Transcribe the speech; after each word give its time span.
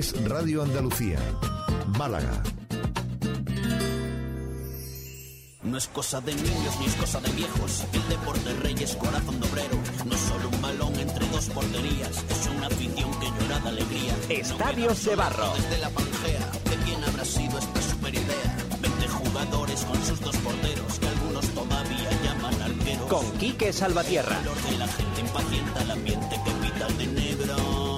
Es 0.00 0.14
Radio 0.24 0.62
Andalucía, 0.62 1.18
Málaga. 1.98 2.42
No 5.62 5.76
es 5.76 5.88
cosa 5.88 6.22
de 6.22 6.34
niños 6.34 6.74
ni 6.80 6.86
es 6.86 6.94
cosa 6.94 7.20
de 7.20 7.30
viejos. 7.32 7.84
El 7.92 8.08
deporte 8.08 8.50
rey 8.62 8.76
es 8.80 8.96
corazón 8.96 9.38
de 9.38 9.46
obrero. 9.46 9.76
No 10.06 10.14
es 10.14 10.20
solo 10.22 10.48
un 10.48 10.62
balón 10.62 10.94
entre 10.98 11.28
dos 11.28 11.50
porterías. 11.50 12.24
Es 12.30 12.46
una 12.56 12.68
afición 12.68 13.10
que 13.20 13.26
llora 13.26 13.58
de 13.58 13.68
alegría. 13.68 14.16
Estadios 14.30 15.04
de 15.04 15.16
barro. 15.16 15.52
Desde 15.54 15.78
la 15.82 15.90
pangea, 15.90 16.50
¿de 16.70 16.76
quién 16.82 17.04
habrá 17.04 17.24
sido 17.26 17.58
esta 17.58 17.82
super 17.82 18.14
idea? 18.14 18.56
20 18.80 19.06
jugadores 19.06 19.84
con 19.84 20.02
sus 20.06 20.20
dos 20.20 20.36
porteros 20.38 20.98
que 20.98 21.08
algunos 21.08 21.46
todavía 21.48 22.10
llaman 22.24 22.62
arqueros. 22.62 23.06
Con 23.06 23.30
Quique 23.32 23.70
Salvatierra. 23.70 24.40
El 24.40 24.48
olor 24.48 24.62
de 24.62 24.78
la 24.78 24.88
gente 24.88 25.20
impacienta 25.20 25.82
el 25.82 25.90
ambiente 25.90 26.40
que 26.42 26.50
pita 26.52 26.86
de 26.88 27.06
negro. 27.06 27.89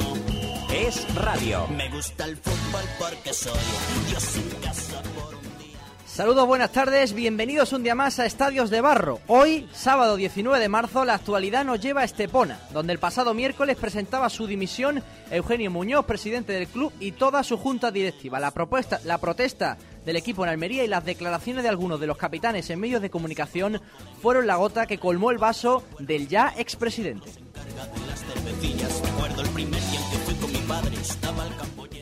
Es 0.74 1.14
radio. 1.14 1.66
Me 1.68 1.90
gusta 1.90 2.24
el 2.24 2.34
fútbol 2.38 2.82
porque 2.98 3.34
soy 3.34 3.52
Dios 4.08 4.36
en 4.36 4.60
casa 4.62 5.02
por 5.14 5.34
un 5.34 5.42
día. 5.58 5.78
Saludos, 6.06 6.46
buenas 6.46 6.72
tardes, 6.72 7.12
bienvenidos 7.12 7.74
un 7.74 7.82
día 7.82 7.94
más 7.94 8.18
a 8.18 8.24
Estadios 8.24 8.70
de 8.70 8.80
Barro. 8.80 9.20
Hoy, 9.26 9.68
sábado 9.74 10.16
19 10.16 10.58
de 10.58 10.70
marzo, 10.70 11.04
la 11.04 11.12
actualidad 11.12 11.66
nos 11.66 11.78
lleva 11.78 12.00
a 12.00 12.04
Estepona, 12.04 12.58
donde 12.72 12.94
el 12.94 12.98
pasado 12.98 13.34
miércoles 13.34 13.76
presentaba 13.76 14.30
su 14.30 14.46
dimisión 14.46 15.02
Eugenio 15.30 15.70
Muñoz, 15.70 16.06
presidente 16.06 16.54
del 16.54 16.68
club, 16.68 16.90
y 17.00 17.12
toda 17.12 17.42
su 17.42 17.58
junta 17.58 17.90
directiva. 17.90 18.40
La, 18.40 18.50
propuesta, 18.50 18.98
la 19.04 19.18
protesta 19.18 19.76
del 20.06 20.16
equipo 20.16 20.42
en 20.42 20.50
Almería 20.50 20.84
y 20.84 20.88
las 20.88 21.04
declaraciones 21.04 21.64
de 21.64 21.68
algunos 21.68 22.00
de 22.00 22.06
los 22.06 22.16
capitanes 22.16 22.70
en 22.70 22.80
medios 22.80 23.02
de 23.02 23.10
comunicación 23.10 23.78
fueron 24.22 24.46
la 24.46 24.56
gota 24.56 24.86
que 24.86 24.98
colmó 24.98 25.30
el 25.30 25.38
vaso 25.38 25.84
del 25.98 26.28
ya 26.28 26.54
expresidente. 26.56 27.30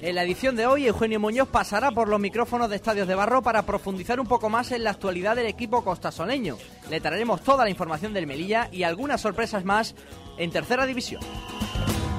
En 0.03 0.15
la 0.15 0.23
edición 0.23 0.56
de 0.56 0.67
hoy, 0.67 0.87
Eugenio 0.87 1.20
Muñoz 1.20 1.48
pasará 1.48 1.91
por 1.91 2.09
los 2.09 2.19
micrófonos 2.20 2.70
de 2.70 2.77
Estadios 2.77 3.06
de 3.06 3.15
Barro 3.15 3.43
para 3.43 3.62
profundizar 3.62 4.19
un 4.19 4.27
poco 4.27 4.48
más 4.48 4.73
en 4.73 4.84
la 4.84 4.91
actualidad 4.91 5.37
del 5.37 5.47
equipo 5.47 5.84
costasoleño. 5.84 6.56
Le 6.89 7.01
traeremos 7.01 7.43
toda 7.43 7.65
la 7.65 7.71
información 7.71 8.12
del 8.12 8.27
Melilla 8.27 8.69
y 8.73 8.83
algunas 8.83 9.21
sorpresas 9.21 9.65
más 9.65 9.95
en 10.39 10.51
tercera 10.51 10.87
división. 10.87 11.23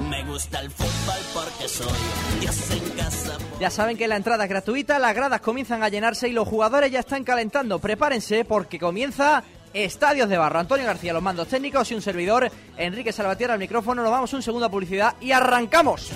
Me 0.08 0.24
gusta 0.24 0.60
el 0.60 0.70
fútbol 0.70 1.18
porque 1.34 1.68
soy 1.68 2.40
Dios 2.40 2.70
en 2.70 2.90
casa. 2.90 3.38
Ya 3.60 3.70
saben 3.70 3.96
que 3.96 4.08
la 4.08 4.16
entrada 4.16 4.44
es 4.44 4.50
gratuita, 4.50 4.98
las 4.98 5.14
gradas 5.14 5.40
comienzan 5.40 5.82
a 5.82 5.88
llenarse 5.88 6.28
y 6.28 6.32
los 6.32 6.48
jugadores 6.48 6.90
ya 6.90 7.00
están 7.00 7.24
calentando. 7.24 7.78
Prepárense 7.78 8.44
porque 8.44 8.78
comienza 8.78 9.42
Estadios 9.74 10.28
de 10.28 10.36
Barro. 10.36 10.58
Antonio 10.58 10.86
García, 10.86 11.12
los 11.12 11.22
mandos 11.22 11.48
técnicos 11.48 11.90
y 11.90 11.94
un 11.94 12.02
servidor, 12.02 12.50
Enrique 12.76 13.12
Salvatierra 13.12 13.54
al 13.54 13.60
micrófono. 13.60 14.02
Nos 14.02 14.10
vamos 14.10 14.32
un 14.32 14.42
segundo 14.42 14.66
a 14.66 14.70
publicidad 14.70 15.14
y 15.20 15.32
arrancamos. 15.32 16.12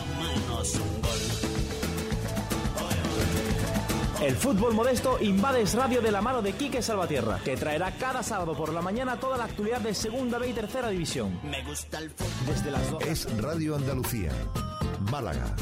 El 4.27 4.35
fútbol 4.35 4.75
modesto 4.75 5.23
invades 5.23 5.75
radio 5.75 6.03
de 6.03 6.11
la 6.11 6.21
mano 6.21 6.43
de 6.43 6.53
Quique 6.53 6.83
Salvatierra, 6.83 7.39
que 7.45 7.57
traerá 7.57 7.93
cada 7.93 8.25
sábado 8.25 8.57
por 8.57 8.73
la 8.73 8.83
mañana 8.83 9.21
toda 9.21 9.37
la 9.37 9.45
actualidad 9.45 9.81
de 9.81 9.95
Segunda 9.95 10.37
B 10.39 10.49
y 10.49 10.53
Tercera 10.53 10.89
División. 10.89 11.39
Me 11.45 11.63
gusta 11.63 12.01
el 12.01 12.11
fútbol. 12.11 12.47
Desde 12.47 12.73
las 12.73 12.91
12. 12.91 13.09
Es 13.09 13.37
Radio 13.41 13.77
Andalucía, 13.77 14.33
Málaga. 15.13 15.55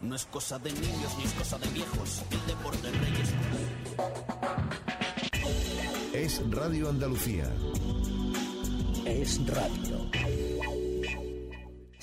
No 0.00 0.16
es 0.16 0.24
cosa 0.24 0.58
de 0.58 0.72
niños 0.72 1.16
ni 1.18 1.22
es 1.22 1.32
cosa 1.34 1.56
de 1.58 1.68
viejos. 1.68 2.24
El 2.32 2.46
deporte 2.48 2.90
rey 2.90 3.14
es 6.12 6.40
Es 6.40 6.50
Radio 6.50 6.90
Andalucía. 6.90 7.48
Es 9.04 9.46
radio. 9.46 10.10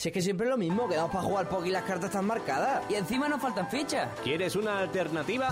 Si 0.01 0.09
es 0.09 0.13
que 0.15 0.21
siempre 0.23 0.47
es 0.47 0.49
lo 0.49 0.57
mismo, 0.57 0.89
quedamos 0.89 1.11
para 1.11 1.23
jugar 1.23 1.47
poco 1.47 1.63
y 1.63 1.69
las 1.69 1.83
cartas 1.83 2.05
están 2.05 2.25
marcadas. 2.25 2.81
Y 2.89 2.95
encima 2.95 3.29
nos 3.29 3.39
faltan 3.39 3.69
fichas. 3.69 4.09
¿Quieres 4.23 4.55
una 4.55 4.79
alternativa? 4.79 5.49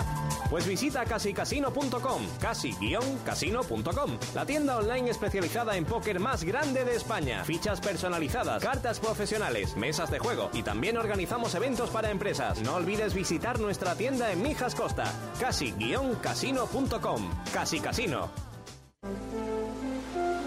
Pues 0.50 0.66
visita 0.66 1.04
casicasino.com, 1.04 2.22
casi-casino.com, 2.40 4.18
la 4.34 4.44
tienda 4.44 4.78
online 4.78 5.08
especializada 5.08 5.76
en 5.76 5.84
póker 5.84 6.18
más 6.18 6.42
grande 6.42 6.84
de 6.84 6.96
España. 6.96 7.44
Fichas 7.44 7.80
personalizadas, 7.80 8.60
cartas 8.60 8.98
profesionales, 8.98 9.76
mesas 9.76 10.10
de 10.10 10.18
juego 10.18 10.50
y 10.52 10.64
también 10.64 10.96
organizamos 10.96 11.54
eventos 11.54 11.90
para 11.90 12.10
empresas. 12.10 12.60
No 12.60 12.74
olvides 12.74 13.14
visitar 13.14 13.60
nuestra 13.60 13.94
tienda 13.94 14.32
en 14.32 14.42
Mijas 14.42 14.74
Costa, 14.74 15.04
casi-casino.com. 15.38 17.30
Casi 17.54 17.78
Casino. 17.78 18.30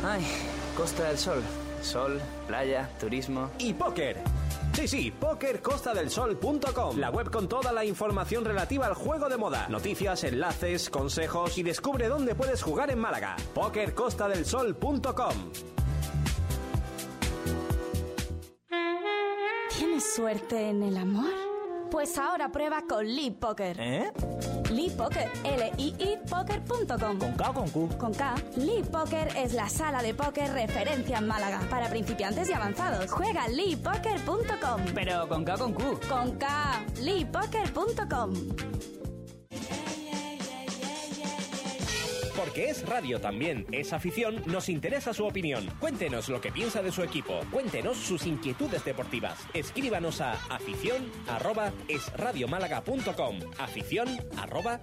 Ay, 0.04 0.28
Costa 0.76 1.06
del 1.06 1.18
Sol. 1.18 1.42
Sol, 1.84 2.20
playa, 2.48 2.90
turismo. 3.00 3.50
y 3.60 3.74
póker. 3.74 4.22
Sí, 4.74 4.88
sí, 4.88 5.12
pókercostadelsol.com, 5.12 6.98
la 6.98 7.12
web 7.12 7.30
con 7.30 7.48
toda 7.48 7.72
la 7.72 7.86
información 7.86 8.44
relativa 8.44 8.88
al 8.88 8.96
juego 8.96 9.30
de 9.30 9.38
moda, 9.38 9.68
noticias, 9.70 10.24
enlaces, 10.24 10.90
consejos 10.90 11.56
y 11.60 11.64
descubre 11.64 12.08
dónde 12.08 12.34
puedes 12.34 12.64
jugar 12.64 12.90
en 12.90 12.98
Málaga. 13.00 13.36
pókercostadelsol.com. 13.54 15.52
¿Tienes 19.78 20.16
suerte 20.16 20.70
en 20.70 20.82
el 20.84 20.98
amor? 20.98 21.32
Pues 21.94 22.18
ahora 22.18 22.52
prueba 22.52 22.86
con 22.90 23.06
Lee 23.06 23.30
Poker. 23.30 23.80
¿Eh? 23.80 24.12
Lee 24.72 24.90
Poker, 24.90 25.30
L-I-I 25.44 26.18
Poker.com. 26.28 27.20
¿Con 27.20 27.34
K 27.34 27.50
o 27.52 27.54
con 27.54 27.70
Q? 27.70 27.98
Con 28.00 28.14
K, 28.16 28.34
Lee 28.58 28.82
Poker 28.82 29.28
es 29.38 29.54
la 29.54 29.70
sala 29.70 30.02
de 30.02 30.16
póker 30.16 30.52
referencia 30.54 31.20
en 31.20 31.28
Málaga 31.28 31.60
para 31.70 31.90
principiantes 31.90 32.50
y 32.50 32.54
avanzados. 32.54 33.12
Juega 33.12 33.48
leepoker.com. 33.48 34.82
Pero 34.96 35.30
con 35.30 35.46
K 35.46 35.54
o 35.54 35.58
con 35.60 35.74
Q. 35.74 36.00
Con 36.10 36.32
K, 36.32 36.84
leepoker.com. 37.00 38.34
Porque 42.44 42.70
es 42.70 42.86
radio 42.86 43.22
también, 43.22 43.66
es 43.72 43.94
afición, 43.94 44.44
nos 44.46 44.68
interesa 44.68 45.14
su 45.14 45.26
opinión. 45.26 45.66
Cuéntenos 45.80 46.28
lo 46.28 46.42
que 46.42 46.52
piensa 46.52 46.82
de 46.82 46.92
su 46.92 47.02
equipo, 47.02 47.40
cuéntenos 47.50 47.96
sus 47.96 48.26
inquietudes 48.26 48.84
deportivas. 48.84 49.40
Escríbanos 49.54 50.20
a 50.20 50.34
afición 50.54 51.10
arroba 51.30 51.72
afición 53.60 54.10
arroba 54.38 54.82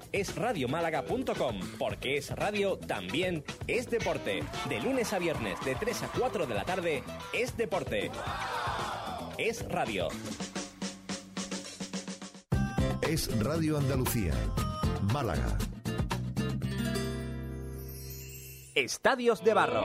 Porque 1.79 2.17
es 2.17 2.31
radio 2.31 2.79
también 2.79 3.45
es 3.67 3.91
deporte. 3.91 4.43
De 4.71 4.81
lunes 4.81 5.13
a 5.13 5.19
viernes 5.19 5.61
de 5.63 5.75
3 5.75 6.03
a 6.05 6.09
4 6.19 6.47
de 6.47 6.55
la 6.55 6.65
tarde 6.65 7.03
es 7.35 7.59
deporte. 7.59 8.11
Es 9.37 9.69
radio. 9.69 10.09
Es 13.03 13.39
Radio 13.39 13.77
Andalucía, 13.77 14.33
Málaga. 15.13 15.59
Estadios 18.75 19.43
de 19.43 19.55
Barro. 19.55 19.85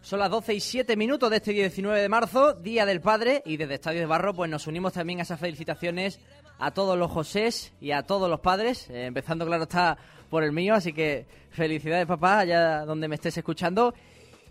Son 0.00 0.18
las 0.18 0.30
12 0.30 0.54
y 0.54 0.60
7 0.60 0.96
minutos 0.96 1.30
de 1.30 1.36
este 1.36 1.52
19 1.52 2.00
de 2.00 2.08
marzo, 2.08 2.54
Día 2.54 2.84
del 2.84 3.00
Padre, 3.00 3.42
y 3.46 3.56
desde 3.56 3.74
Estadio 3.74 4.00
de 4.00 4.06
Barro 4.06 4.34
pues 4.34 4.50
nos 4.50 4.66
unimos 4.66 4.92
también 4.92 5.20
a 5.20 5.22
esas 5.22 5.40
felicitaciones 5.40 6.18
a 6.58 6.70
todos 6.70 6.98
los 6.98 7.10
Josés 7.10 7.72
y 7.80 7.92
a 7.92 8.02
todos 8.02 8.30
los 8.30 8.40
padres, 8.40 8.88
eh, 8.90 9.06
empezando 9.06 9.44
claro 9.46 9.64
está 9.64 9.98
por 10.30 10.44
el 10.44 10.52
mío, 10.52 10.74
así 10.74 10.92
que 10.92 11.26
felicidades 11.50 12.06
papá, 12.06 12.40
allá 12.40 12.84
donde 12.84 13.08
me 13.08 13.16
estés 13.16 13.36
escuchando. 13.36 13.94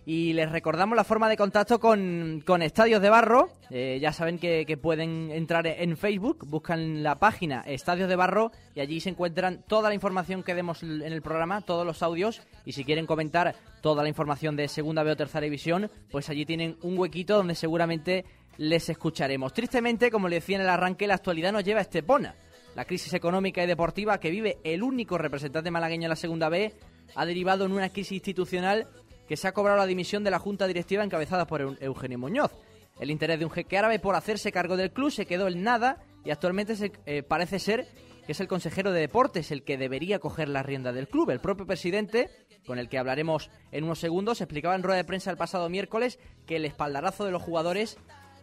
Y 0.06 0.34
les 0.34 0.52
recordamos 0.52 0.96
la 0.96 1.04
forma 1.04 1.30
de 1.30 1.38
contacto 1.38 1.80
con, 1.80 2.42
con 2.46 2.64
Estadios 2.64 3.02
de 3.02 3.10
Barro. 3.10 3.50
Eh, 3.70 4.00
ya 4.02 4.12
saben 4.12 4.40
que, 4.40 4.66
pueden 4.82 5.30
entrar 5.32 5.68
en 5.68 5.96
Facebook, 5.96 6.48
buscan 6.48 7.04
la 7.04 7.20
página 7.20 7.62
Estadios 7.62 8.10
de 8.10 8.16
Barro 8.16 8.52
y 8.74 8.80
allí 8.80 9.00
se 9.00 9.10
encuentran 9.10 9.64
toda 9.68 9.90
la 9.90 9.96
información 9.96 10.42
que 10.42 10.56
demos 10.56 10.82
en 10.82 11.04
el 11.04 11.22
programa, 11.22 11.62
todos 11.62 11.86
los 11.86 12.02
audios. 12.02 12.42
Y 12.66 12.72
si 12.72 12.84
quieren 12.84 13.06
comentar 13.06 13.56
toda 13.82 14.02
la 14.02 14.10
información 14.10 14.56
de 14.56 14.68
Segunda 14.68 15.04
B 15.04 15.12
o 15.12 15.16
Tercera 15.16 15.44
División, 15.44 15.92
pues 16.10 16.30
allí 16.30 16.46
tienen 16.48 16.78
un 16.82 16.98
huequito 16.98 17.38
donde 17.38 17.54
seguramente 17.54 18.26
les 18.58 18.90
escucharemos. 18.90 19.54
Tristemente, 19.54 20.10
como 20.10 20.28
le 20.28 20.38
decía 20.38 20.56
en 20.56 20.64
el 20.64 20.70
arranque, 20.70 21.06
la 21.06 21.16
actualidad 21.16 21.52
nos 21.52 21.64
lleva 21.64 21.80
a 21.80 21.84
Estepona, 21.84 22.36
La 22.76 22.86
crisis 22.86 23.14
económica 23.14 23.64
y 23.64 23.68
deportiva 23.68 24.20
que 24.20 24.32
vive 24.32 24.58
el 24.64 24.82
único 24.82 25.20
representante 25.20 25.70
malagueño 25.70 26.06
en 26.06 26.10
la 26.10 26.16
Segunda 26.16 26.50
B 26.50 26.74
ha 27.16 27.26
derivado 27.26 27.66
en 27.66 27.74
una 27.74 27.90
crisis 27.90 28.14
institucional 28.14 28.88
que 29.32 29.38
se 29.38 29.48
ha 29.48 29.54
cobrado 29.54 29.78
la 29.78 29.86
dimisión 29.86 30.26
de 30.26 30.30
la 30.30 30.40
Junta 30.40 30.68
Directiva 30.68 31.06
encabezada 31.06 31.48
por 31.48 31.78
Eugenio 31.80 32.20
Muñoz. 32.20 32.52
El 33.00 33.10
interés 33.10 33.40
de 33.40 33.46
un 33.46 33.52
jeque 33.52 33.78
árabe 33.78 33.98
por 33.98 34.14
hacerse 34.14 34.52
cargo 34.52 34.76
del 34.76 34.92
club 34.92 35.10
se 35.10 35.26
quedó 35.26 35.48
en 35.48 35.64
nada 35.64 36.04
y 36.26 36.32
actualmente 36.32 36.92
eh, 37.06 37.24
parece 37.24 37.58
ser 37.58 37.88
que 38.26 38.34
es 38.34 38.42
el 38.42 38.50
consejero 38.50 38.92
de 38.92 39.00
deportes 39.00 39.50
el 39.52 39.64
que 39.64 39.78
debería 39.78 40.20
coger 40.20 40.50
la 40.50 40.64
rienda 40.64 40.92
del 40.92 41.08
club. 41.08 41.30
El 41.30 41.40
propio 41.40 41.66
presidente, 41.66 42.30
con 42.68 42.78
el 42.78 42.90
que 42.90 42.98
hablaremos 42.98 43.50
en 43.72 43.86
unos 43.86 44.00
segundos, 44.00 44.42
explicaba 44.42 44.76
en 44.76 44.84
rueda 44.84 44.98
de 44.98 45.06
prensa 45.06 45.32
el 45.32 45.38
pasado 45.38 45.70
miércoles 45.70 46.20
que 46.46 46.58
el 46.58 46.66
espaldarazo 46.66 47.24
de 47.24 47.32
los 47.32 47.42
jugadores 47.42 47.98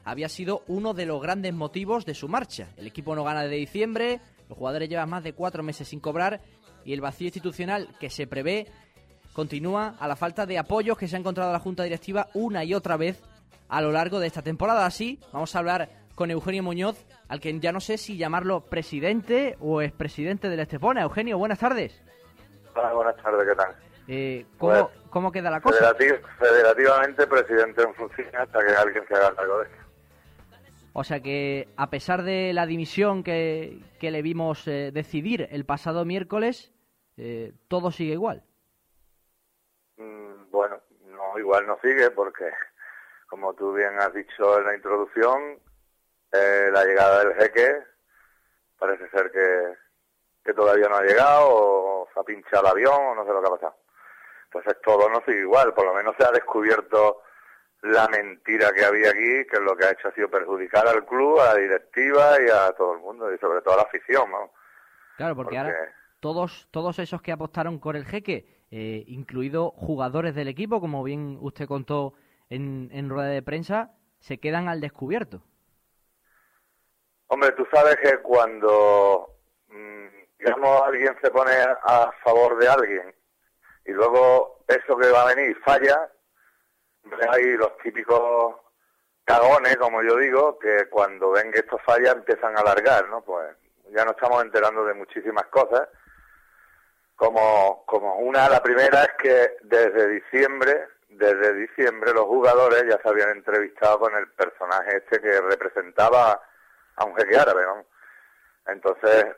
había 0.04 0.30
sido 0.30 0.62
uno 0.68 0.94
de 0.94 1.04
los 1.04 1.20
grandes 1.20 1.52
motivos 1.52 2.06
de 2.06 2.14
su 2.14 2.28
marcha. 2.28 2.70
El 2.78 2.86
equipo 2.86 3.14
no 3.14 3.24
gana 3.24 3.42
desde 3.42 3.56
diciembre, 3.56 4.22
los 4.48 4.56
jugadores 4.56 4.88
llevan 4.88 5.10
más 5.10 5.22
de 5.22 5.34
cuatro 5.34 5.62
meses 5.62 5.88
sin 5.88 6.00
cobrar 6.00 6.40
y 6.82 6.94
el 6.94 7.02
vacío 7.02 7.26
institucional 7.26 7.88
que 8.00 8.08
se 8.08 8.26
prevé 8.26 8.68
continúa 9.48 9.94
a 10.00 10.08
la 10.08 10.16
falta 10.16 10.46
de 10.46 10.58
apoyos 10.58 10.98
que 10.98 11.06
se 11.06 11.14
ha 11.14 11.18
encontrado 11.20 11.52
la 11.52 11.60
Junta 11.60 11.84
Directiva 11.84 12.26
una 12.34 12.64
y 12.64 12.74
otra 12.74 12.96
vez 12.96 13.22
a 13.68 13.80
lo 13.80 13.92
largo 13.92 14.18
de 14.18 14.26
esta 14.26 14.42
temporada. 14.42 14.84
Así, 14.84 15.20
vamos 15.32 15.54
a 15.54 15.60
hablar 15.60 15.90
con 16.16 16.32
Eugenio 16.32 16.64
Muñoz, 16.64 17.06
al 17.28 17.38
que 17.38 17.56
ya 17.60 17.70
no 17.70 17.78
sé 17.78 17.98
si 17.98 18.16
llamarlo 18.16 18.62
presidente 18.62 19.56
o 19.60 19.80
expresidente 19.80 20.48
del 20.48 20.58
Estepona. 20.58 21.02
Eugenio, 21.02 21.38
buenas 21.38 21.60
tardes. 21.60 22.02
Hola, 22.74 22.92
buenas 22.94 23.16
tardes, 23.22 23.46
¿qué 23.48 23.54
tal? 23.54 23.76
Eh, 24.08 24.46
¿cómo, 24.58 24.72
Pues, 24.72 24.84
¿Cómo 25.10 25.30
queda 25.30 25.50
la 25.52 25.60
cosa? 25.60 25.78
Federati- 25.94 26.20
federativamente 26.40 27.24
presidente 27.28 27.82
en 27.82 27.94
función 27.94 28.26
hasta 28.36 28.58
que 28.58 28.72
alguien 28.72 29.04
se 29.06 29.14
haga 29.14 29.36
cargo 29.36 29.58
de 29.60 29.64
esto. 29.66 29.76
O 30.94 31.04
sea 31.04 31.20
que, 31.20 31.68
a 31.76 31.90
pesar 31.90 32.24
de 32.24 32.52
la 32.52 32.66
dimisión 32.66 33.22
que, 33.22 33.78
que 34.00 34.10
le 34.10 34.20
vimos 34.20 34.66
eh, 34.66 34.90
decidir 34.92 35.46
el 35.52 35.64
pasado 35.64 36.04
miércoles, 36.04 36.72
eh, 37.16 37.52
todo 37.68 37.92
sigue 37.92 38.14
igual. 38.14 38.42
Bueno, 40.58 40.80
no, 41.04 41.38
igual 41.38 41.68
no 41.68 41.78
sigue 41.80 42.10
porque, 42.10 42.50
como 43.28 43.54
tú 43.54 43.72
bien 43.74 43.96
has 44.00 44.12
dicho 44.12 44.58
en 44.58 44.66
la 44.66 44.74
introducción, 44.74 45.60
eh, 46.32 46.68
la 46.72 46.84
llegada 46.84 47.20
del 47.20 47.34
jeque 47.36 47.76
parece 48.76 49.08
ser 49.10 49.30
que, 49.30 49.74
que 50.44 50.52
todavía 50.54 50.88
no 50.88 50.96
ha 50.96 51.02
llegado 51.02 51.46
o 51.48 52.08
se 52.12 52.18
ha 52.18 52.24
pinchado 52.24 52.64
el 52.64 52.72
avión 52.72 52.92
o 52.92 53.14
no 53.14 53.24
sé 53.24 53.30
lo 53.30 53.40
que 53.40 53.46
ha 53.46 53.52
pasado. 53.52 53.76
Entonces 54.46 54.82
todo 54.82 55.08
no 55.08 55.22
sigue 55.24 55.42
igual, 55.42 55.72
por 55.74 55.86
lo 55.86 55.94
menos 55.94 56.16
se 56.18 56.26
ha 56.26 56.32
descubierto 56.32 57.22
la 57.82 58.08
mentira 58.08 58.72
que 58.72 58.84
había 58.84 59.10
aquí, 59.10 59.46
que 59.46 59.60
lo 59.60 59.76
que 59.76 59.84
ha 59.84 59.92
hecho 59.92 60.08
ha 60.08 60.12
sido 60.12 60.28
perjudicar 60.28 60.88
al 60.88 61.06
club, 61.06 61.38
a 61.38 61.54
la 61.54 61.54
directiva 61.54 62.36
y 62.44 62.50
a 62.50 62.72
todo 62.72 62.94
el 62.94 62.98
mundo, 62.98 63.32
y 63.32 63.38
sobre 63.38 63.60
todo 63.60 63.74
a 63.74 63.76
la 63.76 63.82
afición, 63.84 64.28
¿no? 64.28 64.50
Claro, 65.18 65.36
porque, 65.36 65.56
ahora 65.56 65.94
todos, 66.18 66.66
todos 66.72 66.98
esos 66.98 67.22
que 67.22 67.30
apostaron 67.30 67.78
por 67.78 67.94
el 67.94 68.04
jeque, 68.04 68.57
eh, 68.70 69.04
incluido 69.06 69.70
jugadores 69.70 70.34
del 70.34 70.48
equipo, 70.48 70.80
como 70.80 71.02
bien 71.02 71.38
usted 71.40 71.66
contó 71.66 72.14
en, 72.50 73.08
rueda 73.08 73.28
de 73.28 73.42
prensa, 73.42 73.92
se 74.20 74.38
quedan 74.38 74.68
al 74.68 74.80
descubierto. 74.80 75.42
Hombre, 77.28 77.52
tú 77.52 77.66
sabes 77.72 77.96
que 77.96 78.18
cuando, 78.18 79.36
mm, 79.68 80.06
digamos, 80.38 80.82
alguien 80.82 81.14
se 81.22 81.30
pone 81.30 81.52
a 81.52 82.10
favor 82.24 82.58
de 82.58 82.68
alguien 82.68 83.14
y 83.84 83.92
luego 83.92 84.64
eso 84.68 84.96
que 84.96 85.10
va 85.10 85.22
a 85.22 85.34
venir 85.34 85.56
falla, 85.64 86.10
ahí 87.30 87.56
los 87.56 87.76
típicos 87.78 88.56
cagones, 89.24 89.76
como 89.76 90.02
yo 90.02 90.16
digo, 90.16 90.58
que 90.58 90.88
cuando 90.90 91.30
ven 91.30 91.50
que 91.52 91.60
esto 91.60 91.78
falla 91.78 92.12
empiezan 92.12 92.56
a 92.56 92.60
alargar, 92.60 93.08
¿no? 93.08 93.22
Pues 93.22 93.56
ya 93.90 94.04
nos 94.04 94.14
estamos 94.14 94.42
enterando 94.42 94.84
de 94.84 94.94
muchísimas 94.94 95.46
cosas. 95.46 95.88
Como, 97.18 97.84
como 97.84 98.14
una, 98.18 98.48
la 98.48 98.62
primera 98.62 99.02
es 99.02 99.12
que 99.18 99.56
desde 99.62 100.06
diciembre, 100.06 100.86
desde 101.08 101.52
diciembre 101.52 102.12
los 102.14 102.26
jugadores 102.26 102.84
ya 102.88 102.96
se 103.02 103.08
habían 103.08 103.30
entrevistado 103.30 103.98
con 103.98 104.14
el 104.14 104.30
personaje 104.30 104.98
este 104.98 105.20
que 105.20 105.40
representaba 105.40 106.40
a 106.94 107.04
un 107.04 107.16
jeque 107.16 107.36
árabe, 107.36 107.64
¿no? 107.64 107.84
Entonces, 108.68 109.34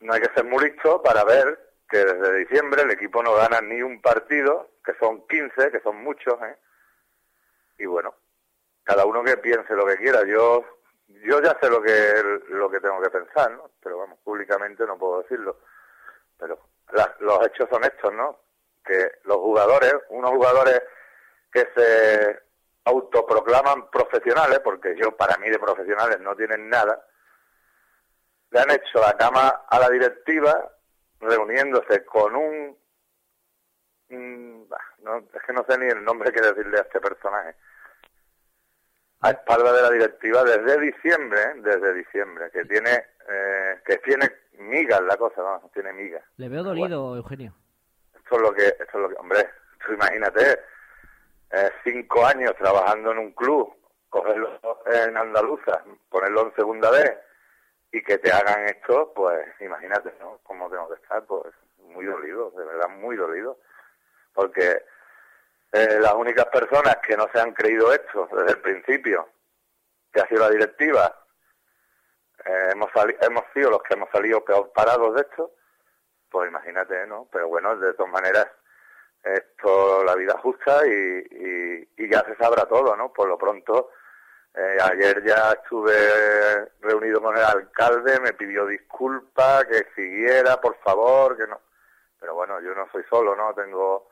no 0.00 0.12
hay 0.12 0.20
que 0.20 0.34
ser 0.34 0.44
muy 0.44 0.62
listo 0.62 1.02
para 1.02 1.24
ver 1.24 1.58
que 1.88 2.04
desde 2.04 2.36
diciembre 2.36 2.82
el 2.82 2.90
equipo 2.90 3.22
no 3.22 3.32
gana 3.34 3.62
ni 3.62 3.80
un 3.80 4.02
partido, 4.02 4.72
que 4.84 4.92
son 5.00 5.26
15, 5.26 5.70
que 5.70 5.80
son 5.80 6.04
muchos, 6.04 6.34
¿eh? 6.42 6.58
Y 7.78 7.86
bueno, 7.86 8.14
cada 8.84 9.06
uno 9.06 9.24
que 9.24 9.38
piense 9.38 9.72
lo 9.72 9.86
que 9.86 9.96
quiera. 9.96 10.22
Yo 10.26 10.66
yo 11.24 11.40
ya 11.40 11.56
sé 11.62 11.70
lo 11.70 11.80
que 11.80 12.42
lo 12.50 12.70
que 12.70 12.80
tengo 12.80 13.00
que 13.00 13.08
pensar, 13.08 13.52
¿no? 13.52 13.70
Pero 13.82 13.96
vamos, 13.96 14.18
públicamente 14.22 14.84
no 14.86 14.98
puedo 14.98 15.22
decirlo. 15.22 15.56
La- 16.92 17.14
los 17.20 17.46
hechos 17.46 17.68
son 17.70 17.84
estos, 17.84 18.12
¿no? 18.12 18.38
Que 18.84 19.12
los 19.24 19.36
jugadores, 19.36 19.94
unos 20.10 20.30
jugadores 20.30 20.82
que 21.52 21.68
se 21.74 22.40
autoproclaman 22.84 23.90
profesionales, 23.90 24.60
porque 24.64 24.96
yo 24.96 25.16
para 25.16 25.36
mí 25.38 25.48
de 25.48 25.58
profesionales 25.58 26.18
no 26.20 26.34
tienen 26.34 26.68
nada, 26.68 27.06
le 28.50 28.60
han 28.60 28.70
hecho 28.70 29.00
la 29.00 29.16
cama 29.16 29.64
a 29.68 29.78
la 29.78 29.88
directiva 29.88 30.70
reuniéndose 31.20 32.04
con 32.04 32.34
un... 32.36 32.78
no, 34.08 35.18
es 35.32 35.42
que 35.46 35.52
no 35.52 35.64
sé 35.68 35.78
ni 35.78 35.86
el 35.86 36.04
nombre 36.04 36.32
que 36.32 36.40
decirle 36.40 36.78
a 36.78 36.82
este 36.82 37.00
personaje. 37.00 37.54
A 39.20 39.30
espalda 39.30 39.72
de 39.72 39.82
la 39.82 39.90
directiva 39.90 40.42
desde 40.42 40.80
diciembre, 40.80 41.40
¿eh? 41.40 41.52
desde 41.58 41.94
diciembre, 41.94 42.50
que 42.50 42.64
tiene 42.64 43.06
eh, 43.28 43.80
que 43.86 43.98
tiene 43.98 44.41
migas 44.58 45.00
la 45.02 45.16
cosa, 45.16 45.42
no, 45.42 45.70
tiene 45.72 45.92
migas. 45.92 46.22
Le 46.36 46.48
veo 46.48 46.62
dolido, 46.62 47.16
Eugenio. 47.16 47.54
Esto 48.14 48.36
es 48.36 48.42
lo 48.42 48.52
que, 48.52 48.66
esto 48.66 48.84
es 48.84 48.94
lo 48.94 49.08
que, 49.08 49.16
hombre, 49.16 49.48
tú 49.84 49.92
imagínate, 49.92 50.60
eh, 51.50 51.70
cinco 51.84 52.24
años 52.24 52.54
trabajando 52.56 53.12
en 53.12 53.18
un 53.18 53.32
club, 53.32 53.74
cogerlo 54.08 54.58
en 54.86 55.16
Andaluza, 55.16 55.82
ponerlo 56.08 56.42
en 56.42 56.54
segunda 56.54 56.90
vez 56.90 57.18
y 57.92 58.02
que 58.02 58.18
te 58.18 58.32
hagan 58.32 58.64
esto, 58.64 59.12
pues 59.14 59.46
imagínate, 59.60 60.14
¿no? 60.20 60.40
Cómo 60.42 60.70
tengo 60.70 60.88
que 60.88 61.02
estar, 61.02 61.24
pues 61.24 61.52
muy 61.78 62.06
dolido, 62.06 62.50
de 62.52 62.64
verdad 62.64 62.88
muy 62.88 63.16
dolido, 63.16 63.58
porque 64.32 64.82
eh, 65.72 65.98
las 66.00 66.14
únicas 66.14 66.46
personas 66.46 66.96
que 67.06 67.16
no 67.16 67.28
se 67.32 67.40
han 67.40 67.52
creído 67.52 67.92
esto 67.92 68.28
desde 68.32 68.52
el 68.52 68.60
principio, 68.60 69.28
que 70.12 70.20
ha 70.20 70.28
sido 70.28 70.40
la 70.40 70.50
directiva, 70.50 71.21
eh, 72.44 72.68
hemos, 72.72 72.90
hemos 73.20 73.44
sido 73.54 73.70
los 73.70 73.82
que 73.82 73.94
hemos 73.94 74.10
salido 74.10 74.44
peor 74.44 74.72
parados 74.72 75.14
de 75.14 75.22
esto, 75.22 75.52
pues 76.30 76.48
imagínate, 76.48 77.06
¿no? 77.06 77.28
Pero 77.30 77.48
bueno, 77.48 77.76
de 77.76 77.94
todas 77.94 78.12
maneras, 78.12 78.46
esto, 79.22 80.02
la 80.04 80.14
vida 80.16 80.36
justa 80.42 80.86
y 80.86 82.08
ya 82.10 82.24
se 82.24 82.36
sabrá 82.36 82.66
todo, 82.66 82.96
¿no? 82.96 83.12
Por 83.12 83.28
lo 83.28 83.38
pronto, 83.38 83.90
eh, 84.54 84.76
ayer 84.82 85.24
ya 85.24 85.52
estuve 85.52 86.70
reunido 86.80 87.22
con 87.22 87.36
el 87.36 87.42
alcalde, 87.42 88.20
me 88.20 88.34
pidió 88.34 88.66
disculpas, 88.66 89.64
que 89.64 89.86
siguiera, 89.94 90.60
por 90.60 90.76
favor, 90.80 91.36
que 91.38 91.46
no. 91.46 91.58
Pero 92.20 92.34
bueno, 92.34 92.60
yo 92.60 92.74
no 92.74 92.86
soy 92.92 93.02
solo, 93.08 93.34
¿no? 93.34 93.54
Tengo 93.54 94.10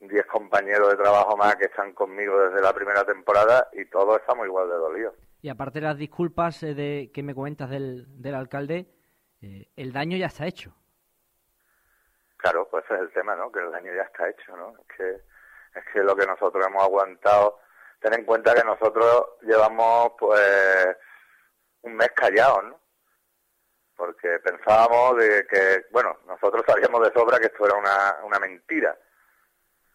10 0.00 0.26
compañeros 0.26 0.90
de 0.90 0.96
trabajo 1.02 1.36
más 1.36 1.56
que 1.56 1.66
están 1.66 1.94
conmigo 1.94 2.38
desde 2.38 2.60
la 2.60 2.74
primera 2.74 3.04
temporada 3.04 3.68
y 3.72 3.86
todos 3.86 4.20
estamos 4.20 4.46
igual 4.46 4.68
de 4.68 4.74
dolidos. 4.74 5.14
Y 5.40 5.48
aparte 5.48 5.80
de 5.80 5.86
las 5.86 5.96
disculpas 5.96 6.62
eh, 6.62 6.74
de, 6.74 7.10
que 7.12 7.22
me 7.22 7.34
comentas 7.34 7.70
del, 7.70 8.06
del 8.20 8.34
alcalde, 8.34 8.86
eh, 9.40 9.68
el 9.76 9.92
daño 9.92 10.16
ya 10.16 10.26
está 10.26 10.46
hecho. 10.46 10.74
Claro, 12.36 12.68
pues 12.70 12.84
ese 12.84 12.94
es 12.94 13.00
el 13.02 13.12
tema, 13.12 13.36
¿no? 13.36 13.50
Que 13.50 13.60
el 13.60 13.70
daño 13.70 13.92
ya 13.94 14.02
está 14.02 14.28
hecho, 14.28 14.56
¿no? 14.56 14.74
Es 14.78 14.96
que, 14.96 15.10
es 15.78 15.84
que 15.92 16.00
lo 16.02 16.16
que 16.16 16.26
nosotros 16.26 16.64
hemos 16.66 16.82
aguantado, 16.82 17.60
ten 18.00 18.14
en 18.14 18.24
cuenta 18.24 18.54
que 18.54 18.64
nosotros 18.64 19.26
llevamos, 19.42 20.12
pues, 20.18 20.96
un 21.82 21.94
mes 21.94 22.10
callados, 22.14 22.64
¿no? 22.64 22.80
Porque 23.96 24.38
pensábamos 24.40 25.16
de 25.18 25.46
que, 25.48 25.86
bueno, 25.90 26.16
nosotros 26.26 26.62
sabíamos 26.66 27.00
de 27.02 27.12
sobra 27.12 27.38
que 27.38 27.46
esto 27.46 27.66
era 27.66 27.76
una, 27.76 28.18
una 28.24 28.38
mentira. 28.38 28.96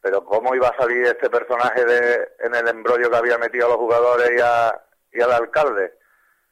Pero 0.02 0.26
¿cómo 0.26 0.54
iba 0.54 0.68
a 0.68 0.78
salir 0.78 1.06
este 1.06 1.30
personaje 1.30 1.86
de, 1.86 2.34
en 2.40 2.56
el 2.56 2.68
embrollo 2.68 3.10
que 3.10 3.16
había 3.16 3.38
metido 3.38 3.68
a 3.68 3.70
los 3.70 3.78
jugadores 3.78 4.32
y, 4.32 4.42
a, 4.42 4.84
y 5.13 5.22
al 5.22 5.32
alcalde? 5.32 5.98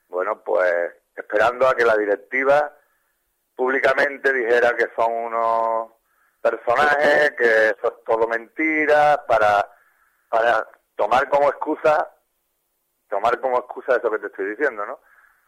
Bueno, 0.08 0.42
pues 0.44 0.94
esperando 1.16 1.68
a 1.68 1.76
que 1.76 1.86
la 1.86 1.96
directiva 1.98 2.76
públicamente 3.56 4.32
dijera 4.34 4.76
que 4.76 4.90
son 4.96 5.12
unos 5.12 5.92
personajes, 6.42 7.32
que 7.38 7.68
eso 7.70 7.88
es 7.98 8.04
todo 8.06 8.28
mentira, 8.28 9.24
para, 9.28 9.70
para 10.30 10.68
tomar 10.96 11.30
como 11.30 11.50
excusa, 11.50 12.10
tomar 13.10 13.40
como 13.40 13.58
excusa 13.60 13.98
eso 13.98 14.10
que 14.10 14.20
te 14.20 14.28
estoy 14.28 14.46
diciendo, 14.52 14.86
¿no? 14.86 15.00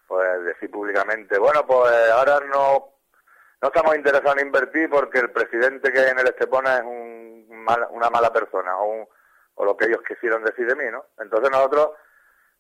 Pues 0.08 0.44
decir 0.44 0.70
públicamente, 0.70 1.40
bueno, 1.40 1.66
pues 1.66 1.92
ahora 2.12 2.40
no, 2.42 2.94
no 3.62 3.68
estamos 3.68 3.96
interesados 3.96 4.38
en 4.38 4.48
invertir 4.48 4.90
porque 4.90 5.20
el 5.20 5.32
presidente 5.32 5.92
que 5.92 6.00
hay 6.00 6.12
en 6.12 6.20
el 6.20 6.28
Estepona 6.28 6.76
es 6.78 6.84
un 6.84 7.48
mal- 7.50 7.88
una 7.92 8.10
mala 8.10 8.32
persona, 8.32 8.78
o, 8.78 8.86
un- 8.86 9.08
o 9.56 9.66
lo 9.66 9.76
que 9.78 9.86
ellos 9.86 10.02
quisieron 10.08 10.44
decir 10.44 10.68
de 10.68 10.76
mí, 10.76 10.92
¿no? 10.92 11.06
Entonces 11.20 11.50
nosotros 11.50 11.92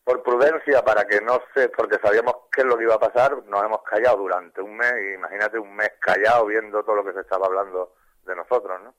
por 0.03 0.21
prudencia, 0.23 0.83
para 0.83 1.05
que 1.05 1.21
no 1.21 1.39
se, 1.53 1.69
porque 1.69 1.97
sabíamos 2.03 2.35
qué 2.51 2.61
es 2.61 2.67
lo 2.67 2.77
que 2.77 2.83
iba 2.83 2.95
a 2.95 2.99
pasar, 2.99 3.43
nos 3.45 3.63
hemos 3.63 3.83
callado 3.83 4.17
durante 4.17 4.61
un 4.61 4.75
mes, 4.75 4.93
y 5.01 5.13
imagínate 5.13 5.57
un 5.59 5.73
mes 5.75 5.91
callado 5.99 6.45
viendo 6.47 6.83
todo 6.83 6.95
lo 6.97 7.05
que 7.05 7.13
se 7.13 7.21
estaba 7.21 7.45
hablando 7.47 7.93
de 8.25 8.35
nosotros, 8.35 8.81
¿no? 8.83 8.93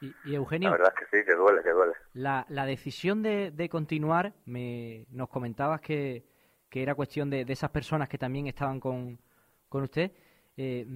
Y, 0.00 0.14
y 0.24 0.34
Eugenio, 0.36 0.70
La 0.70 0.76
verdad 0.76 0.94
es 0.96 1.06
que 1.08 1.16
sí, 1.18 1.24
que 1.26 1.34
duele, 1.34 1.62
que 1.62 1.70
duele. 1.70 1.92
la, 2.14 2.44
la 2.48 2.66
decisión 2.66 3.22
de, 3.22 3.50
de 3.52 3.68
continuar, 3.68 4.32
me, 4.46 5.06
nos 5.10 5.28
comentabas 5.28 5.80
que, 5.80 6.24
que 6.70 6.82
era 6.82 6.94
cuestión 6.94 7.30
de, 7.30 7.44
de 7.44 7.52
esas 7.52 7.70
personas 7.70 8.08
que 8.08 8.18
también 8.18 8.46
estaban 8.46 8.78
con, 8.80 9.18
con 9.68 9.82
usted. 9.82 10.12
Eh, 10.56 10.86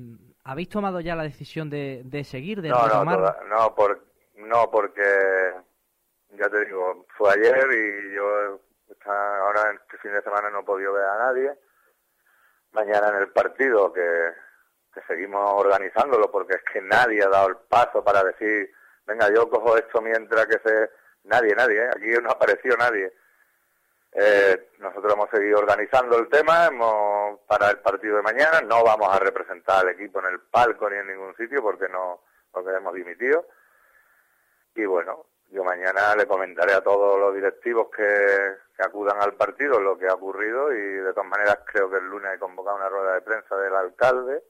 ¿Habéis 0.44 0.68
tomado 0.68 1.00
ya 1.00 1.14
la 1.16 1.22
decisión 1.24 1.68
de, 1.70 2.02
de 2.04 2.22
seguir, 2.24 2.62
de 2.62 2.68
no, 2.68 2.76
no, 3.04 3.16
toda- 3.16 3.40
no, 3.48 3.74
por, 3.74 4.06
no, 4.36 4.70
porque 4.70 5.02
ya 6.30 6.48
te 6.48 6.64
digo, 6.64 7.04
fue 7.16 7.30
ayer 7.32 7.66
y 7.72 8.14
yo 8.14 8.60
esta- 9.02 9.38
ahora 9.38 9.72
este 9.72 9.98
fin 9.98 10.12
de 10.12 10.22
semana 10.22 10.50
no 10.50 10.60
he 10.60 10.64
podido 10.64 10.92
ver 10.92 11.04
a 11.04 11.18
nadie. 11.18 11.58
Mañana 12.72 13.08
en 13.08 13.16
el 13.16 13.32
partido 13.32 13.92
que, 13.92 14.32
seguimos 15.06 15.52
organizándolo 15.60 16.30
porque 16.30 16.54
es 16.54 16.62
que 16.70 16.80
nadie 16.82 17.22
ha 17.22 17.28
dado 17.28 17.48
el 17.48 17.56
paso 17.68 18.04
para 18.04 18.22
decir, 18.22 18.70
venga, 19.06 19.28
yo 19.30 19.48
cojo 19.48 19.76
esto 19.76 20.00
mientras 20.00 20.46
que 20.46 20.58
se... 20.58 20.90
Nadie, 21.24 21.54
nadie, 21.54 21.82
¿eh? 21.84 21.88
aquí 21.88 22.10
no 22.22 22.30
apareció 22.30 22.76
nadie. 22.76 23.12
Eh, 24.12 24.70
nosotros 24.78 25.14
hemos 25.14 25.30
seguido 25.30 25.58
organizando 25.60 26.18
el 26.18 26.28
tema 26.28 26.66
hemos, 26.66 27.40
para 27.46 27.70
el 27.70 27.78
partido 27.78 28.16
de 28.16 28.22
mañana. 28.22 28.60
No 28.60 28.84
vamos 28.84 29.08
a 29.14 29.18
representar 29.18 29.80
al 29.86 29.90
equipo 29.90 30.18
en 30.20 30.26
el 30.26 30.40
palco 30.40 30.90
ni 30.90 30.96
en 30.96 31.06
ningún 31.06 31.34
sitio 31.36 31.62
porque 31.62 31.88
no 31.88 32.20
porque 32.50 32.70
hemos 32.70 32.92
dimitido. 32.92 33.46
Y 34.74 34.84
bueno, 34.84 35.24
yo 35.52 35.62
mañana 35.62 36.16
le 36.16 36.26
comentaré 36.26 36.72
a 36.72 36.80
todos 36.80 37.18
los 37.18 37.34
directivos 37.34 37.88
que, 37.94 38.02
que 38.76 38.82
acudan 38.82 39.20
al 39.20 39.34
partido 39.34 39.78
lo 39.78 39.98
que 39.98 40.08
ha 40.08 40.14
ocurrido 40.14 40.72
y 40.72 40.80
de 40.80 41.12
todas 41.12 41.28
maneras 41.28 41.58
creo 41.66 41.90
que 41.90 41.98
el 41.98 42.06
lunes 42.06 42.34
he 42.34 42.38
convocado 42.38 42.76
una 42.76 42.88
rueda 42.88 43.14
de 43.14 43.20
prensa 43.20 43.56
del 43.56 43.74
alcalde 43.74 44.42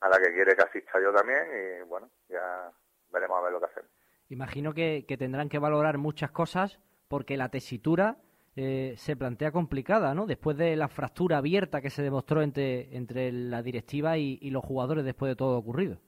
a 0.00 0.08
la 0.08 0.18
que 0.18 0.32
quiere 0.32 0.54
que 0.54 0.62
asista 0.62 1.00
yo 1.00 1.12
también 1.12 1.42
y 1.52 1.82
bueno, 1.84 2.10
ya 2.28 2.70
veremos 3.10 3.38
a 3.38 3.42
ver 3.42 3.52
lo 3.52 3.60
que 3.60 3.66
hacemos. 3.66 3.90
Imagino 4.28 4.72
que, 4.72 5.04
que 5.06 5.16
tendrán 5.16 5.48
que 5.48 5.58
valorar 5.58 5.98
muchas 5.98 6.30
cosas 6.30 6.78
porque 7.08 7.36
la 7.36 7.48
tesitura 7.48 8.16
eh, 8.54 8.94
se 8.96 9.16
plantea 9.16 9.50
complicada, 9.50 10.14
¿no? 10.14 10.26
Después 10.26 10.56
de 10.56 10.76
la 10.76 10.88
fractura 10.88 11.38
abierta 11.38 11.80
que 11.80 11.90
se 11.90 12.02
demostró 12.02 12.42
entre, 12.42 12.96
entre 12.96 13.32
la 13.32 13.62
directiva 13.62 14.16
y, 14.16 14.38
y 14.40 14.50
los 14.50 14.64
jugadores 14.64 15.04
después 15.04 15.30
de 15.30 15.36
todo 15.36 15.52
lo 15.52 15.58
ocurrido. 15.58 15.98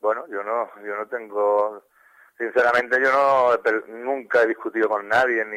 Bueno, 0.00 0.26
yo 0.28 0.42
no, 0.42 0.68
yo 0.84 0.96
no 0.96 1.06
tengo, 1.06 1.84
sinceramente 2.36 3.00
yo 3.00 3.12
no, 3.12 3.56
nunca 3.88 4.42
he 4.42 4.46
discutido 4.46 4.88
con 4.88 5.08
nadie 5.08 5.44
ni, 5.44 5.56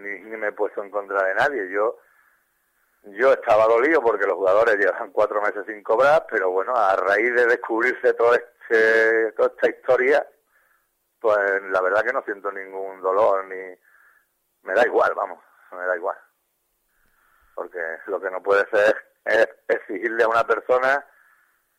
ni, 0.00 0.20
ni 0.30 0.36
me 0.36 0.48
he 0.48 0.52
puesto 0.52 0.82
en 0.82 0.90
contra 0.90 1.22
de 1.24 1.34
nadie. 1.34 1.70
Yo, 1.70 1.98
yo 3.04 3.32
estaba 3.32 3.66
dolido 3.66 4.00
porque 4.02 4.26
los 4.26 4.36
jugadores 4.36 4.76
llevan 4.76 5.12
cuatro 5.12 5.40
meses 5.40 5.64
sin 5.66 5.82
cobrar, 5.82 6.26
pero 6.28 6.50
bueno, 6.50 6.74
a 6.74 6.96
raíz 6.96 7.34
de 7.34 7.46
descubrirse 7.46 8.14
todo 8.14 8.34
este, 8.34 9.32
toda 9.32 9.48
esta 9.48 9.68
historia, 9.68 10.26
pues 11.20 11.62
la 11.70 11.80
verdad 11.80 12.04
que 12.04 12.12
no 12.12 12.22
siento 12.22 12.50
ningún 12.50 13.00
dolor 13.00 13.44
ni, 13.46 13.76
me 14.62 14.74
da 14.74 14.84
igual, 14.84 15.12
vamos, 15.14 15.38
me 15.72 15.86
da 15.86 15.96
igual. 15.96 16.16
Porque 17.54 17.78
lo 18.06 18.20
que 18.20 18.30
no 18.30 18.42
puede 18.42 18.68
ser 18.68 18.96
es 19.24 19.48
exigirle 19.68 20.24
a 20.24 20.28
una 20.28 20.44
persona 20.44 21.04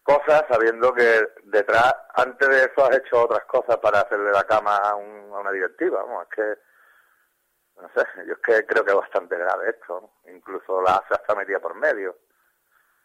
cosas 0.07 0.45
sabiendo 0.49 0.93
que 0.93 1.27
detrás, 1.43 1.93
antes 2.15 2.47
de 2.47 2.63
eso, 2.63 2.85
has 2.85 2.95
hecho 2.97 3.23
otras 3.23 3.43
cosas 3.45 3.77
para 3.77 3.99
hacerle 4.01 4.31
la 4.31 4.43
cama 4.45 4.77
a, 4.77 4.95
un- 4.95 5.33
a 5.33 5.39
una 5.39 5.51
directiva. 5.51 6.01
Vamos, 6.03 6.23
es 6.23 6.35
que, 6.35 7.81
no 7.81 7.89
sé, 7.89 8.07
yo 8.25 8.33
es 8.33 8.39
que 8.39 8.65
creo 8.65 8.83
que 8.85 8.91
es 8.91 8.97
bastante 8.97 9.37
grave 9.37 9.69
esto. 9.69 9.99
¿no? 10.25 10.31
Incluso 10.33 10.81
la 10.81 10.95
AFE 10.95 11.15
está 11.15 11.35
metida 11.35 11.59
por 11.59 11.75
medio. 11.75 12.17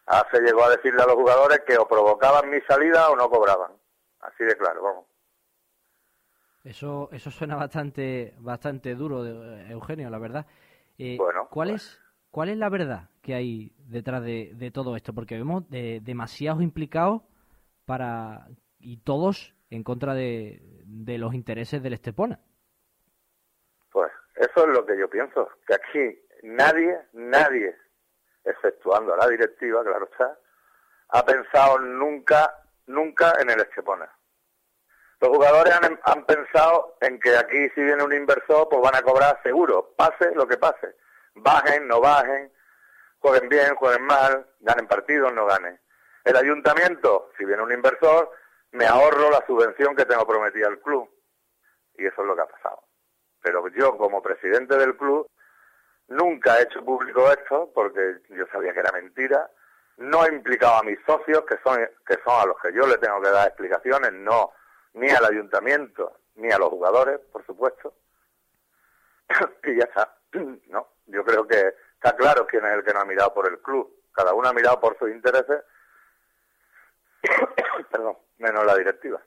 AFE 0.07 0.41
llegó 0.41 0.65
a 0.65 0.71
decirle 0.71 1.03
a 1.03 1.07
los 1.07 1.15
jugadores 1.17 1.61
que 1.67 1.77
o 1.77 1.87
provocaban 1.87 2.49
mi 2.51 2.61
salida 2.63 3.11
o 3.11 3.17
no 3.17 3.29
cobraban. 3.29 3.73
Así 4.21 4.45
de 4.45 4.57
claro, 4.57 4.83
vamos. 4.83 5.07
Eso, 6.65 7.09
eso 7.13 7.31
suena 7.31 7.57
bastante, 7.57 8.35
bastante 8.39 8.95
duro, 8.95 9.25
de- 9.25 9.71
Eugenio, 9.73 10.09
la 10.11 10.19
verdad. 10.19 10.47
Eh, 10.99 11.17
Bueno, 11.19 11.49
¿cuál 11.51 11.71
es, 11.71 12.01
cuál 12.33 12.49
es 12.49 12.57
la 12.57 12.69
verdad 12.69 13.11
que 13.23 13.35
hay 13.35 13.73
detrás 13.87 14.25
de, 14.25 14.71
todo 14.75 14.97
esto? 14.97 15.13
Porque 15.13 15.37
vemos 15.37 15.69
de, 15.71 16.01
demasiados 16.03 16.63
implicados 16.63 17.23
para 17.85 18.49
y 18.81 18.97
todos 18.97 19.55
en 19.71 19.85
contra 19.85 20.15
de, 20.15 20.61
de 20.85 21.19
los 21.19 21.35
intereses 21.35 21.83
del 21.83 21.93
Estepona. 21.93 22.41
Pues 23.93 24.11
eso 24.35 24.67
es 24.67 24.75
lo 24.75 24.85
que 24.85 24.99
yo 24.99 25.09
pienso, 25.09 25.49
que 25.67 25.75
aquí 25.75 26.19
nadie, 26.43 26.99
nadie, 27.13 27.77
exceptuando 28.45 29.15
a 29.15 29.19
la 29.19 29.29
directiva, 29.29 29.85
claro 29.85 30.09
está, 30.11 30.37
ha 31.11 31.25
pensado 31.25 31.79
nunca, 31.79 32.53
nunca 32.87 33.35
en 33.41 33.51
el 33.51 33.61
Estepona. 33.61 34.11
Los 35.21 35.31
jugadores 35.31 35.73
han, 35.75 36.01
han 36.03 36.27
pensado 36.27 36.97
en 37.01 37.21
que 37.21 37.37
aquí 37.37 37.69
si 37.75 37.83
viene 37.83 38.03
un 38.03 38.13
inversor, 38.13 38.69
pues 38.69 38.83
van 38.83 38.97
a 38.97 39.03
cobrar 39.03 39.41
seguro, 39.45 39.95
pase 39.97 40.35
lo 40.35 40.49
que 40.49 40.57
pase. 40.57 40.97
Bajen, 41.35 41.89
no 41.89 42.01
bajen, 42.01 42.53
jueguen 43.19 43.49
bien, 43.49 43.75
jueguen 43.77 44.05
mal, 44.05 44.47
ganen 44.61 44.87
partidos, 44.87 45.33
no 45.33 45.47
ganen. 45.47 45.81
El 46.25 46.37
ayuntamiento, 46.37 47.31
si 47.37 47.45
viene 47.45 47.63
un 47.63 47.73
inversor, 47.73 48.31
me 48.73 48.87
ahorro 48.87 49.31
la 49.31 49.45
subvención 49.47 49.95
que 49.97 50.05
tengo 50.05 50.27
prometida 50.27 50.69
al 50.69 50.81
club. 50.81 51.09
Y 51.95 52.07
eso 52.07 52.23
es 52.23 52.27
lo 52.27 52.35
que 52.35 52.43
ha 52.43 52.47
pasado. 52.47 52.83
Pero 53.43 53.67
yo, 53.69 53.97
como 53.97 54.23
presidente 54.23 54.77
del 54.77 54.97
club, 54.97 55.27
nunca 56.09 56.59
he 56.59 56.63
hecho 56.63 56.85
público 56.85 57.31
esto 57.31 57.71
porque 57.75 58.19
yo 58.31 58.47
sabía 58.53 58.73
que 58.73 58.81
era 58.81 58.93
mentira. 58.93 59.51
No 59.97 60.25
he 60.25 60.33
implicado 60.33 60.79
a 60.79 60.83
mis 60.83 60.99
socios, 61.05 61.45
que 61.45 61.59
son, 61.63 61.79
que 62.07 62.15
son 62.25 62.41
a 62.41 62.47
los 62.47 62.57
que 62.61 62.73
yo 62.73 62.87
le 62.87 62.99
tengo 62.99 63.21
que 63.21 63.31
dar 63.31 63.49
explicaciones, 63.49 64.13
no 64.13 64.53
ni 64.95 65.11
al 65.11 65.25
ayuntamiento 65.25 66.19
ni 66.37 66.51
a 66.51 66.59
los 66.59 66.69
jugadores, 66.71 67.21
por 67.31 67.45
supuesto. 67.45 67.95
y 69.65 69.77
ya 69.77 69.85
está. 69.85 70.17
No, 70.69 70.89
yo 71.13 71.25
creo 71.25 71.47
que 71.47 71.75
está 71.95 72.17
claro 72.17 72.47
quién 72.47 72.65
es 72.65 72.73
el 72.73 72.85
que 72.85 72.93
no 72.93 73.01
ha 73.01 73.05
mirado 73.05 73.33
por 73.35 73.47
el 73.49 73.61
club. 73.61 73.89
Cada 74.13 74.35
uno 74.35 74.49
ha 74.49 74.53
mirado 74.53 74.81
por 74.81 74.99
sus 74.99 75.11
intereses, 75.11 75.63
perdón, 77.91 78.17
menos 78.39 78.65
la 78.65 78.77
directiva. 78.77 79.21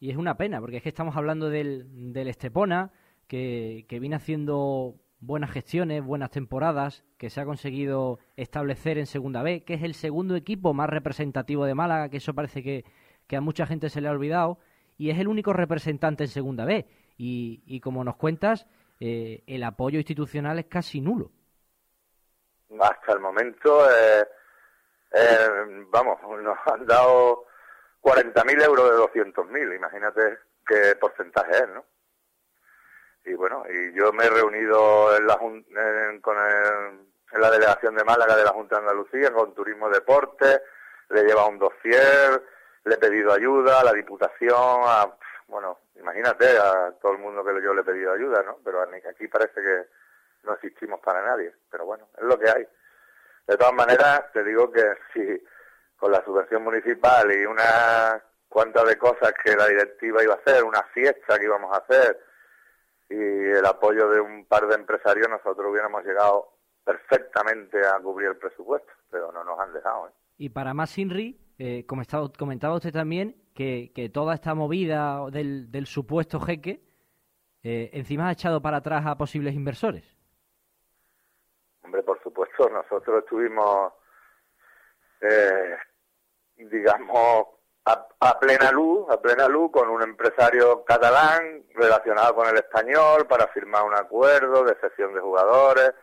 Y 0.00 0.10
es 0.10 0.16
una 0.16 0.36
pena, 0.36 0.60
porque 0.60 0.78
es 0.78 0.82
que 0.82 0.88
estamos 0.88 1.16
hablando 1.16 1.50
del, 1.50 2.12
del 2.12 2.28
Estepona, 2.28 2.92
que, 3.26 3.84
que 3.88 3.98
viene 3.98 4.16
haciendo 4.16 4.94
buenas 5.20 5.50
gestiones, 5.50 6.04
buenas 6.04 6.30
temporadas, 6.30 7.04
que 7.16 7.30
se 7.30 7.40
ha 7.40 7.44
conseguido 7.44 8.20
establecer 8.36 8.98
en 8.98 9.06
Segunda 9.06 9.42
B, 9.42 9.64
que 9.64 9.74
es 9.74 9.82
el 9.82 9.94
segundo 9.94 10.36
equipo 10.36 10.72
más 10.74 10.88
representativo 10.88 11.64
de 11.64 11.74
Málaga, 11.74 12.08
que 12.08 12.18
eso 12.18 12.34
parece 12.34 12.62
que, 12.62 12.84
que 13.26 13.36
a 13.36 13.40
mucha 13.40 13.66
gente 13.66 13.90
se 13.90 14.00
le 14.00 14.08
ha 14.08 14.12
olvidado, 14.12 14.58
y 14.96 15.10
es 15.10 15.18
el 15.18 15.28
único 15.28 15.52
representante 15.52 16.24
en 16.24 16.28
Segunda 16.28 16.64
B. 16.64 16.86
Y, 17.16 17.62
y 17.66 17.80
como 17.80 18.04
nos 18.04 18.16
cuentas, 18.16 18.68
eh, 19.00 19.42
el 19.46 19.62
apoyo 19.64 19.98
institucional 19.98 20.58
es 20.58 20.66
casi 20.66 21.00
nulo. 21.00 21.30
hasta 22.80 23.12
el 23.12 23.20
momento, 23.20 23.88
eh, 23.90 24.26
eh, 25.12 25.48
vamos, 25.88 26.18
nos 26.42 26.58
han 26.66 26.86
dado 26.86 27.46
40.000 28.02 28.62
euros 28.62 28.90
de 28.90 28.96
200.000, 29.22 29.74
imagínate 29.76 30.38
qué 30.66 30.94
porcentaje 31.00 31.50
es, 31.52 31.68
¿no? 31.70 31.84
Y 33.24 33.34
bueno, 33.34 33.64
y 33.68 33.92
yo 33.98 34.12
me 34.12 34.24
he 34.26 34.30
reunido 34.30 35.16
en 35.16 35.26
la, 35.26 35.38
en- 35.40 36.20
con 36.20 36.36
el- 36.36 37.00
en 37.32 37.40
la 37.40 37.50
delegación 37.50 37.94
de 37.94 38.04
Málaga 38.04 38.36
de 38.36 38.44
la 38.44 38.52
Junta 38.52 38.76
de 38.76 38.82
Andalucía 38.82 39.32
con 39.32 39.54
Turismo 39.54 39.90
Deporte, 39.90 40.60
le 41.10 41.20
he 41.20 41.24
llevado 41.24 41.48
un 41.48 41.58
dossier, 41.58 42.42
le 42.84 42.94
he 42.94 42.98
pedido 42.98 43.32
ayuda 43.32 43.80
a 43.80 43.84
la 43.84 43.92
Diputación, 43.92 44.54
a, 44.84 45.14
bueno, 45.46 45.78
imagínate 45.98 46.58
a 46.58 46.92
todo 47.00 47.12
el 47.12 47.18
mundo 47.18 47.44
que 47.44 47.62
yo 47.62 47.74
le 47.74 47.80
he 47.80 47.84
pedido 47.84 48.12
ayuda, 48.12 48.42
¿no? 48.42 48.58
Pero 48.64 48.82
aquí 48.82 49.28
parece 49.28 49.60
que 49.60 49.86
no 50.44 50.54
existimos 50.54 51.00
para 51.00 51.22
nadie, 51.24 51.54
pero 51.70 51.84
bueno, 51.86 52.08
es 52.16 52.24
lo 52.24 52.38
que 52.38 52.48
hay. 52.48 52.66
De 53.46 53.56
todas 53.56 53.72
maneras, 53.72 54.30
te 54.32 54.44
digo 54.44 54.70
que 54.70 54.82
si 55.12 55.44
con 55.96 56.12
la 56.12 56.24
subvención 56.24 56.62
municipal 56.62 57.30
y 57.32 57.44
unas 57.44 58.22
cuantas 58.48 58.86
de 58.86 58.96
cosas 58.96 59.32
que 59.42 59.56
la 59.56 59.66
directiva 59.66 60.22
iba 60.22 60.34
a 60.34 60.38
hacer, 60.38 60.64
una 60.64 60.82
fiesta 60.94 61.38
que 61.38 61.44
íbamos 61.44 61.74
a 61.74 61.80
hacer 61.80 62.20
y 63.10 63.14
el 63.14 63.64
apoyo 63.64 64.08
de 64.10 64.20
un 64.20 64.44
par 64.44 64.66
de 64.66 64.74
empresarios, 64.74 65.28
nosotros 65.28 65.70
hubiéramos 65.70 66.04
llegado 66.04 66.52
perfectamente 66.84 67.78
a 67.86 67.98
cubrir 68.00 68.28
el 68.28 68.36
presupuesto, 68.36 68.90
pero 69.10 69.32
no 69.32 69.44
nos 69.44 69.58
han 69.58 69.72
dejado. 69.72 70.08
¿eh? 70.08 70.12
Y 70.36 70.50
para 70.50 70.74
más 70.74 70.96
Inri, 70.98 71.38
eh, 71.58 71.84
como 71.86 72.02
estaba, 72.02 72.30
comentaba 72.32 72.76
usted 72.76 72.92
también, 72.92 73.36
que, 73.54 73.92
que 73.94 74.08
toda 74.08 74.34
esta 74.34 74.54
movida 74.54 75.28
del, 75.30 75.70
del 75.70 75.86
supuesto 75.86 76.38
jeque 76.40 76.88
eh, 77.62 77.90
encima 77.92 78.28
ha 78.28 78.32
echado 78.32 78.62
para 78.62 78.78
atrás 78.78 79.04
a 79.06 79.16
posibles 79.18 79.54
inversores. 79.54 80.04
Hombre, 81.82 82.02
por 82.02 82.22
supuesto, 82.22 82.68
nosotros 82.68 83.24
estuvimos, 83.24 83.92
eh, 85.20 85.76
digamos, 86.56 87.46
a, 87.86 88.06
a 88.20 88.38
plena 88.38 88.70
luz, 88.70 89.10
a 89.10 89.20
plena 89.20 89.48
luz 89.48 89.72
con 89.72 89.88
un 89.88 90.02
empresario 90.02 90.84
catalán 90.84 91.64
relacionado 91.74 92.34
con 92.34 92.48
el 92.48 92.56
español 92.56 93.26
para 93.26 93.48
firmar 93.48 93.84
un 93.84 93.94
acuerdo 93.94 94.64
de 94.64 94.74
cesión 94.76 95.14
de 95.14 95.20
jugadores 95.20 95.94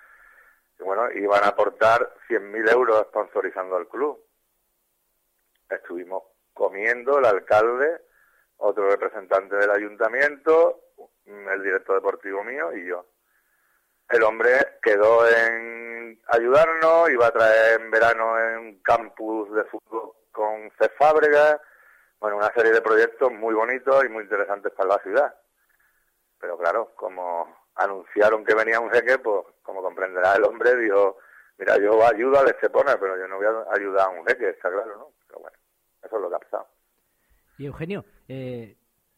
Y 0.80 0.84
bueno, 0.84 1.10
iban 1.12 1.44
a 1.44 1.50
aportar 1.50 2.16
100.000 2.28 2.72
euros 2.74 3.06
sponsorizando 3.10 3.78
al 3.78 3.88
club. 3.88 4.25
Estuvimos 5.70 6.24
comiendo 6.54 7.20
el 7.20 7.26
alcalde, 7.26 8.02
otro 8.58 8.90
representante 8.90 9.56
del 9.56 9.72
ayuntamiento, 9.72 10.82
el 11.26 11.64
director 11.64 11.96
deportivo 11.96 12.44
mío 12.44 12.74
y 12.74 12.86
yo. 12.86 13.06
El 14.10 14.24
hombre 14.24 14.78
quedó 14.82 15.28
en 15.28 16.22
ayudarnos, 16.28 17.10
iba 17.10 17.28
a 17.28 17.32
traer 17.32 17.82
en 17.82 17.92
verano 17.92 18.40
en 18.40 18.80
campus 18.82 19.54
de 19.54 19.64
fútbol 19.66 20.14
con 20.32 20.72
C. 20.80 20.92
Bueno, 22.20 22.38
una 22.38 22.54
serie 22.54 22.72
de 22.72 22.82
proyectos 22.82 23.32
muy 23.32 23.54
bonitos 23.54 24.06
y 24.06 24.10
muy 24.10 24.24
interesantes 24.24 24.72
para 24.74 24.90
la 24.90 25.00
ciudad. 25.00 25.36
Pero 26.40 26.58
claro, 26.58 26.94
como 26.96 27.66
anunciaron 27.76 28.46
que 28.46 28.56
venía 28.56 28.80
un 28.80 28.92
jeque, 28.92 29.18
pues 29.20 29.46
como 29.64 29.82
comprenderá 29.82 30.36
el 30.36 30.44
hombre, 30.44 30.76
dijo, 30.76 31.18
mira, 31.58 31.78
yo 31.78 32.06
ayudo 32.06 32.40
al 32.40 32.50
Estepona, 32.50 32.98
pero 33.00 33.18
yo 33.18 33.28
no 33.28 33.38
voy 33.38 33.46
a 33.48 33.74
ayudar 33.74 34.08
a 34.08 34.10
un 34.10 34.26
jeque, 34.26 34.50
está 34.50 34.70
claro, 34.72 34.98
¿no? 34.98 35.15
Pero 35.36 35.42
bueno, 35.42 35.58
eso 36.02 36.16
es 36.16 36.22
lo 36.22 36.30
que 36.30 36.36
ha 36.36 36.40
pasado. 36.40 36.68
Y 37.58 37.66
Eugenio, 37.66 38.06
eh, 38.28 38.78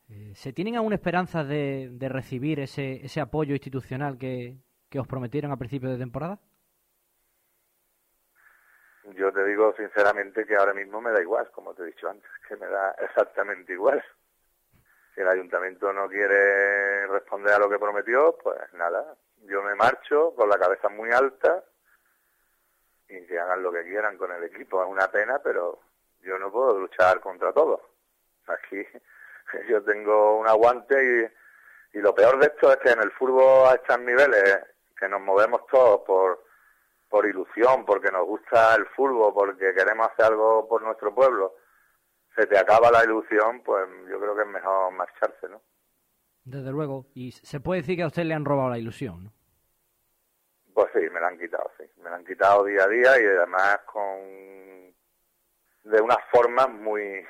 eh, 0.10 0.34
¿se 0.36 0.54
tienen 0.54 0.76
aún 0.76 0.94
esperanzas 0.94 1.48
de, 1.48 1.90
de 1.92 2.10
recibir 2.10 2.60
ese, 2.60 3.06
ese 3.06 3.22
apoyo 3.22 3.54
institucional 3.54 4.18
que, 4.18 4.58
que 4.90 5.00
os 5.00 5.08
prometieron 5.08 5.52
a 5.52 5.58
principio 5.58 5.90
de 5.90 5.98
temporada? 5.98 6.40
Yo 9.16 9.32
te 9.32 9.46
digo 9.46 9.74
sinceramente 9.78 10.46
que 10.46 10.56
ahora 10.56 10.74
mismo 10.74 11.02
me 11.02 11.12
da 11.12 11.22
igual, 11.22 11.50
como 11.52 11.74
te 11.74 11.84
he 11.84 11.88
dicho 11.88 12.10
antes, 12.10 12.30
que 12.48 12.56
me 12.58 12.68
da 12.68 12.92
exactamente 13.00 13.74
igual. 13.74 14.04
Si 15.14 15.22
el 15.22 15.28
ayuntamiento 15.28 15.92
no 15.94 16.08
quiere 16.08 17.08
responder 17.08 17.54
a 17.54 17.60
lo 17.60 17.70
que 17.70 17.80
prometió, 17.80 18.38
pues 18.44 18.58
nada, 18.74 19.16
yo 19.46 19.64
me 19.64 19.76
marcho 19.76 20.34
con 20.36 20.50
la 20.50 20.58
cabeza 20.58 20.90
muy 20.90 21.12
alta 21.12 21.64
y 23.10 23.26
que 23.26 23.40
hagan 23.40 23.64
lo 23.64 23.72
que 23.72 23.84
quieran 23.84 24.18
con 24.18 24.32
el 24.32 24.44
equipo. 24.44 24.84
Es 24.84 24.90
una 24.90 25.08
pena, 25.08 25.40
pero 25.40 25.80
yo 26.28 26.38
no 26.38 26.52
puedo 26.52 26.80
luchar 26.80 27.20
contra 27.22 27.54
todo. 27.54 27.82
Aquí 28.48 28.86
yo 29.70 29.84
tengo 29.84 30.38
un 30.40 30.48
aguante 30.48 31.32
y, 31.94 31.98
y 31.98 32.02
lo 32.02 32.14
peor 32.14 32.40
de 32.40 32.48
esto 32.48 32.72
es 32.72 32.78
que 32.78 32.92
en 32.92 33.02
el 33.02 33.12
fútbol 33.12 33.68
a 33.68 33.76
estos 33.76 34.00
niveles, 34.00 34.60
que 35.00 35.08
nos 35.08 35.22
movemos 35.22 35.66
todos 35.68 36.02
por, 36.06 36.44
por 37.10 37.26
ilusión, 37.26 37.86
porque 37.86 38.12
nos 38.12 38.26
gusta 38.26 38.76
el 38.76 38.86
fútbol, 38.88 39.34
porque 39.34 39.74
queremos 39.74 40.08
hacer 40.08 40.26
algo 40.26 40.68
por 40.68 40.82
nuestro 40.82 41.14
pueblo, 41.14 41.56
se 42.36 42.46
te 42.46 42.58
acaba 42.58 42.92
la 42.92 43.04
ilusión, 43.04 43.62
pues 43.64 43.88
yo 44.10 44.20
creo 44.20 44.36
que 44.36 44.42
es 44.42 44.48
mejor 44.48 44.92
marcharse, 44.94 45.50
¿no? 45.50 45.62
Desde 46.44 46.72
luego. 46.72 47.08
Y 47.14 47.32
se 47.32 47.60
puede 47.60 47.82
decir 47.82 47.98
que 47.98 48.04
a 48.04 48.08
usted 48.08 48.24
le 48.24 48.34
han 48.34 48.46
robado 48.46 48.70
la 48.70 48.78
ilusión, 48.78 49.26
¿no? 49.26 49.34
Pues 50.74 50.88
sí, 50.94 51.00
me 51.12 51.20
la 51.20 51.30
han 51.30 51.40
quitado, 51.40 51.72
sí. 51.78 51.84
Me 51.98 52.10
la 52.10 52.18
han 52.18 52.26
quitado 52.26 52.64
día 52.64 52.84
a 52.84 52.88
día 52.88 53.22
y 53.22 53.26
además 53.26 53.80
con... 53.86 54.67
de 55.90 56.02
unas 56.02 56.20
formas 56.32 56.70
muy 56.70 57.26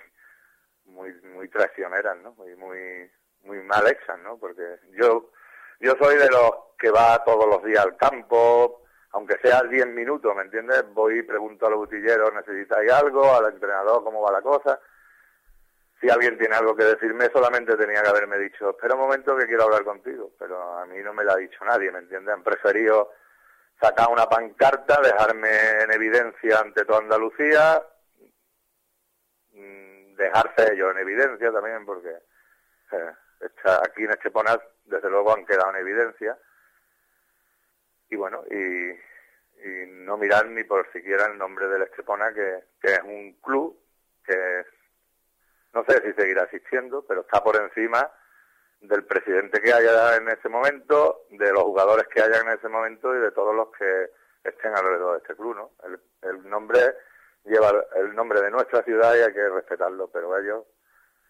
muy 0.86 1.14
muy 1.34 1.48
traicioneras, 1.50 2.18
¿no? 2.18 2.34
Muy 2.34 2.56
muy 2.56 3.12
muy 3.44 3.62
mal 3.62 3.88
hechas, 3.88 4.18
¿no? 4.20 4.38
Porque 4.38 4.80
yo 4.94 5.32
yo 5.80 5.94
soy 6.00 6.18
de 6.18 6.30
los 6.30 6.52
que 6.78 6.90
va 6.90 7.24
todos 7.24 7.46
los 7.48 7.64
días 7.64 7.86
al 7.86 7.96
campo, 7.98 8.84
aunque 9.12 9.38
sea 9.42 9.62
10 9.62 9.88
minutos, 9.88 10.36
¿me 10.36 10.44
entiendes? 10.44 10.84
Voy 10.94 11.20
y 11.20 11.24
pregunto 11.24 11.68
a 11.68 11.70
los 11.70 11.80
botilleros, 11.80 12.34
¿necesitáis 12.34 12.92
algo? 12.92 13.36
Al 13.36 13.54
entrenador, 13.54 14.04
¿cómo 14.04 14.22
va 14.22 14.32
la 14.32 14.42
cosa? 14.42 14.80
Si 16.00 16.10
alguien 16.10 16.38
tiene 16.38 16.56
algo 16.56 16.76
que 16.76 16.84
decirme, 16.84 17.30
solamente 17.34 17.76
tenía 17.76 18.04
que 18.04 18.10
haberme 18.10 18.38
dicho, 18.38 18.70
espera 18.70 18.94
un 18.94 19.02
momento 19.02 19.36
que 19.36 19.48
quiero 19.48 19.64
hablar 19.64 19.84
contigo. 19.84 20.32
Pero 20.38 20.62
a 20.80 20.86
mí 20.86 20.98
no 21.00 21.14
me 21.14 21.24
lo 21.24 21.32
ha 21.32 21.38
dicho 21.38 21.64
nadie, 21.66 21.92
¿me 21.92 22.00
entiendes? 22.00 22.34
Han 22.34 22.44
preferido 22.44 23.12
sacar 23.82 24.10
una 24.10 24.28
pancarta, 24.28 25.02
dejarme 25.02 25.82
en 25.82 25.92
evidencia 25.92 26.60
ante 26.60 26.86
toda 26.86 27.00
Andalucía, 27.00 27.84
dejarse 30.18 30.74
ellos 30.74 30.92
en 30.92 30.98
evidencia 31.00 31.52
también, 31.52 31.86
porque 31.86 32.10
eh, 32.92 33.12
aquí 33.84 34.04
en 34.04 34.12
Estepona, 34.12 34.60
desde 34.86 35.10
luego, 35.10 35.34
han 35.34 35.46
quedado 35.46 35.70
en 35.72 35.78
evidencia. 35.78 36.38
Y 38.10 38.16
bueno, 38.16 38.44
y, 38.50 38.96
no 39.88 40.18
mirar 40.18 40.46
ni 40.46 40.64
por 40.64 40.90
siquiera 40.94 41.26
el 41.26 41.38
nombre 41.38 41.68
del 41.68 41.82
Estepona, 41.82 42.34
que, 42.34 42.64
que 42.80 42.94
es 42.94 43.02
un 43.04 43.34
club 43.42 43.78
que 44.24 44.66
no 45.74 45.84
sé 45.84 46.02
si 46.02 46.14
seguirá 46.14 46.44
existiendo, 46.44 47.06
pero 47.06 47.22
está 47.22 47.44
por 47.44 47.56
encima 47.58 48.10
del 48.80 49.04
presidente 49.06 49.60
que 49.60 49.74
haya 49.74 50.16
en 50.16 50.30
ese 50.30 50.48
momento, 50.48 51.26
de 51.32 51.52
los 51.52 51.64
jugadores 51.64 52.08
que 52.08 52.22
haya 52.22 52.40
en 52.40 52.50
ese 52.50 52.70
momento 52.70 53.14
y 53.16 53.20
de 53.20 53.32
todos 53.32 53.54
los 53.54 53.70
que 53.76 54.12
estén 54.44 54.74
alrededor 54.74 55.14
de 55.14 55.18
este 55.20 55.36
club, 55.36 55.56
¿no? 55.56 55.72
El, 55.84 56.00
el 56.30 56.50
nombre 56.50 56.80
lleva 57.48 57.72
el 57.96 58.16
nombre 58.16 58.42
de 58.42 58.52
nuestra 58.52 58.84
ciudad 58.84 59.16
y 59.16 59.20
hay 59.20 59.34
que 59.34 59.50
respetarlo, 59.50 60.10
pero 60.12 60.38
ellos, 60.38 60.64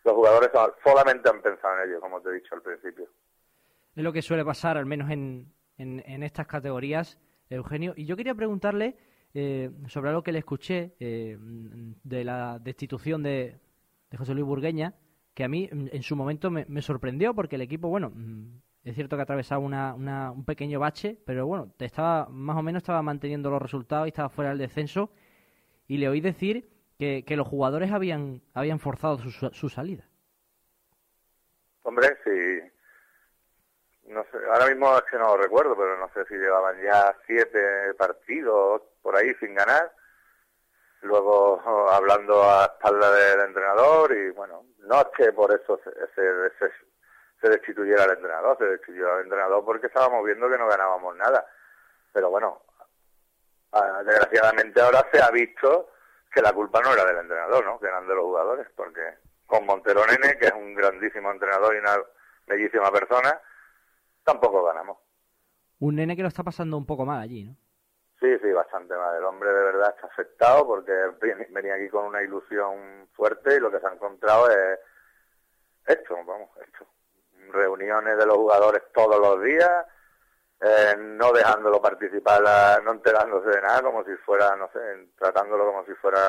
los 0.03 0.13
jugadores 0.13 0.49
solamente 0.83 1.29
han 1.29 1.41
pensado 1.41 1.81
en 1.81 1.89
ello, 1.89 2.01
como 2.01 2.21
te 2.21 2.29
he 2.29 2.33
dicho 2.33 2.55
al 2.55 2.61
principio. 2.61 3.07
Es 3.95 4.03
lo 4.03 4.13
que 4.13 4.21
suele 4.21 4.45
pasar, 4.45 4.77
al 4.77 4.85
menos 4.85 5.09
en, 5.09 5.53
en, 5.77 6.03
en 6.05 6.23
estas 6.23 6.47
categorías, 6.47 7.17
Eugenio. 7.49 7.93
Y 7.95 8.05
yo 8.05 8.15
quería 8.15 8.35
preguntarle 8.35 8.97
eh, 9.33 9.71
sobre 9.87 10.09
algo 10.09 10.23
que 10.23 10.31
le 10.31 10.39
escuché 10.39 10.95
eh, 10.99 11.37
de 11.39 12.23
la 12.23 12.59
destitución 12.59 13.23
de, 13.23 13.59
de 14.09 14.17
José 14.17 14.33
Luis 14.33 14.45
Burgueña, 14.45 14.95
que 15.33 15.43
a 15.43 15.47
mí 15.47 15.69
en 15.71 16.01
su 16.03 16.15
momento 16.15 16.49
me, 16.49 16.65
me 16.67 16.81
sorprendió 16.81 17.33
porque 17.35 17.57
el 17.57 17.61
equipo, 17.61 17.89
bueno, 17.89 18.11
es 18.83 18.95
cierto 18.95 19.17
que 19.17 19.21
atravesaba 19.21 19.63
una, 19.63 19.93
una, 19.93 20.31
un 20.31 20.45
pequeño 20.45 20.79
bache, 20.79 21.15
pero 21.25 21.45
bueno, 21.45 21.73
estaba 21.77 22.27
más 22.29 22.57
o 22.57 22.63
menos 22.63 22.81
estaba 22.81 23.03
manteniendo 23.03 23.51
los 23.51 23.61
resultados 23.61 24.07
y 24.07 24.09
estaba 24.09 24.29
fuera 24.29 24.49
del 24.49 24.57
descenso. 24.57 25.11
Y 25.87 25.97
le 25.97 26.09
oí 26.09 26.21
decir 26.21 26.69
que, 26.99 27.23
que 27.25 27.37
los 27.37 27.47
jugadores 27.47 27.91
habían, 27.91 28.41
habían 28.53 28.79
forzado 28.79 29.17
su, 29.19 29.31
su 29.31 29.69
salida. 29.69 30.03
Hombre, 31.83 32.17
sí. 32.23 32.61
No 34.07 34.23
sé, 34.31 34.37
ahora 34.51 34.67
mismo 34.67 34.93
es 34.97 35.03
que 35.03 35.17
no 35.17 35.27
lo 35.27 35.37
recuerdo, 35.37 35.75
pero 35.75 35.97
no 35.97 36.09
sé 36.13 36.25
si 36.25 36.35
llevaban 36.35 36.81
ya 36.81 37.15
siete 37.25 37.93
partidos 37.97 38.81
por 39.01 39.15
ahí 39.15 39.33
sin 39.35 39.53
ganar. 39.53 39.93
Luego 41.01 41.61
hablando 41.91 42.43
a 42.43 42.65
espalda 42.65 43.11
del 43.11 43.39
entrenador 43.41 44.11
y 44.13 44.31
bueno, 44.31 44.65
no 44.79 45.01
es 45.01 45.07
que 45.15 45.31
por 45.31 45.53
eso 45.53 45.79
se, 45.83 45.91
se, 46.15 46.71
se, 47.41 47.49
destituyera 47.49 48.05
el 48.05 48.11
entrenador, 48.11 48.57
se 48.57 48.65
destituyó 48.65 49.13
al 49.13 49.23
entrenador 49.23 49.63
porque 49.63 49.87
estábamos 49.87 50.25
viendo 50.25 50.49
que 50.49 50.57
no 50.57 50.67
ganábamos 50.67 51.15
nada. 51.17 51.45
Pero 52.13 52.29
bueno, 52.29 52.63
desgraciadamente 54.05 54.81
ahora 54.81 55.05
se 55.11 55.21
ha 55.21 55.29
visto 55.31 55.91
que 56.31 56.41
la 56.41 56.53
culpa 56.53 56.81
no 56.81 56.93
era 56.93 57.05
del 57.05 57.17
entrenador, 57.17 57.65
¿no? 57.65 57.79
Que 57.79 57.87
eran 57.87 58.07
de 58.07 58.15
los 58.15 58.23
jugadores, 58.23 58.67
porque 58.75 59.01
con 59.45 59.65
Montero 59.65 60.05
Nene, 60.05 60.37
que 60.37 60.47
es 60.47 60.53
un 60.53 60.75
grandísimo 60.75 61.31
entrenador 61.31 61.75
y 61.75 61.79
una 61.79 61.97
bellísima 62.45 62.91
persona, 62.91 63.39
tampoco 64.23 64.63
ganamos. 64.63 64.97
Un 65.79 65.95
nene 65.95 66.15
que 66.15 66.21
lo 66.21 66.27
está 66.27 66.43
pasando 66.43 66.77
un 66.77 66.85
poco 66.85 67.05
mal 67.05 67.21
allí, 67.21 67.43
¿no? 67.45 67.55
Sí, 68.19 68.27
sí, 68.41 68.51
bastante 68.51 68.95
mal. 68.95 69.15
El 69.15 69.25
hombre 69.25 69.53
de 69.53 69.63
verdad 69.63 69.93
está 69.95 70.07
afectado 70.07 70.65
porque 70.65 70.91
venía 71.51 71.75
aquí 71.75 71.87
con 71.89 72.05
una 72.05 72.23
ilusión 72.23 73.07
fuerte 73.13 73.55
y 73.55 73.59
lo 73.59 73.71
que 73.71 73.79
se 73.79 73.85
ha 73.85 73.93
encontrado 73.93 74.49
es 74.49 74.79
esto, 75.85 76.15
vamos, 76.25 76.49
esto. 76.65 76.87
Reuniones 77.49 78.17
de 78.17 78.25
los 78.25 78.37
jugadores 78.37 78.81
todos 78.93 79.19
los 79.19 79.43
días, 79.43 79.85
eh, 80.61 80.95
no 80.97 81.31
dejándolo 81.31 81.81
participar, 81.81 82.41
no 82.83 82.91
enterándose 82.93 83.49
de 83.49 83.61
nada, 83.61 83.81
como 83.81 84.03
si 84.03 84.15
fuera, 84.25 84.55
no 84.55 84.69
sé, 84.71 84.79
tratándolo 85.17 85.65
como 85.65 85.85
si 85.85 85.93
fuera 85.95 86.19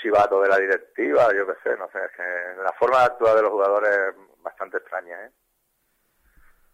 chivato 0.00 0.40
de 0.40 0.48
la 0.48 0.58
directiva, 0.58 1.28
yo 1.36 1.46
qué 1.46 1.52
sé, 1.62 1.76
no 1.76 1.88
sé, 1.92 1.98
es 2.04 2.10
que 2.16 2.62
la 2.62 2.72
forma 2.72 2.98
de 3.00 3.04
actuar 3.04 3.36
de 3.36 3.42
los 3.42 3.50
jugadores 3.50 3.90
es 3.90 4.42
bastante 4.42 4.78
extraña, 4.78 5.26
¿eh? 5.26 5.30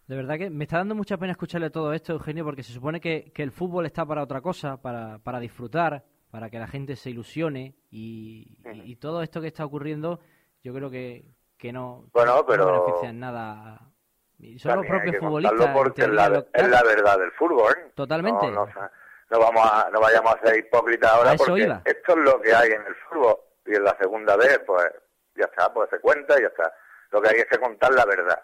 De 0.07 0.15
verdad 0.15 0.39
que 0.39 0.49
me 0.49 0.63
está 0.63 0.77
dando 0.77 0.95
mucha 0.95 1.17
pena 1.17 1.33
escucharle 1.33 1.69
todo 1.69 1.93
esto, 1.93 2.13
Eugenio, 2.13 2.43
porque 2.43 2.63
se 2.63 2.73
supone 2.73 2.99
que, 2.99 3.31
que 3.31 3.43
el 3.43 3.51
fútbol 3.51 3.85
está 3.85 4.05
para 4.05 4.23
otra 4.23 4.41
cosa, 4.41 4.81
para, 4.81 5.19
para 5.19 5.39
disfrutar, 5.39 6.03
para 6.31 6.49
que 6.49 6.57
la 6.57 6.65
gente 6.65 6.95
se 6.95 7.11
ilusione 7.11 7.75
y, 7.91 8.57
y, 8.73 8.91
y 8.91 8.95
todo 8.95 9.21
esto 9.21 9.39
que 9.39 9.47
está 9.47 9.65
ocurriendo, 9.65 10.19
yo 10.63 10.73
creo 10.73 10.89
que, 10.89 11.25
que 11.59 11.71
no, 11.71 12.09
bueno, 12.11 12.43
pero... 12.47 12.65
no 12.65 12.83
beneficia 12.85 13.09
en 13.09 13.19
nada. 13.19 13.91
Y 14.39 14.57
son 14.57 14.77
los 14.77 14.85
propios 14.85 15.17
futbolistas. 15.17 15.73
Porque 15.73 16.01
es 16.03 16.09
la, 16.09 16.45
es 16.53 16.67
la, 16.67 16.83
verdad 16.83 17.19
del 17.19 17.31
fútbol. 17.33 17.73
¿eh? 17.73 17.91
Totalmente. 17.95 18.47
No, 18.47 18.65
no, 18.65 18.89
no, 19.29 19.39
vamos 19.39 19.69
a, 19.71 19.89
no 19.91 19.99
vayamos 19.99 20.35
a 20.35 20.47
ser 20.47 20.57
hipócritas 20.57 21.11
ahora 21.11 21.35
porque 21.35 21.63
iba. 21.63 21.81
esto 21.85 22.11
es 22.13 22.17
lo 22.17 22.41
que 22.41 22.53
hay 22.53 22.71
en 22.71 22.85
el 22.85 22.95
fútbol 22.95 23.37
y 23.65 23.75
en 23.75 23.83
la 23.83 23.95
segunda 23.99 24.35
vez, 24.37 24.59
pues 24.65 24.91
ya 25.35 25.45
está, 25.45 25.71
pues 25.73 25.89
se 25.89 25.99
cuenta 25.99 26.37
y 26.39 26.41
ya 26.41 26.47
está. 26.47 26.73
Lo 27.11 27.21
que 27.21 27.29
hay 27.29 27.35
es 27.35 27.45
que 27.45 27.57
contar 27.57 27.91
la 27.91 28.05
verdad 28.05 28.41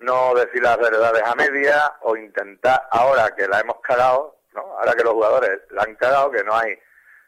no 0.00 0.34
decir 0.34 0.62
las 0.62 0.78
verdades 0.78 1.22
a 1.24 1.34
media 1.34 1.96
o 2.02 2.16
intentar, 2.16 2.86
ahora 2.90 3.34
que 3.36 3.48
la 3.48 3.60
hemos 3.60 3.80
cagado, 3.80 4.40
¿no? 4.54 4.60
ahora 4.78 4.94
que 4.94 5.02
los 5.02 5.12
jugadores 5.12 5.60
la 5.70 5.82
han 5.82 5.94
cagado, 5.96 6.30
que 6.30 6.44
no 6.44 6.54
hay 6.54 6.78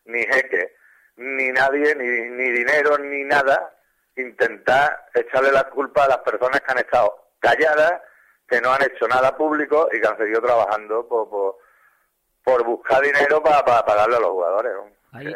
ni 0.04 0.22
jeque, 0.22 0.76
ni 1.16 1.50
nadie, 1.50 1.94
ni, 1.94 2.06
ni 2.06 2.50
dinero, 2.50 2.96
ni 2.98 3.24
nada, 3.24 3.74
intentar 4.16 5.08
echarle 5.14 5.52
la 5.52 5.64
culpa 5.64 6.04
a 6.04 6.08
las 6.08 6.18
personas 6.18 6.60
que 6.60 6.72
han 6.72 6.78
estado 6.78 7.29
calladas, 7.40 8.00
que 8.46 8.60
no 8.60 8.70
han 8.72 8.82
hecho 8.82 9.08
nada 9.08 9.36
público 9.36 9.88
y 9.92 10.00
que 10.00 10.06
han 10.06 10.16
seguido 10.16 10.40
trabajando 10.42 11.06
por, 11.08 11.28
por, 11.28 11.56
por 12.44 12.64
buscar 12.64 13.02
dinero 13.02 13.42
para, 13.42 13.64
para 13.64 13.84
pagarle 13.84 14.16
a 14.16 14.20
los 14.20 14.30
jugadores. 14.30 14.72
¿no? 14.76 15.18
Ahí- 15.18 15.26
es 15.26 15.34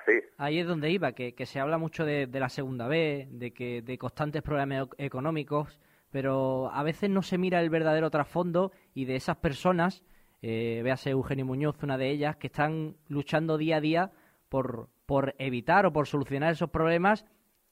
así. 0.00 0.20
Ahí 0.38 0.58
es 0.60 0.66
donde 0.66 0.90
iba, 0.90 1.12
que, 1.12 1.34
que 1.34 1.46
se 1.46 1.60
habla 1.60 1.78
mucho 1.78 2.04
de, 2.04 2.26
de 2.26 2.40
la 2.40 2.48
segunda 2.48 2.88
B, 2.88 3.28
de 3.30 3.52
que 3.52 3.82
de 3.82 3.98
constantes 3.98 4.42
problemas 4.42 4.88
económicos, 4.98 5.78
pero 6.10 6.70
a 6.72 6.82
veces 6.82 7.08
no 7.10 7.22
se 7.22 7.38
mira 7.38 7.60
el 7.60 7.70
verdadero 7.70 8.10
trasfondo 8.10 8.72
y 8.94 9.04
de 9.04 9.16
esas 9.16 9.36
personas, 9.36 10.02
eh, 10.42 10.80
véase 10.84 11.10
Eugenio 11.10 11.46
Muñoz, 11.46 11.82
una 11.82 11.96
de 11.98 12.10
ellas, 12.10 12.36
que 12.36 12.48
están 12.48 12.96
luchando 13.08 13.56
día 13.58 13.76
a 13.76 13.80
día 13.80 14.10
por, 14.48 14.88
por 15.06 15.34
evitar 15.38 15.86
o 15.86 15.92
por 15.92 16.06
solucionar 16.06 16.52
esos 16.52 16.70
problemas 16.70 17.24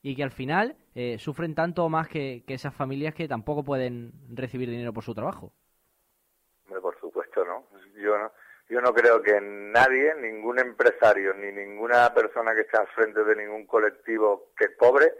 y 0.02 0.16
que 0.16 0.22
al 0.22 0.30
final 0.30 0.76
eh, 0.94 1.18
sufren 1.18 1.54
tanto 1.54 1.84
o 1.84 1.88
más 1.88 2.08
que, 2.08 2.42
que 2.46 2.54
esas 2.54 2.74
familias 2.74 3.14
que 3.14 3.28
tampoco 3.28 3.64
pueden 3.64 4.12
recibir 4.34 4.70
dinero 4.70 4.92
por 4.92 5.04
su 5.04 5.14
trabajo. 5.14 5.52
Por 6.68 6.98
supuesto, 6.98 7.44
¿no? 7.44 7.66
Yo 7.96 8.18
no, 8.18 8.32
yo 8.68 8.80
no 8.80 8.94
creo 8.94 9.20
que 9.20 9.40
nadie, 9.40 10.14
ningún 10.14 10.58
empresario, 10.58 11.34
ni 11.34 11.52
ninguna 11.52 12.14
persona 12.14 12.54
que 12.54 12.62
esté 12.62 12.78
al 12.78 12.86
frente 12.88 13.22
de 13.24 13.36
ningún 13.36 13.66
colectivo 13.66 14.52
que 14.56 14.74
cobre, 14.76 15.12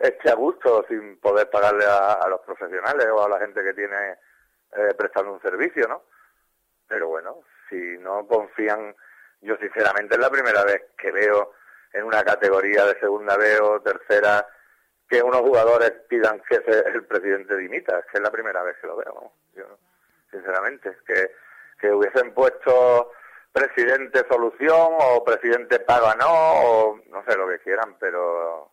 esté 0.00 0.30
a 0.30 0.34
gusto 0.34 0.84
sin 0.88 1.18
poder 1.18 1.50
pagarle 1.50 1.84
a, 1.84 2.14
a 2.14 2.28
los 2.28 2.40
profesionales 2.40 3.06
o 3.12 3.24
a 3.24 3.28
la 3.28 3.40
gente 3.40 3.62
que 3.62 3.74
tiene 3.74 4.12
eh, 4.72 4.94
prestando 4.96 5.32
un 5.32 5.42
servicio, 5.42 5.86
¿no? 5.86 6.02
Pero 6.86 7.08
bueno, 7.08 7.42
si 7.68 7.76
no 7.98 8.26
confían, 8.26 8.94
yo 9.40 9.56
sinceramente 9.56 10.14
es 10.14 10.20
la 10.20 10.30
primera 10.30 10.64
vez 10.64 10.82
que 10.96 11.12
veo 11.12 11.52
en 11.92 12.04
una 12.04 12.22
categoría 12.24 12.84
de 12.86 12.98
segunda 13.00 13.36
B 13.36 13.58
o 13.60 13.80
tercera 13.80 14.46
que 15.08 15.22
unos 15.22 15.40
jugadores 15.40 15.90
pidan 16.08 16.40
que 16.48 16.56
se- 16.56 16.88
el 16.88 17.04
presidente 17.06 17.56
dimita. 17.56 17.98
Es 17.98 18.06
que 18.06 18.18
es 18.18 18.22
la 18.22 18.30
primera 18.30 18.62
vez 18.62 18.76
que 18.80 18.86
lo 18.86 18.96
veo. 18.96 19.32
Yo, 19.54 19.64
sinceramente, 20.30 20.96
que, 21.06 21.30
que 21.80 21.90
hubiesen 21.92 22.34
puesto 22.34 23.12
presidente 23.52 24.24
solución 24.30 24.92
o 25.00 25.24
presidente 25.24 25.80
paga 25.80 26.14
no, 26.14 26.28
o 26.28 27.00
no 27.08 27.24
sé 27.26 27.36
lo 27.36 27.48
que 27.48 27.58
quieran, 27.60 27.96
pero 27.98 28.70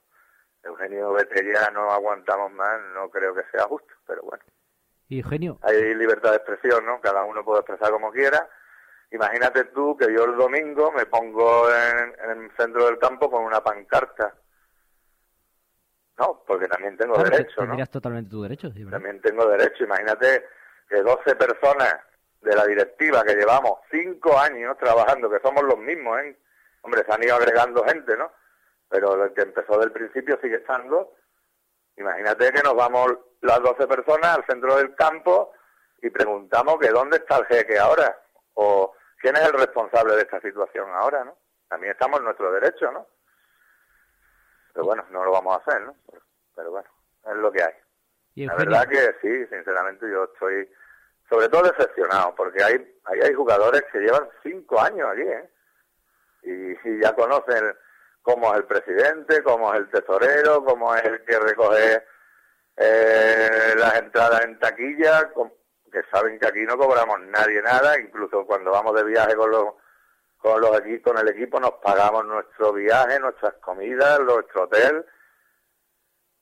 Eugenio 0.63 1.13
vete 1.13 1.43
ya, 1.53 1.69
no 1.71 1.89
aguantamos 1.91 2.51
más, 2.51 2.81
no 2.93 3.09
creo 3.09 3.33
que 3.33 3.43
sea 3.51 3.63
justo, 3.63 3.93
pero 4.05 4.21
bueno 4.23 4.43
Y 5.07 5.21
Eugenio, 5.21 5.57
hay 5.61 5.95
libertad 5.95 6.31
de 6.31 6.37
expresión, 6.37 6.85
¿no? 6.85 6.99
Cada 6.99 7.23
uno 7.23 7.45
puede 7.45 7.61
expresar 7.61 7.91
como 7.91 8.11
quiera. 8.11 8.47
Imagínate 9.11 9.65
tú 9.65 9.95
que 9.95 10.11
yo 10.13 10.25
el 10.25 10.35
domingo 10.35 10.91
me 10.91 11.05
pongo 11.05 11.69
en, 11.69 12.15
en 12.23 12.43
el 12.43 12.51
centro 12.57 12.85
del 12.85 12.97
campo 12.97 13.29
con 13.29 13.43
una 13.43 13.63
pancarta. 13.63 14.33
No, 16.17 16.43
porque 16.47 16.67
también 16.67 16.97
tengo 16.97 17.15
claro, 17.15 17.29
derecho, 17.29 17.61
¿no? 17.61 17.67
tendrías 17.67 17.89
totalmente 17.89 18.29
tu 18.29 18.41
derecho. 18.41 18.71
sí. 18.71 18.85
También 18.89 19.21
tengo 19.21 19.45
derecho. 19.47 19.83
Imagínate 19.83 20.45
que 20.87 21.01
12 21.01 21.35
personas 21.35 21.93
de 22.41 22.55
la 22.55 22.65
directiva 22.65 23.23
que 23.23 23.35
llevamos 23.35 23.79
cinco 23.91 24.37
años 24.37 24.77
trabajando, 24.77 25.29
que 25.29 25.39
somos 25.39 25.63
los 25.63 25.77
mismos, 25.77 26.19
¿eh? 26.21 26.37
Hombre, 26.81 27.03
se 27.03 27.11
han 27.11 27.23
ido 27.23 27.35
agregando 27.35 27.83
gente, 27.83 28.15
¿no? 28.15 28.31
Pero 28.87 29.25
el 29.25 29.33
que 29.33 29.41
empezó 29.41 29.79
del 29.79 29.91
principio 29.91 30.37
sigue 30.41 30.57
estando. 30.57 31.15
Imagínate 31.97 32.51
que 32.51 32.61
nos 32.61 32.75
vamos 32.75 33.13
las 33.41 33.59
12 33.61 33.87
personas 33.87 34.37
al 34.37 34.45
centro 34.45 34.75
del 34.77 34.93
campo 34.95 35.53
y 36.01 36.09
preguntamos 36.11 36.77
que 36.79 36.89
dónde 36.89 37.17
está 37.17 37.37
el 37.37 37.45
jeque 37.47 37.79
ahora 37.79 38.15
o 38.55 38.93
quién 39.19 39.35
es 39.37 39.43
el 39.43 39.53
responsable 39.53 40.15
de 40.15 40.21
esta 40.21 40.41
situación 40.41 40.89
ahora, 40.93 41.23
¿no? 41.23 41.37
También 41.69 41.93
estamos 41.93 42.19
en 42.19 42.25
nuestro 42.25 42.51
derecho, 42.51 42.91
¿no? 42.91 43.07
Pero 44.73 44.85
bueno, 44.85 45.05
no 45.11 45.23
lo 45.23 45.31
vamos 45.31 45.55
a 45.55 45.61
hacer, 45.61 45.81
¿no? 45.83 45.95
Pero 46.55 46.71
bueno, 46.71 46.89
es 47.25 47.35
lo 47.35 47.51
que 47.51 47.63
hay. 47.63 47.73
Y 48.35 48.45
La 48.45 48.55
verdad 48.55 48.87
que 48.89 49.15
sí, 49.21 49.47
sinceramente 49.47 50.05
yo 50.09 50.25
estoy 50.25 50.69
sobre 51.29 51.49
todo 51.49 51.63
decepcionado, 51.63 52.35
porque 52.35 52.61
hay, 52.63 52.99
ahí 53.05 53.19
hay 53.21 53.33
jugadores 53.33 53.83
que 53.91 53.99
llevan 53.99 54.29
cinco 54.43 54.79
años 54.79 55.09
aquí, 55.11 55.21
¿eh? 55.21 55.49
Y, 56.43 56.89
y 56.89 57.01
ya 57.01 57.15
conocen 57.15 57.75
cómo 58.21 58.51
es 58.51 58.57
el 58.59 58.65
presidente, 58.65 59.41
cómo 59.43 59.73
es 59.73 59.79
el 59.79 59.89
tesorero, 59.89 60.63
cómo 60.63 60.93
es 60.95 61.03
el 61.03 61.23
que 61.25 61.39
recoge 61.39 62.03
eh, 62.77 63.73
las 63.77 63.95
entradas 63.95 64.41
en 64.43 64.59
taquilla, 64.59 65.31
com- 65.31 65.51
que 65.95 66.03
saben 66.11 66.37
que 66.37 66.45
aquí 66.45 66.61
no 66.65 66.77
cobramos 66.77 67.21
nadie 67.21 67.61
nada, 67.61 67.97
incluso 67.97 68.45
cuando 68.45 68.71
vamos 68.71 68.93
de 68.95 69.05
viaje 69.05 69.33
con 69.35 69.49
los 69.49 69.75
con 70.37 70.59
los 70.59 70.71
con 71.01 71.17
el 71.17 71.29
equipo 71.29 71.57
nos 71.57 71.71
pagamos 71.81 72.25
nuestro 72.25 72.73
viaje, 72.73 73.17
nuestras 73.17 73.53
comidas, 73.55 74.19
nuestro 74.19 74.63
hotel. 74.63 75.05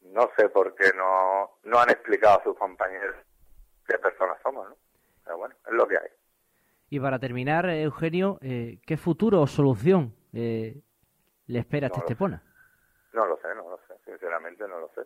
No 0.01 0.31
sé 0.35 0.49
por 0.49 0.73
qué 0.73 0.91
no, 0.97 1.59
no 1.65 1.79
han 1.79 1.91
explicado 1.91 2.39
a 2.39 2.43
sus 2.43 2.57
compañeros 2.57 3.15
qué 3.87 3.97
personas 3.99 4.37
somos, 4.41 4.69
¿no? 4.69 4.75
Pero 5.23 5.37
bueno, 5.37 5.55
es 5.67 5.73
lo 5.73 5.87
que 5.87 5.97
hay. 5.97 6.09
y 6.89 6.99
para 6.99 7.19
terminar, 7.19 7.69
eh, 7.69 7.83
Eugenio, 7.83 8.39
eh, 8.41 8.79
¿qué 8.87 8.97
futuro 8.97 9.39
o 9.39 9.47
solución 9.47 10.15
eh, 10.33 10.81
le 11.45 11.59
espera 11.59 11.85
a 11.85 11.89
este 11.89 11.99
sé. 11.99 12.05
Estepona? 12.05 12.43
No 13.13 13.27
lo 13.27 13.37
sé, 13.37 13.53
no 13.55 13.69
lo 13.69 13.79
sé, 13.87 13.93
sinceramente 14.03 14.67
no 14.67 14.79
lo 14.79 14.89
sé. 14.95 15.01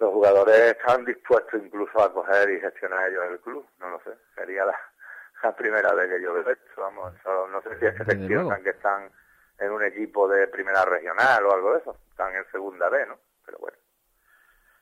Los 0.00 0.12
jugadores 0.12 0.58
están 0.58 1.04
dispuestos 1.04 1.60
incluso 1.62 2.02
a 2.02 2.10
coger 2.10 2.48
y 2.48 2.58
gestionar 2.58 3.10
ellos 3.10 3.22
el 3.28 3.40
club, 3.40 3.66
no 3.80 3.90
lo 3.90 4.00
sé. 4.00 4.16
Sería 4.34 4.64
la, 4.64 4.74
la 5.42 5.54
primera 5.54 5.92
vez 5.92 6.08
que 6.08 6.22
yo 6.22 6.32
veo 6.32 6.48
esto, 6.48 6.80
vamos. 6.80 7.14
Eso 7.16 7.46
no 7.48 7.60
sé 7.60 7.78
si 7.78 7.84
es 7.84 7.94
que 7.94 8.04
se 8.06 8.16
piensan 8.16 8.62
que 8.62 8.70
están 8.70 9.12
en 9.58 9.70
un 9.70 9.84
equipo 9.84 10.26
de 10.26 10.48
primera 10.48 10.86
regional 10.86 11.44
o 11.44 11.52
algo 11.52 11.72
de 11.74 11.80
eso. 11.80 11.96
Están 12.08 12.34
en 12.34 12.50
segunda 12.50 12.88
B, 12.88 13.04
¿no? 13.04 13.18
Pero 13.44 13.58
bueno. 13.58 13.76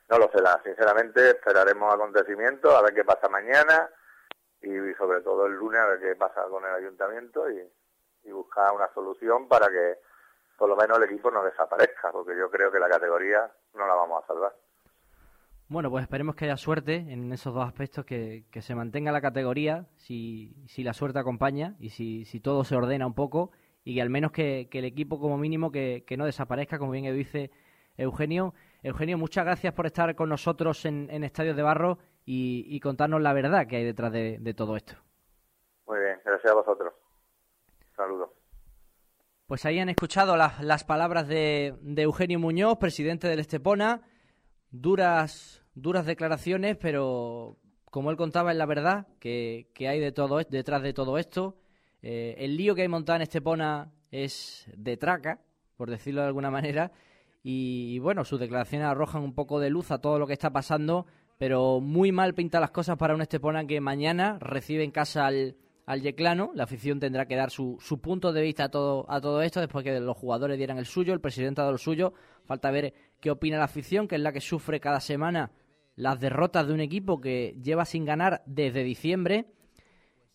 No 0.08 0.18
lo 0.18 0.30
sé, 0.30 0.40
la, 0.40 0.62
sinceramente 0.62 1.30
esperaremos 1.30 1.92
acontecimientos, 1.92 2.72
a 2.72 2.82
ver 2.82 2.94
qué 2.94 3.04
pasa 3.04 3.28
mañana 3.28 3.90
y 4.62 4.94
sobre 4.94 5.20
todo 5.22 5.46
el 5.46 5.54
lunes 5.54 5.80
a 5.80 5.86
ver 5.88 6.00
qué 6.00 6.14
pasa 6.14 6.44
con 6.44 6.64
el 6.64 6.74
ayuntamiento 6.74 7.50
y, 7.50 7.68
y 8.22 8.30
buscar 8.30 8.72
una 8.72 8.88
solución 8.94 9.48
para 9.48 9.68
que 9.68 9.98
por 10.56 10.68
lo 10.68 10.76
menos 10.76 10.98
el 10.98 11.04
equipo 11.04 11.28
no 11.32 11.42
desaparezca, 11.42 12.12
porque 12.12 12.36
yo 12.36 12.48
creo 12.50 12.70
que 12.70 12.78
la 12.78 12.88
categoría 12.88 13.50
no 13.74 13.84
la 13.84 13.94
vamos 13.94 14.22
a 14.22 14.26
salvar. 14.28 14.54
Bueno, 15.70 15.90
pues 15.90 16.02
esperemos 16.02 16.34
que 16.34 16.46
haya 16.46 16.56
suerte 16.56 16.96
en 16.96 17.30
esos 17.30 17.52
dos 17.52 17.66
aspectos, 17.66 18.06
que, 18.06 18.46
que 18.50 18.62
se 18.62 18.74
mantenga 18.74 19.12
la 19.12 19.20
categoría, 19.20 19.86
si, 19.96 20.56
si 20.66 20.82
la 20.82 20.94
suerte 20.94 21.18
acompaña 21.18 21.76
y 21.78 21.90
si, 21.90 22.24
si 22.24 22.40
todo 22.40 22.64
se 22.64 22.74
ordena 22.74 23.06
un 23.06 23.12
poco, 23.12 23.50
y 23.84 23.94
que 23.94 24.00
al 24.00 24.08
menos 24.08 24.32
que, 24.32 24.68
que 24.70 24.78
el 24.78 24.86
equipo 24.86 25.20
como 25.20 25.36
mínimo 25.36 25.70
que, 25.70 26.04
que 26.06 26.16
no 26.16 26.24
desaparezca, 26.24 26.78
como 26.78 26.92
bien 26.92 27.14
dice 27.14 27.50
Eugenio. 27.98 28.54
Eugenio, 28.82 29.18
muchas 29.18 29.44
gracias 29.44 29.74
por 29.74 29.84
estar 29.84 30.14
con 30.14 30.30
nosotros 30.30 30.86
en, 30.86 31.08
en 31.10 31.22
Estadios 31.22 31.54
de 31.54 31.62
Barro 31.62 31.98
y, 32.24 32.64
y 32.68 32.80
contarnos 32.80 33.20
la 33.20 33.34
verdad 33.34 33.66
que 33.66 33.76
hay 33.76 33.84
detrás 33.84 34.10
de, 34.10 34.38
de 34.38 34.54
todo 34.54 34.74
esto. 34.74 34.94
Muy 35.86 35.98
bien, 36.00 36.18
gracias 36.24 36.50
a 36.50 36.54
vosotros. 36.54 36.94
Saludos. 37.94 38.30
Pues 39.46 39.66
ahí 39.66 39.78
han 39.80 39.90
escuchado 39.90 40.36
las, 40.36 40.62
las 40.62 40.84
palabras 40.84 41.28
de, 41.28 41.74
de 41.82 42.02
Eugenio 42.02 42.38
Muñoz, 42.38 42.78
presidente 42.78 43.28
del 43.28 43.40
Estepona. 43.40 44.02
Duras, 44.70 45.62
duras 45.74 46.04
declaraciones, 46.06 46.76
pero 46.76 47.56
como 47.90 48.10
él 48.10 48.16
contaba, 48.16 48.52
es 48.52 48.58
la 48.58 48.66
verdad 48.66 49.06
que, 49.18 49.70
que 49.74 49.88
hay 49.88 49.98
de 49.98 50.12
todo, 50.12 50.38
detrás 50.38 50.82
de 50.82 50.92
todo 50.92 51.18
esto. 51.18 51.56
Eh, 52.02 52.36
el 52.38 52.56
lío 52.56 52.74
que 52.74 52.82
hay 52.82 52.88
montado 52.88 53.16
en 53.16 53.22
Estepona 53.22 53.92
es 54.10 54.70
de 54.76 54.96
traca, 54.96 55.40
por 55.76 55.90
decirlo 55.90 56.20
de 56.20 56.26
alguna 56.26 56.50
manera. 56.50 56.92
Y, 57.42 57.94
y 57.94 57.98
bueno, 57.98 58.24
sus 58.24 58.40
declaraciones 58.40 58.86
arrojan 58.86 59.22
un 59.22 59.34
poco 59.34 59.58
de 59.58 59.70
luz 59.70 59.90
a 59.90 60.00
todo 60.00 60.18
lo 60.18 60.26
que 60.26 60.34
está 60.34 60.50
pasando, 60.50 61.06
pero 61.38 61.80
muy 61.80 62.12
mal 62.12 62.34
pinta 62.34 62.60
las 62.60 62.70
cosas 62.70 62.98
para 62.98 63.14
un 63.14 63.22
Estepona 63.22 63.66
que 63.66 63.80
mañana 63.80 64.38
recibe 64.40 64.84
en 64.84 64.90
casa 64.90 65.26
al, 65.26 65.56
al 65.86 66.02
Yeclano. 66.02 66.50
La 66.54 66.64
afición 66.64 67.00
tendrá 67.00 67.26
que 67.26 67.36
dar 67.36 67.50
su, 67.50 67.78
su 67.80 68.00
punto 68.00 68.32
de 68.32 68.42
vista 68.42 68.64
a 68.64 68.68
todo, 68.68 69.06
a 69.08 69.20
todo 69.20 69.40
esto 69.40 69.60
después 69.60 69.84
que 69.84 69.98
los 69.98 70.16
jugadores 70.16 70.58
dieran 70.58 70.78
el 70.78 70.86
suyo, 70.86 71.14
el 71.14 71.20
presidente 71.20 71.60
ha 71.60 71.64
dado 71.64 71.74
el 71.74 71.80
suyo. 71.80 72.12
Falta 72.44 72.70
ver 72.70 72.92
qué 73.20 73.30
opina 73.30 73.58
la 73.58 73.64
afición, 73.64 74.08
que 74.08 74.16
es 74.16 74.20
la 74.20 74.32
que 74.32 74.40
sufre 74.40 74.80
cada 74.80 75.00
semana 75.00 75.52
las 75.96 76.20
derrotas 76.20 76.66
de 76.66 76.74
un 76.74 76.80
equipo 76.80 77.20
que 77.20 77.56
lleva 77.60 77.84
sin 77.84 78.04
ganar 78.04 78.42
desde 78.46 78.84
diciembre. 78.84 79.46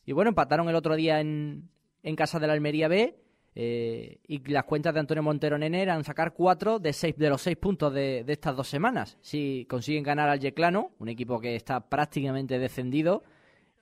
Y 0.05 0.11
bueno, 0.11 0.29
empataron 0.29 0.67
el 0.67 0.75
otro 0.75 0.95
día 0.95 1.21
en, 1.21 1.69
en 2.03 2.15
casa 2.15 2.39
de 2.39 2.47
la 2.47 2.53
Almería 2.53 2.87
B. 2.89 3.17
eh, 3.55 4.19
y 4.27 4.39
las 4.51 4.65
cuentas 4.65 4.93
de 4.93 4.99
Antonio 4.99 5.23
Montero 5.23 5.57
Nene 5.57 5.81
eran 5.81 6.03
sacar 6.03 6.33
cuatro 6.33 6.79
de, 6.79 6.91
seis, 6.91 7.15
de 7.17 7.29
los 7.29 7.41
seis 7.41 7.55
puntos 7.55 7.93
de, 7.93 8.25
estas 8.27 8.55
dos 8.55 8.67
semanas. 8.67 9.17
Si 9.21 9.65
consiguen 9.69 10.03
ganar 10.03 10.27
al 10.27 10.39
Yeclano, 10.39 10.91
un 10.99 11.07
equipo 11.07 11.39
que 11.39 11.55
está 11.55 11.87
prácticamente 11.87 12.59
descendido, 12.59 13.23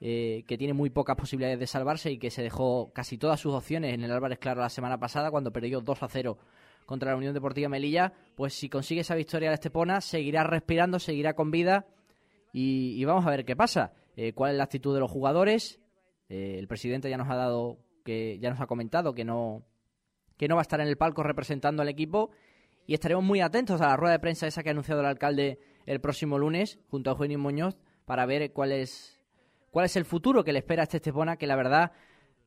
eh, 0.00 0.44
que 0.46 0.58
tiene 0.58 0.74
muy 0.74 0.90
pocas 0.90 1.16
posibilidades 1.16 1.58
de 1.58 1.66
salvarse 1.66 2.12
y 2.12 2.18
que 2.18 2.30
se 2.30 2.42
dejó 2.42 2.92
casi 2.92 3.18
todas 3.18 3.40
sus 3.40 3.54
opciones 3.54 3.94
en 3.94 4.02
el 4.04 4.10
Álvarez 4.10 4.38
Claro 4.38 4.60
la 4.60 4.68
semana 4.68 4.98
pasada 4.98 5.30
cuando 5.30 5.52
perdió 5.52 5.80
2 5.80 6.02
a 6.02 6.08
0 6.08 6.38
contra 6.92 7.12
la 7.12 7.16
Unión 7.16 7.32
Deportiva 7.32 7.70
Melilla, 7.70 8.12
pues 8.36 8.52
si 8.52 8.68
consigue 8.68 9.00
esa 9.00 9.14
victoria 9.14 9.48
al 9.48 9.54
Estepona, 9.54 10.02
seguirá 10.02 10.44
respirando, 10.44 10.98
seguirá 10.98 11.32
con 11.32 11.50
vida 11.50 11.86
y, 12.52 13.00
y 13.00 13.04
vamos 13.06 13.26
a 13.26 13.30
ver 13.30 13.46
qué 13.46 13.56
pasa. 13.56 13.94
Eh, 14.14 14.34
¿Cuál 14.34 14.50
es 14.50 14.58
la 14.58 14.64
actitud 14.64 14.92
de 14.92 15.00
los 15.00 15.10
jugadores? 15.10 15.80
Eh, 16.28 16.56
el 16.58 16.68
presidente 16.68 17.08
ya 17.08 17.16
nos 17.16 17.30
ha 17.30 17.34
dado, 17.34 17.78
que 18.04 18.38
ya 18.40 18.50
nos 18.50 18.60
ha 18.60 18.66
comentado 18.66 19.14
que 19.14 19.24
no, 19.24 19.64
que 20.36 20.48
no 20.48 20.56
va 20.56 20.60
a 20.60 20.68
estar 20.68 20.82
en 20.82 20.86
el 20.86 20.98
palco 20.98 21.22
representando 21.22 21.80
al 21.80 21.88
equipo 21.88 22.30
y 22.86 22.92
estaremos 22.92 23.24
muy 23.24 23.40
atentos 23.40 23.80
a 23.80 23.86
la 23.86 23.96
rueda 23.96 24.12
de 24.12 24.18
prensa 24.18 24.46
esa 24.46 24.62
que 24.62 24.68
ha 24.68 24.72
anunciado 24.72 25.00
el 25.00 25.06
alcalde 25.06 25.60
el 25.86 25.98
próximo 26.02 26.38
lunes 26.38 26.78
junto 26.88 27.08
a 27.08 27.14
Eugenio 27.14 27.38
Muñoz 27.38 27.78
para 28.04 28.26
ver 28.26 28.52
cuál 28.52 28.72
es 28.72 29.18
cuál 29.70 29.86
es 29.86 29.96
el 29.96 30.04
futuro 30.04 30.44
que 30.44 30.52
le 30.52 30.58
espera 30.58 30.82
a 30.82 30.84
este 30.84 30.98
Estepona, 30.98 31.38
que 31.38 31.46
la 31.46 31.56
verdad 31.56 31.92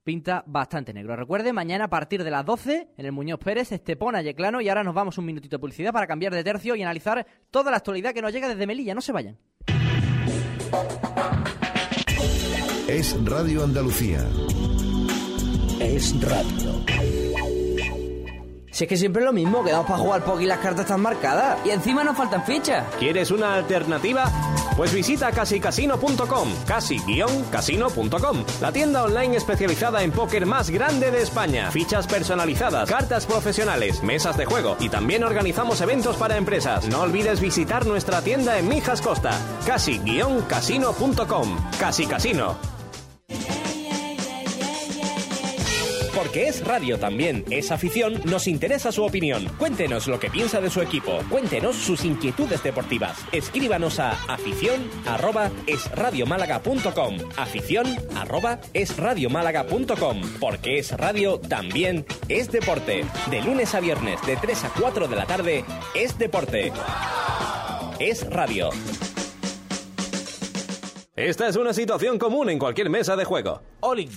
pinta 0.05 0.43
bastante 0.47 0.93
negro. 0.93 1.15
Recuerde, 1.17 1.51
mañana 1.51 1.85
a 1.85 1.89
partir 1.89 2.23
de 2.23 2.31
las 2.31 2.45
12 2.45 2.89
en 2.95 3.05
el 3.05 3.11
Muñoz 3.11 3.39
Pérez, 3.39 3.71
Estepona 3.73 4.21
Yeclano, 4.21 4.61
y 4.61 4.69
ahora 4.69 4.83
nos 4.83 4.93
vamos 4.93 5.17
un 5.17 5.25
minutito 5.25 5.57
de 5.57 5.59
publicidad 5.59 5.91
para 5.91 6.07
cambiar 6.07 6.33
de 6.33 6.43
tercio 6.43 6.75
y 6.75 6.83
analizar 6.83 7.25
toda 7.51 7.71
la 7.71 7.77
actualidad 7.77 8.13
que 8.13 8.21
nos 8.21 8.31
llega 8.31 8.47
desde 8.47 8.67
Melilla. 8.67 8.93
No 8.93 9.01
se 9.01 9.11
vayan. 9.11 9.37
Es 12.87 13.17
Radio 13.25 13.63
Andalucía. 13.63 14.19
Es 15.81 16.21
radio. 16.21 17.24
Si 18.75 18.83
es 18.83 18.89
que 18.89 18.97
siempre 18.97 19.21
es 19.21 19.25
lo 19.25 19.31
mismo, 19.31 19.63
quedamos 19.63 19.87
para 19.87 19.99
jugar 19.99 20.25
poker 20.25 20.43
y 20.43 20.47
las 20.47 20.59
cartas 20.59 20.81
están 20.81 20.99
marcadas. 20.99 21.65
Y 21.65 21.69
encima 21.69 22.03
nos 22.03 22.17
faltan 22.17 22.43
fichas. 22.43 22.83
¿Quieres 22.99 23.31
una 23.31 23.55
alternativa? 23.55 24.29
Pues 24.75 24.93
visita 24.93 25.31
casicasino.com, 25.31 26.49
casi-casino.com, 26.67 28.43
la 28.59 28.73
tienda 28.73 29.03
online 29.05 29.37
especializada 29.37 30.03
en 30.03 30.11
póker 30.11 30.45
más 30.45 30.69
grande 30.69 31.09
de 31.09 31.21
España. 31.21 31.71
Fichas 31.71 32.05
personalizadas, 32.05 32.89
cartas 32.89 33.25
profesionales, 33.25 34.03
mesas 34.03 34.35
de 34.35 34.43
juego 34.43 34.75
y 34.81 34.89
también 34.89 35.23
organizamos 35.23 35.79
eventos 35.79 36.17
para 36.17 36.35
empresas. 36.35 36.85
No 36.89 36.99
olvides 37.03 37.39
visitar 37.39 37.85
nuestra 37.85 38.21
tienda 38.23 38.59
en 38.59 38.67
Mijas 38.67 39.01
Costa, 39.01 39.39
casi-casino.com, 39.65 41.57
Casi 41.79 42.07
Casino. 42.07 42.74
Porque 46.35 46.49
es 46.49 46.67
radio 46.67 46.99
también, 46.99 47.45
es 47.49 47.71
afición, 47.71 48.19
nos 48.25 48.47
interesa 48.47 48.91
su 48.91 49.05
opinión. 49.05 49.47
Cuéntenos 49.57 50.05
lo 50.07 50.19
que 50.19 50.29
piensa 50.29 50.59
de 50.59 50.69
su 50.69 50.81
equipo, 50.81 51.19
cuéntenos 51.29 51.77
sus 51.77 52.03
inquietudes 52.03 52.61
deportivas. 52.61 53.17
Escríbanos 53.31 54.01
a 54.01 54.11
afición 54.27 54.83
arroba 55.07 55.49
esradiomálaga.com. 55.65 57.19
Afición 57.37 57.87
arroba 58.17 58.59
esradiomálaga.com. 58.73 60.21
Porque 60.41 60.77
es 60.77 60.91
radio 60.91 61.39
también 61.39 62.05
es 62.27 62.51
deporte. 62.51 63.05
De 63.31 63.41
lunes 63.41 63.73
a 63.73 63.79
viernes, 63.79 64.21
de 64.27 64.35
3 64.35 64.65
a 64.65 64.69
4 64.77 65.07
de 65.07 65.15
la 65.15 65.25
tarde, 65.25 65.63
es 65.93 66.17
deporte. 66.17 66.73
Es 67.97 68.29
radio. 68.29 68.71
Esta 71.15 71.47
es 71.47 71.55
una 71.55 71.73
situación 71.73 72.19
común 72.19 72.49
en 72.49 72.59
cualquier 72.59 72.89
mesa 72.89 73.15
de 73.15 73.23
juego. 73.23 73.61
Olin. 73.79 74.09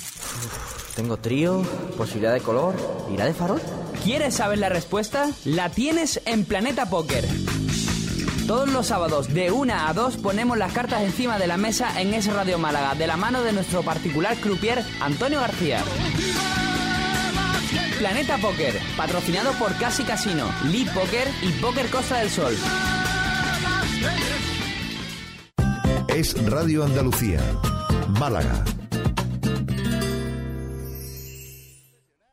Tengo 0.99 1.17
trío, 1.17 1.63
posibilidad 1.97 2.33
de 2.33 2.41
color, 2.41 2.75
irá 3.15 3.25
de 3.25 3.33
farol. 3.33 3.61
¿Quieres 4.03 4.35
saber 4.35 4.59
la 4.59 4.69
respuesta? 4.69 5.31
La 5.45 5.71
tienes 5.71 6.21
en 6.25 6.45
Planeta 6.45 6.91
Póker. 6.91 7.25
Todos 8.49 8.69
los 8.69 8.89
sábados 8.89 9.33
de 9.33 9.53
1 9.53 9.73
a 9.73 9.93
2 9.93 10.17
ponemos 10.17 10.59
las 10.59 10.73
cartas 10.73 11.03
encima 11.03 11.39
de 11.39 11.47
la 11.47 11.57
mesa 11.57 12.01
en 12.01 12.15
ese 12.15 12.33
Radio 12.33 12.59
Málaga, 12.59 12.97
de 12.97 13.07
la 13.07 13.17
mano 13.17 13.45
de 13.45 13.53
nuestro 13.53 13.85
particular 13.85 14.37
croupier 14.39 14.85
Antonio 15.01 15.39
García. 15.39 15.85
Planeta 18.01 18.37
Póker, 18.39 18.75
patrocinado 18.97 19.53
por 19.53 19.77
Casi 19.77 20.03
Casino, 20.03 20.51
Lead 20.65 20.93
Poker 20.93 21.29
y 21.43 21.53
Póker 21.61 21.87
Costa 21.91 22.19
del 22.19 22.31
Sol. 22.31 22.57
Es 26.09 26.45
Radio 26.45 26.83
Andalucía. 26.83 27.41
Málaga. 28.19 28.65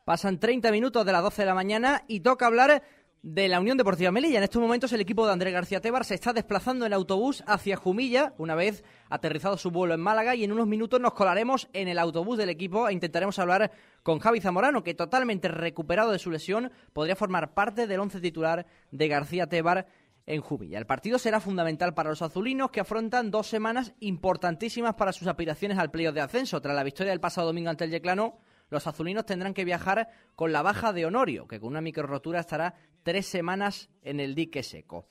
Pasan 0.05 0.39
30 0.39 0.71
minutos 0.71 1.03
de 1.03 1.11
las 1.11 1.23
12 1.23 1.41
de 1.41 1.45
la 1.47 1.55
mañana 1.55 2.03
y 2.07 2.19
toca 2.19 2.45
hablar 2.45 2.83
de 3.23 3.47
la 3.47 3.59
Unión 3.59 3.75
Deportiva 3.75 4.11
Melilla. 4.11 4.37
En 4.37 4.43
estos 4.43 4.61
momentos 4.61 4.93
el 4.93 5.01
equipo 5.01 5.25
de 5.25 5.33
Andrés 5.33 5.51
García 5.51 5.81
Tebar 5.81 6.05
se 6.05 6.13
está 6.13 6.31
desplazando 6.31 6.85
en 6.85 6.93
autobús 6.93 7.43
hacia 7.47 7.75
Jumilla, 7.75 8.35
una 8.37 8.53
vez 8.53 8.83
aterrizado 9.09 9.57
su 9.57 9.71
vuelo 9.71 9.95
en 9.95 10.01
Málaga, 10.01 10.35
y 10.35 10.43
en 10.43 10.51
unos 10.51 10.67
minutos 10.67 11.01
nos 11.01 11.13
colaremos 11.13 11.69
en 11.73 11.87
el 11.87 11.97
autobús 11.97 12.37
del 12.37 12.51
equipo 12.51 12.87
e 12.87 12.93
intentaremos 12.93 13.39
hablar 13.39 13.71
con 14.03 14.19
Javi 14.19 14.41
Zamorano, 14.41 14.83
que 14.83 14.93
totalmente 14.93 15.47
recuperado 15.47 16.11
de 16.11 16.19
su 16.19 16.29
lesión 16.29 16.71
podría 16.93 17.15
formar 17.15 17.55
parte 17.55 17.87
del 17.87 17.99
once 17.99 18.21
titular 18.21 18.67
de 18.91 19.07
García 19.07 19.47
Tebar 19.47 19.87
en 20.27 20.41
Jumilla. 20.41 20.77
El 20.77 20.85
partido 20.85 21.17
será 21.17 21.39
fundamental 21.39 21.95
para 21.95 22.11
los 22.11 22.21
azulinos 22.21 22.69
que 22.69 22.79
afrontan 22.79 23.31
dos 23.31 23.47
semanas 23.47 23.95
importantísimas 24.01 24.93
para 24.93 25.13
sus 25.13 25.27
aspiraciones 25.27 25.79
al 25.79 25.89
playoff 25.89 26.13
de 26.13 26.21
ascenso. 26.21 26.61
Tras 26.61 26.75
la 26.75 26.83
victoria 26.83 27.09
del 27.09 27.19
pasado 27.19 27.47
domingo 27.47 27.71
ante 27.71 27.85
el 27.85 27.89
Yeclano, 27.89 28.37
los 28.69 28.87
azulinos 28.87 29.25
tendrán 29.25 29.53
que 29.53 29.65
viajar 29.65 30.09
con 30.35 30.51
la 30.51 30.61
baja 30.61 30.93
de 30.93 31.05
Honorio, 31.05 31.47
que 31.47 31.59
con 31.59 31.69
una 31.69 31.81
micro 31.81 32.07
rotura 32.07 32.39
estará 32.39 32.75
tres 33.03 33.25
semanas 33.25 33.89
en 34.01 34.19
el 34.19 34.35
dique 34.35 34.63
seco. 34.63 35.07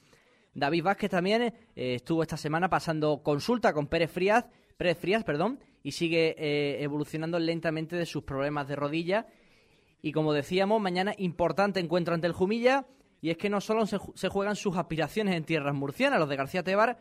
David 0.54 0.84
Vázquez 0.84 1.10
también 1.10 1.42
eh, 1.42 1.54
estuvo 1.74 2.22
esta 2.22 2.36
semana 2.36 2.68
pasando 2.68 3.22
consulta 3.22 3.72
con 3.72 3.88
Pérez 3.88 4.10
Frías, 4.10 4.46
Pérez 4.76 4.98
Frías 4.98 5.24
perdón, 5.24 5.60
y 5.82 5.92
sigue 5.92 6.34
eh, 6.38 6.82
evolucionando 6.82 7.38
lentamente 7.38 7.96
de 7.96 8.06
sus 8.06 8.24
problemas 8.24 8.66
de 8.68 8.76
rodilla. 8.76 9.26
Y 10.00 10.12
como 10.12 10.32
decíamos, 10.32 10.80
mañana 10.80 11.14
importante 11.18 11.80
encuentro 11.80 12.14
ante 12.14 12.26
el 12.26 12.32
Jumilla. 12.32 12.86
Y 13.20 13.30
es 13.30 13.38
que 13.38 13.48
no 13.48 13.60
solo 13.60 13.86
se, 13.86 14.28
juegan 14.28 14.54
sus 14.54 14.76
aspiraciones 14.76 15.34
en 15.34 15.44
tierras 15.44 15.74
murcianas, 15.74 16.18
los 16.18 16.28
de 16.28 16.36
García 16.36 16.62
Tebar 16.62 16.98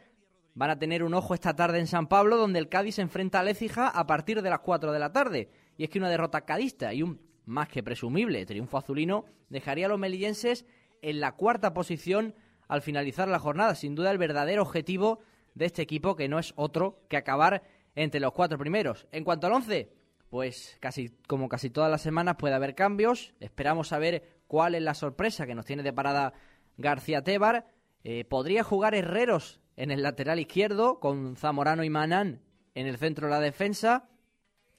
van 0.56 0.70
a 0.70 0.80
tener 0.80 1.04
un 1.04 1.14
ojo 1.14 1.34
esta 1.34 1.56
tarde 1.56 1.80
en 1.80 1.88
San 1.88 2.08
Pablo, 2.08 2.38
donde 2.38 2.60
el 2.60 2.70
Cádiz 2.70 2.96
se 2.96 3.02
enfrenta 3.02 3.40
a 3.40 3.44
Lécija 3.44 3.88
a 3.88 4.08
partir 4.08 4.42
de 4.42 4.50
las 4.50 4.60
4 4.60 4.92
de 4.92 5.00
la 5.00 5.12
tarde. 5.12 5.50
Y 5.78 5.84
es 5.84 5.90
que 5.90 6.00
una 6.00 6.10
derrota 6.10 6.42
cadista 6.42 6.94
y 6.94 7.04
un 7.04 7.22
más 7.46 7.68
que 7.68 7.84
presumible 7.84 8.46
triunfo 8.46 8.78
azulino 8.78 9.26
dejaría 9.50 9.88
a 9.88 9.90
los 9.90 10.00
melillenses 10.00 10.66
en 11.02 11.20
la 11.20 11.34
cuarta 11.34 11.74
posición 11.74 12.36
al 12.68 12.82
finalizar 12.82 13.28
la 13.28 13.40
jornada. 13.40 13.76
Sin 13.76 13.96
duda 13.96 14.12
el 14.12 14.18
verdadero 14.18 14.62
objetivo 14.62 15.20
de 15.56 15.66
este 15.66 15.82
equipo, 15.82 16.16
que 16.16 16.30
no 16.30 16.40
es 16.40 16.54
otro 16.56 17.04
que 17.10 17.18
acabar 17.18 17.64
entre 17.96 18.20
los 18.20 18.34
cuatro 18.34 18.58
primeros. 18.58 19.08
En 19.12 19.24
cuanto 19.24 19.48
al 19.48 19.54
once, 19.54 19.92
pues 20.30 20.78
casi 20.80 21.10
como 21.28 21.48
casi 21.50 21.70
todas 21.70 21.92
las 21.92 22.02
semanas 22.02 22.38
puede 22.38 22.56
haber 22.56 22.76
cambios. 22.76 23.34
Esperamos 23.40 23.90
saber 23.90 24.40
cuál 24.48 24.76
es 24.76 24.82
la 24.82 24.94
sorpresa 24.94 25.46
que 25.46 25.56
nos 25.56 25.66
tiene 25.66 25.84
de 25.84 25.94
parada 25.94 26.34
García 26.78 27.24
Tebar. 27.24 27.68
Eh, 28.04 28.26
podría 28.26 28.64
jugar 28.64 28.96
Herreros 28.96 29.62
en 29.78 29.92
el 29.92 30.02
lateral 30.04 30.40
izquierdo 30.40 31.00
con 31.00 31.36
Zamorano 31.36 31.84
y 31.84 31.90
Manán 31.90 32.42
en 32.76 32.88
el 32.88 32.98
centro 32.98 33.28
de 33.28 33.34
la 33.34 33.40
defensa. 33.40 34.10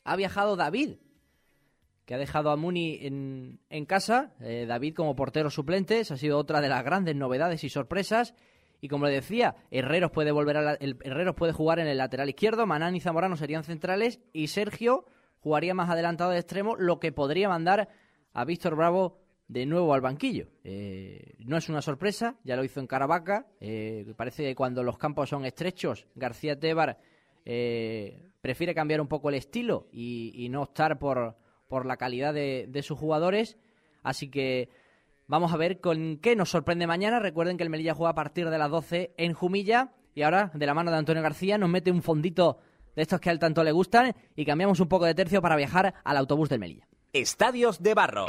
Ha 0.05 0.17
viajado 0.17 0.57
David, 0.57 0.97
que 2.05 2.15
ha 2.15 2.19
dejado 2.19 2.51
a 2.51 2.57
Muni 2.57 2.99
en, 3.03 3.87
casa. 3.87 4.35
Eh, 4.41 4.67
David 4.69 4.95
como 4.95 5.17
portero 5.17 5.51
suplente, 5.51 6.01
esa 6.01 6.15
ha 6.15 6.19
sido 6.19 6.39
otra 6.39 6.61
de 6.61 6.69
las 6.69 6.85
grandes 6.85 7.17
novedades 7.17 7.65
y 7.65 7.69
sorpresas. 7.69 8.35
Y 8.81 8.89
como 8.89 9.07
le 9.07 9.13
decía, 9.13 9.57
Herreros 9.71 10.11
puede 10.11 10.31
volver 10.31 10.57
a 10.59 10.75
el, 10.75 10.99
Herreros 11.03 11.35
puede 11.35 11.53
jugar 11.53 11.79
en 11.79 11.87
el 11.87 11.97
lateral 11.97 12.29
izquierdo, 12.29 12.67
Manán 12.67 12.95
y 12.95 13.01
Zamorano 13.01 13.37
serían 13.37 13.65
centrales 13.65 14.21
y 14.33 14.49
Sergio 14.49 15.07
jugaría 15.41 15.75
más 15.75 15.89
adelantado 15.89 16.31
de 16.31 16.39
extremo, 16.39 16.77
lo 16.77 17.01
que 17.01 17.13
podría 17.13 17.49
mandar 17.49 17.89
a 18.35 18.45
Víctor 18.45 18.77
Bravo 18.77 19.21
de 19.49 19.67
nuevo 19.67 19.95
al 19.95 20.01
banquillo. 20.01 20.49
Eh, 20.65 21.35
no 21.39 21.57
es 21.57 21.69
una 21.69 21.83
sorpresa, 21.83 22.37
ya 22.45 22.57
lo 22.57 22.65
hizo 22.65 22.81
en 22.81 22.87
Caravaca. 22.87 23.47
Eh, 23.61 24.13
parece 24.17 24.43
que 24.43 24.55
cuando 24.55 24.83
los 24.83 24.99
campos 24.99 25.29
son 25.29 25.45
estrechos, 25.45 26.07
García 26.15 26.59
Tebar 26.59 26.99
eh, 27.45 28.31
prefiere 28.41 28.75
cambiar 28.75 29.01
un 29.01 29.09
poco 29.09 29.29
el 29.29 29.35
estilo 29.35 29.89
y, 29.93 30.49
no 30.51 30.63
optar 30.63 30.99
por, 30.99 31.37
por 31.69 31.87
la 31.87 31.97
calidad 31.97 32.35
de, 32.35 32.67
de, 32.69 32.83
sus 32.83 32.99
jugadores. 32.99 33.57
Así 34.03 34.31
que 34.31 34.69
vamos 35.27 35.53
a 35.53 35.57
ver 35.57 35.81
con 35.81 36.19
qué 36.19 36.37
nos 36.37 36.51
sorprende 36.51 36.87
mañana. 36.87 37.19
Recuerden 37.19 37.57
que 37.57 37.63
el 37.63 37.71
Melilla 37.71 37.95
juega 37.95 38.11
a 38.11 38.15
partir 38.15 38.51
de 38.51 38.59
las 38.59 38.71
12 38.71 39.15
en 39.17 39.33
Jumilla. 39.33 39.93
Y 40.15 40.23
ahora, 40.23 40.51
de 40.55 40.67
la 40.67 40.75
mano 40.75 40.91
de 40.91 40.99
Antonio 40.99 41.23
García, 41.23 41.59
nos 41.59 41.71
mete 41.71 41.91
un 41.91 42.03
fondito 42.03 42.59
de 42.95 43.03
estos 43.03 43.21
que 43.21 43.31
a 43.31 43.33
él 43.33 43.39
tanto 43.39 43.65
le 43.65 43.73
gustan 43.73 44.15
y 44.37 44.45
cambiamos 44.45 44.81
un 44.81 44.89
poco 44.89 45.05
de 45.05 45.15
tercio 45.15 45.43
para 45.43 45.57
viajar 45.57 45.95
al 46.05 46.17
autobús 46.17 46.49
del 46.49 46.61
Melilla. 46.61 46.87
Estadios 47.13 47.83
de 47.83 47.95
Barro. 47.95 48.27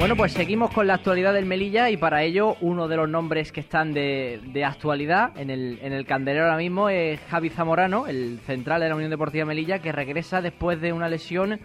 Bueno, 0.00 0.16
pues 0.16 0.32
seguimos 0.32 0.70
con 0.70 0.86
la 0.86 0.94
actualidad 0.94 1.34
del 1.34 1.44
Melilla 1.44 1.90
y 1.90 1.98
para 1.98 2.22
ello 2.22 2.56
uno 2.62 2.88
de 2.88 2.96
los 2.96 3.06
nombres 3.06 3.52
que 3.52 3.60
están 3.60 3.92
de, 3.92 4.64
actualidad 4.66 5.38
en 5.38 5.50
el, 5.50 5.78
en 5.82 5.92
el 5.92 6.06
candelero 6.06 6.46
ahora 6.46 6.56
mismo 6.56 6.88
es 6.88 7.20
Javi 7.28 7.50
Zamorano, 7.50 8.06
el 8.06 8.40
central 8.46 8.80
de 8.80 8.88
la 8.88 8.94
Unión 8.94 9.10
Deportiva 9.10 9.44
Melilla, 9.44 9.80
que 9.80 9.92
regresa 9.92 10.40
después 10.40 10.80
de 10.80 10.94
una 10.94 11.10
lesión 11.10 11.60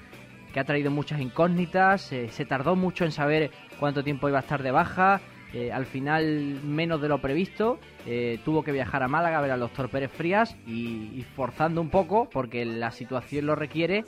que 0.54 0.60
ha 0.60 0.66
traído 0.66 0.92
muchas 0.92 1.22
incógnitas, 1.22 2.12
eh, 2.12 2.28
se 2.28 2.44
tardó 2.44 2.76
mucho 2.76 3.06
en 3.06 3.14
saber 3.14 3.52
cuánto 3.80 4.04
tiempo 4.04 4.28
iba 4.28 4.40
a 4.40 4.42
estar 4.42 4.64
de 4.64 4.72
baja, 4.72 5.22
eh, 5.54 5.72
al 5.72 5.86
final 5.86 6.60
menos 6.62 7.02
de 7.02 7.08
lo 7.08 7.20
previsto, 7.20 7.80
eh, 8.06 8.40
tuvo 8.44 8.64
que 8.64 8.74
viajar 8.74 9.02
a 9.02 9.08
Málaga 9.08 9.38
a 9.38 9.42
ver 9.42 9.52
al 9.52 9.62
doctor 9.62 9.88
Pérez 9.88 10.12
Frías 10.12 10.58
y, 10.68 11.24
forzando 11.38 11.80
un 11.80 11.90
poco, 11.90 12.30
porque 12.30 12.66
la 12.66 12.92
situación 12.92 13.46
lo 13.46 13.56
requiere, 13.56 14.04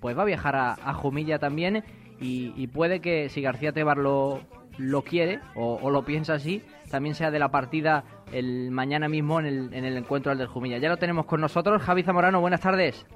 pues 0.00 0.18
va 0.18 0.22
a 0.22 0.24
viajar 0.24 0.56
a 0.56 0.94
Jumilla 0.94 1.38
también 1.38 1.84
y, 2.20 2.66
puede 2.68 3.00
que 3.00 3.28
si 3.28 3.42
García 3.42 3.72
Tebar 3.72 3.98
lo, 3.98 4.40
lo 4.76 5.02
quiere 5.02 5.40
o, 5.54 5.90
lo 5.90 6.04
piensa 6.04 6.34
así, 6.34 6.62
también 6.90 7.14
sea 7.14 7.30
de 7.30 7.38
la 7.38 7.50
partida 7.50 8.04
el 8.32 8.70
mañana 8.70 9.08
mismo 9.08 9.40
en 9.40 9.46
el, 9.46 9.74
en 9.74 9.84
el 9.84 9.96
encuentro 9.96 10.34
del 10.34 10.46
Jumilla. 10.46 10.78
Ya 10.78 10.88
lo 10.88 10.96
tenemos 10.96 11.26
con 11.26 11.40
nosotros. 11.40 11.82
Javi 11.82 12.02
Zamorano, 12.02 12.40
buenas 12.40 12.60
tardes. 12.60 13.06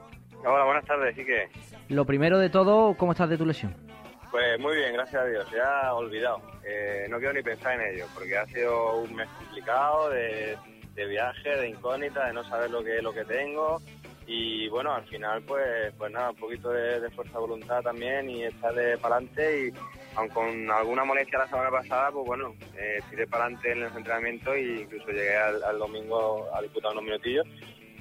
Hola, 0.44 0.64
buenas 0.64 0.84
tardes, 0.84 1.14
que... 1.14 1.48
Lo 1.88 2.04
primero 2.04 2.38
de 2.38 2.50
todo, 2.50 2.96
¿cómo 2.96 3.12
estás 3.12 3.30
de 3.30 3.38
tu 3.38 3.46
lesión? 3.46 3.76
Pues 4.32 4.58
muy 4.58 4.76
bien, 4.76 4.94
gracias 4.94 5.22
a 5.22 5.26
Dios. 5.26 5.46
Ya 5.52 5.92
olvidado. 5.94 6.40
Eh, 6.64 7.06
no 7.08 7.18
quiero 7.18 7.34
ni 7.34 7.42
pensar 7.42 7.78
en 7.78 7.94
ello, 7.94 8.06
porque 8.14 8.36
ha 8.36 8.46
sido 8.46 8.96
un 8.96 9.14
mes 9.14 9.28
complicado 9.38 10.10
de, 10.10 10.56
viaje, 10.96 11.48
de 11.48 11.68
incógnita, 11.68 12.26
de 12.26 12.32
no 12.32 12.42
saber 12.44 12.70
lo 12.70 12.82
que 12.82 13.00
lo 13.02 13.12
que 13.12 13.24
tengo. 13.24 13.80
Y 14.34 14.66
bueno, 14.70 14.94
al 14.94 15.04
final, 15.04 15.42
pues, 15.42 15.92
pues 15.98 16.10
nada, 16.10 16.30
un 16.30 16.36
poquito 16.36 16.70
de, 16.70 17.10
fuerza 17.10 17.34
de 17.34 17.38
voluntad 17.38 17.82
también 17.82 18.30
y 18.30 18.44
estar 18.44 18.74
de 18.74 18.96
para 18.96 19.16
adelante. 19.16 19.66
Y 19.68 19.72
aun 20.16 20.28
con 20.30 20.70
alguna 20.70 21.04
molestia 21.04 21.40
la 21.40 21.48
semana 21.48 21.70
pasada, 21.70 22.10
pues 22.10 22.26
bueno, 22.26 22.54
eh, 22.78 23.00
tiré 23.10 23.26
para 23.26 23.44
adelante 23.44 23.72
en 23.72 23.80
los 23.82 23.94
entrenamientos 23.94 24.54
e 24.54 24.80
incluso 24.84 25.08
llegué 25.08 25.36
al, 25.36 25.78
domingo 25.78 26.48
a 26.54 26.62
disputar 26.62 26.92
unos 26.92 27.04
minutillos 27.04 27.46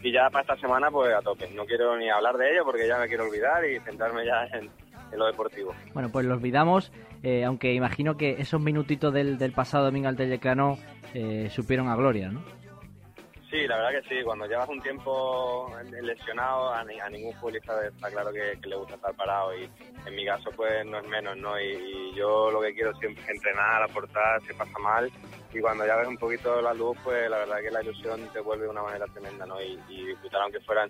y 0.01 0.13
ya 0.13 0.29
para 0.29 0.43
esta 0.43 0.55
semana 0.55 0.89
pues 0.89 1.13
a 1.13 1.21
tope. 1.21 1.49
No 1.53 1.65
quiero 1.65 1.97
ni 1.97 2.09
hablar 2.09 2.37
de 2.37 2.49
ello 2.49 2.63
porque 2.63 2.87
ya 2.87 2.97
me 2.97 3.09
quiero 3.09 3.25
olvidar 3.25 3.65
y 3.65 3.81
centrarme 3.81 4.25
ya 4.25 4.45
en, 4.57 4.69
lo 5.17 5.25
deportivo. 5.25 5.75
Bueno, 5.93 6.09
pues 6.13 6.25
lo 6.25 6.35
olvidamos, 6.35 6.93
eh, 7.23 7.43
aunque 7.43 7.73
imagino 7.73 8.15
que 8.15 8.37
esos 8.39 8.61
minutitos 8.61 9.13
del, 9.13 9.37
del 9.37 9.51
pasado 9.51 9.83
domingo 9.83 10.07
al 10.07 10.15
Telleclano 10.15 10.77
eh, 11.13 11.49
supieron 11.51 11.89
a 11.89 11.97
gloria, 11.97 12.29
¿no? 12.29 12.60
Sí, 13.51 13.67
la 13.67 13.75
verdad 13.75 14.01
que 14.01 14.09
sí. 14.09 14.23
Cuando 14.23 14.47
llevas 14.47 14.69
un 14.69 14.81
tiempo 14.81 15.69
lesionado, 16.01 16.73
a, 16.73 16.83
ningún 17.09 17.33
futbolista 17.33 17.85
está 17.85 18.09
claro 18.09 18.31
que, 18.31 18.57
le 18.65 18.75
gusta 18.77 18.95
estar 18.95 19.13
parado. 19.13 19.53
Y 19.57 19.69
en 20.05 20.15
mi 20.15 20.25
caso, 20.25 20.49
pues 20.55 20.85
no 20.85 20.99
es 20.99 21.07
menos, 21.09 21.35
¿no? 21.35 21.59
Y, 21.59 22.15
yo 22.15 22.49
lo 22.49 22.61
que 22.61 22.73
quiero 22.73 22.93
siempre 22.95 23.23
es 23.23 23.29
entrenar, 23.29 23.83
aportar, 23.83 24.41
se 24.47 24.53
pasa 24.53 24.79
mal. 24.79 25.11
Y 25.53 25.59
cuando 25.59 25.85
ya 25.85 25.97
ves 25.97 26.07
un 26.07 26.17
poquito 26.17 26.61
la 26.61 26.73
luz, 26.73 26.97
pues 27.03 27.29
la 27.29 27.39
verdad 27.39 27.61
que 27.61 27.71
la 27.71 27.83
ilusión 27.83 28.21
te 28.31 28.39
vuelve 28.39 28.63
de 28.63 28.69
una 28.69 28.83
manera 28.83 29.05
tremenda, 29.07 29.45
¿no? 29.45 29.61
Y, 29.61 29.77
y 29.89 30.05
disfrutar, 30.07 30.41
aunque 30.41 30.61
fueran 30.61 30.89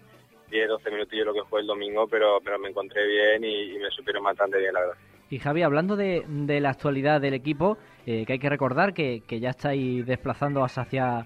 10, 0.51 0.67
12 0.67 0.91
minutillos 0.91 1.25
lo 1.25 1.33
que 1.33 1.49
fue 1.49 1.61
el 1.61 1.67
domingo, 1.67 2.07
pero, 2.07 2.39
pero 2.43 2.59
me 2.59 2.69
encontré 2.69 3.07
bien 3.07 3.43
y, 3.43 3.79
me 3.79 3.89
supieron 3.89 4.23
bastante 4.23 4.59
bien, 4.59 4.73
la 4.73 4.81
verdad. 4.81 4.95
Y 5.29 5.39
Javi, 5.39 5.63
hablando 5.63 5.95
de, 5.95 6.23
de 6.27 6.59
la 6.59 6.71
actualidad 6.71 7.21
del 7.21 7.33
equipo, 7.33 7.77
eh, 8.05 8.25
que 8.25 8.33
hay 8.33 8.39
que 8.39 8.49
recordar 8.49 8.93
que, 8.93 9.23
que, 9.25 9.39
ya 9.39 9.51
estáis 9.51 10.05
desplazando 10.05 10.63
hacia, 10.63 11.25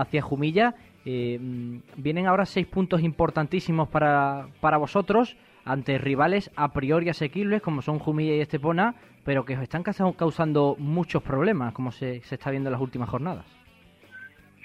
hacia 0.00 0.22
Jumilla, 0.22 0.74
eh, 1.04 1.38
mm, 1.40 1.78
vienen 1.96 2.26
ahora 2.26 2.46
seis 2.46 2.66
puntos 2.66 3.02
importantísimos 3.02 3.88
para, 3.88 4.48
para 4.60 4.76
vosotros 4.76 5.36
ante 5.64 5.98
rivales 5.98 6.50
a 6.56 6.72
priori 6.72 7.08
asequibles 7.08 7.60
como 7.60 7.82
son 7.82 7.98
Jumilla 7.98 8.34
y 8.34 8.40
Estepona, 8.40 8.94
pero 9.24 9.44
que 9.44 9.56
os 9.56 9.62
están 9.62 9.82
causando 9.82 10.76
muchos 10.78 11.22
problemas, 11.22 11.74
como 11.74 11.92
se, 11.92 12.22
se 12.22 12.36
está 12.36 12.50
viendo 12.50 12.68
en 12.68 12.72
las 12.72 12.80
últimas 12.80 13.10
jornadas. 13.10 13.44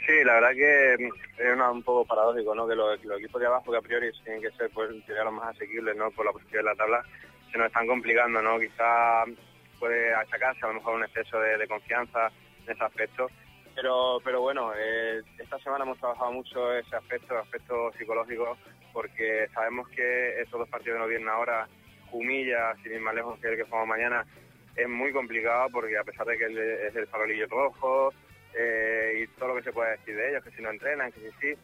Sí, 0.05 0.23
la 0.25 0.33
verdad 0.33 0.51
que 0.51 0.93
es 0.93 1.59
un 1.71 1.83
poco 1.83 2.05
paradójico, 2.05 2.53
¿no? 2.53 2.67
Que 2.67 2.75
los, 2.75 2.99
equipos 3.17 3.39
de 3.39 3.47
abajo, 3.47 3.71
que 3.71 3.77
a 3.77 3.81
priori 3.81 4.11
tienen 4.23 4.41
que 4.41 4.51
ser 4.51 4.69
pues, 4.71 4.89
los 4.91 5.33
más 5.33 5.55
asequibles, 5.55 5.95
¿no? 5.95 6.11
Por 6.11 6.25
la 6.25 6.33
posición 6.33 6.65
de 6.65 6.69
la 6.69 6.75
tabla, 6.75 7.05
se 7.51 7.57
nos 7.57 7.67
están 7.67 7.87
complicando, 7.87 8.41
¿no? 8.41 8.59
Quizá 8.59 9.23
puede 9.79 10.13
achacarse 10.13 10.65
a 10.65 10.69
lo 10.69 10.73
mejor 10.75 10.95
un 10.95 11.03
exceso 11.03 11.39
de, 11.39 11.67
confianza 11.67 12.31
en 12.65 12.73
ese 12.73 12.83
aspecto. 12.83 13.27
Pero, 13.75 14.21
pero 14.23 14.41
bueno, 14.41 14.71
eh, 14.77 15.21
esta 15.39 15.57
semana 15.59 15.83
hemos 15.83 15.97
trabajado 15.97 16.31
mucho 16.31 16.73
ese 16.73 16.95
aspecto, 16.95 17.33
el 17.33 17.41
aspecto 17.41 17.91
psicológico, 17.97 18.57
porque 18.91 19.47
sabemos 19.53 19.89
que 19.89 20.41
esos 20.41 20.59
dos 20.59 20.69
partidos 20.69 20.95
que 20.95 20.99
nos 20.99 21.09
vienen 21.09 21.29
ahora, 21.29 21.67
Humilla, 22.11 22.75
sin 22.83 22.93
ir 22.93 23.01
más 23.01 23.15
lejos 23.15 23.39
que 23.39 23.47
el 23.47 23.57
que 23.57 23.63
jugamos 23.63 23.87
mañana, 23.87 24.23
es 24.75 24.87
muy 24.87 25.11
complicado 25.11 25.67
porque 25.71 25.97
a 25.97 26.03
pesar 26.03 26.27
de 26.27 26.37
que 26.37 26.87
es 26.87 26.95
el 26.95 27.07
farolillo 27.07 27.47
rojo, 27.47 28.13
eh, 28.55 29.23
y 29.23 29.27
todo 29.39 29.49
lo 29.49 29.55
que 29.55 29.63
se 29.63 29.73
puede 29.73 29.91
decir 29.91 30.15
de 30.15 30.29
ellos, 30.29 30.43
que 30.43 30.51
si 30.51 30.61
no 30.61 30.69
entrenan, 30.69 31.11
que 31.11 31.19
si 31.19 31.31
sí, 31.41 31.59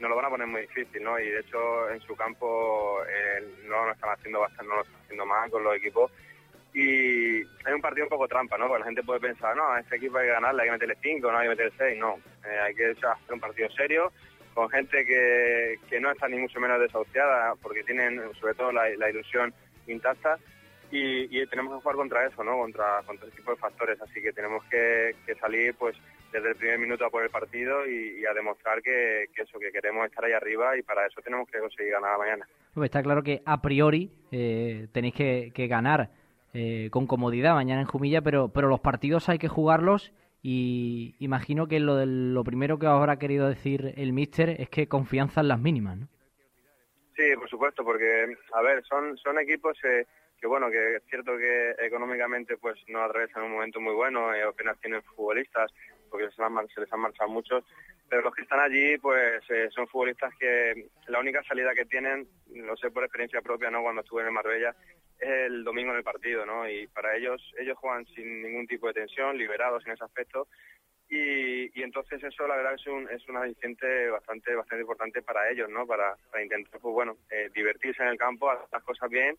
nos 0.00 0.10
lo 0.10 0.16
van 0.16 0.24
a 0.24 0.30
poner 0.30 0.46
muy 0.46 0.62
difícil, 0.62 1.02
¿no? 1.02 1.18
Y 1.18 1.28
de 1.28 1.40
hecho 1.40 1.90
en 1.90 2.00
su 2.00 2.16
campo 2.16 3.00
eh, 3.04 3.46
no 3.68 3.86
lo 3.86 3.92
están 3.92 4.10
haciendo 4.10 4.40
bastante, 4.40 4.68
no 4.68 4.76
lo 4.76 4.82
están 4.82 5.00
haciendo 5.02 5.26
mal 5.26 5.50
con 5.50 5.62
los 5.62 5.76
equipos. 5.76 6.10
Y 6.74 7.41
un 7.82 7.88
partido 7.88 8.06
un 8.06 8.10
poco 8.10 8.28
trampa, 8.28 8.56
¿no? 8.56 8.68
Porque 8.68 8.80
la 8.80 8.86
gente 8.86 9.02
puede 9.02 9.18
pensar, 9.18 9.56
no, 9.56 9.72
a 9.72 9.80
este 9.80 9.96
equipo 9.96 10.18
hay 10.18 10.26
que 10.26 10.32
ganarle, 10.32 10.62
hay 10.62 10.68
que 10.68 10.72
meterle 10.72 10.96
5, 11.02 11.32
no 11.32 11.38
hay 11.38 11.44
que 11.44 11.50
meterle 11.50 11.72
6, 11.76 11.98
no. 11.98 12.14
Eh, 12.46 12.58
hay 12.60 12.74
que 12.74 12.90
hacer 12.90 13.34
un 13.34 13.40
partido 13.40 13.68
serio, 13.70 14.12
con 14.54 14.70
gente 14.70 15.04
que, 15.04 15.80
que 15.90 15.98
no 16.00 16.12
está 16.12 16.28
ni 16.28 16.38
mucho 16.38 16.60
menos 16.60 16.80
desahuciada, 16.80 17.54
porque 17.60 17.82
tienen 17.82 18.20
sobre 18.40 18.54
todo 18.54 18.70
la, 18.70 18.88
la 18.96 19.10
ilusión 19.10 19.52
intacta 19.88 20.38
y, 20.92 21.24
y, 21.36 21.46
tenemos 21.46 21.74
que 21.74 21.82
jugar 21.82 21.96
contra 21.96 22.26
eso, 22.26 22.44
¿no? 22.44 22.58
Contra, 22.58 23.02
contra 23.04 23.26
ese 23.26 23.36
tipo 23.36 23.50
de 23.50 23.56
factores, 23.56 24.00
así 24.00 24.22
que 24.22 24.32
tenemos 24.32 24.62
que, 24.66 25.16
que 25.26 25.34
salir 25.36 25.74
pues 25.74 25.96
desde 26.32 26.50
el 26.50 26.56
primer 26.56 26.78
minuto 26.78 27.04
a 27.04 27.10
por 27.10 27.22
el 27.22 27.30
partido 27.30 27.86
y, 27.86 28.24
a 28.24 28.32
demostrar 28.32 28.82
que, 28.82 29.24
eso, 29.34 29.58
que 29.58 29.70
queremos 29.70 30.06
estar 30.06 30.24
ahí 30.24 30.32
arriba 30.32 30.76
y 30.76 30.82
para 30.82 31.06
eso 31.06 31.20
tenemos 31.22 31.48
que 31.48 31.58
conseguir 31.58 31.92
ganar 31.92 32.18
mañana. 32.18 32.46
Está 32.82 33.02
claro 33.02 33.22
que 33.22 33.42
a 33.44 33.60
priori 33.60 34.10
eh, 34.30 34.86
tenéis 34.92 35.14
que, 35.14 35.66
ganar 35.66 36.08
eh, 36.52 36.88
con 36.90 37.06
comodidad 37.06 37.54
mañana 37.54 37.80
en 37.80 37.86
Jumilla, 37.86 38.22
pero, 38.22 38.48
pero 38.48 38.68
los 38.68 38.80
partidos 38.80 39.28
hay 39.28 39.38
que 39.38 39.48
jugarlos 39.48 40.12
y 40.42 41.14
imagino 41.18 41.68
que 41.68 41.80
lo, 41.80 42.04
lo 42.04 42.44
primero 42.44 42.78
que 42.78 42.86
habrá 42.86 43.18
querido 43.18 43.48
decir 43.48 43.94
el 43.96 44.12
míster 44.12 44.60
es 44.60 44.68
que 44.68 44.88
confianza 44.88 45.40
en 45.40 45.48
las 45.48 45.60
mínimas, 45.60 45.98
¿no? 45.98 46.08
Sí, 47.16 47.24
por 47.36 47.48
supuesto, 47.48 47.84
porque, 47.84 48.36
a 48.52 48.62
ver, 48.62 48.84
son, 48.84 49.16
son 49.18 49.38
equipos... 49.38 49.76
Eh, 49.84 50.06
que 50.42 50.48
bueno, 50.48 50.68
que 50.72 50.96
es 50.96 51.02
cierto 51.08 51.38
que 51.38 51.70
económicamente 51.78 52.56
pues 52.56 52.76
no 52.88 53.00
atraviesan 53.00 53.44
un 53.44 53.52
momento 53.52 53.80
muy 53.80 53.94
bueno, 53.94 54.34
eh, 54.34 54.42
apenas 54.42 54.76
tienen 54.80 55.00
futbolistas, 55.04 55.70
porque 56.12 56.30
se, 56.30 56.80
les 56.80 56.92
han 56.92 57.00
marchado 57.00 57.30
muchos, 57.30 57.64
pero 58.08 58.22
los 58.22 58.34
que 58.34 58.42
están 58.42 58.60
allí 58.60 58.98
pues 58.98 59.42
eh, 59.50 59.68
son 59.70 59.88
futbolistas 59.88 60.32
que 60.38 60.90
la 61.08 61.18
única 61.18 61.42
salida 61.42 61.74
que 61.74 61.86
tienen, 61.86 62.28
lo 62.54 62.76
sé 62.76 62.90
por 62.90 63.02
experiencia 63.02 63.40
propia, 63.40 63.70
¿no? 63.70 63.82
cuando 63.82 64.02
estuve 64.02 64.24
en 64.24 64.34
Marbella, 64.34 64.76
es 65.18 65.28
el 65.46 65.64
domingo 65.64 65.90
en 65.92 65.98
el 65.98 66.04
partido, 66.04 66.44
¿no? 66.44 66.68
Y 66.68 66.88
para 66.88 67.16
ellos, 67.16 67.40
ellos 67.56 67.78
juegan 67.78 68.04
sin 68.06 68.42
ningún 68.42 68.66
tipo 68.66 68.88
de 68.88 68.94
tensión, 68.94 69.38
liberados 69.38 69.86
en 69.86 69.92
ese 69.92 70.04
aspecto, 70.04 70.48
y, 71.12 71.82
entonces 71.82 72.22
eso 72.24 72.46
la 72.46 72.56
verdad 72.56 72.74
es 72.74 72.86
un 72.86 73.06
es 73.10 73.28
una 73.28 73.42
aliciente 73.42 74.08
bastante 74.08 74.54
bastante 74.54 74.80
importante 74.80 75.20
para 75.20 75.50
ellos 75.50 75.68
no 75.68 75.86
para, 75.86 76.16
para 76.30 76.42
intentar 76.42 76.80
pues 76.80 76.94
bueno 76.94 77.18
eh, 77.30 77.50
divertirse 77.54 78.02
en 78.02 78.08
el 78.08 78.16
campo 78.16 78.50
hacer 78.50 78.66
las 78.72 78.82
cosas 78.82 79.10
bien 79.10 79.36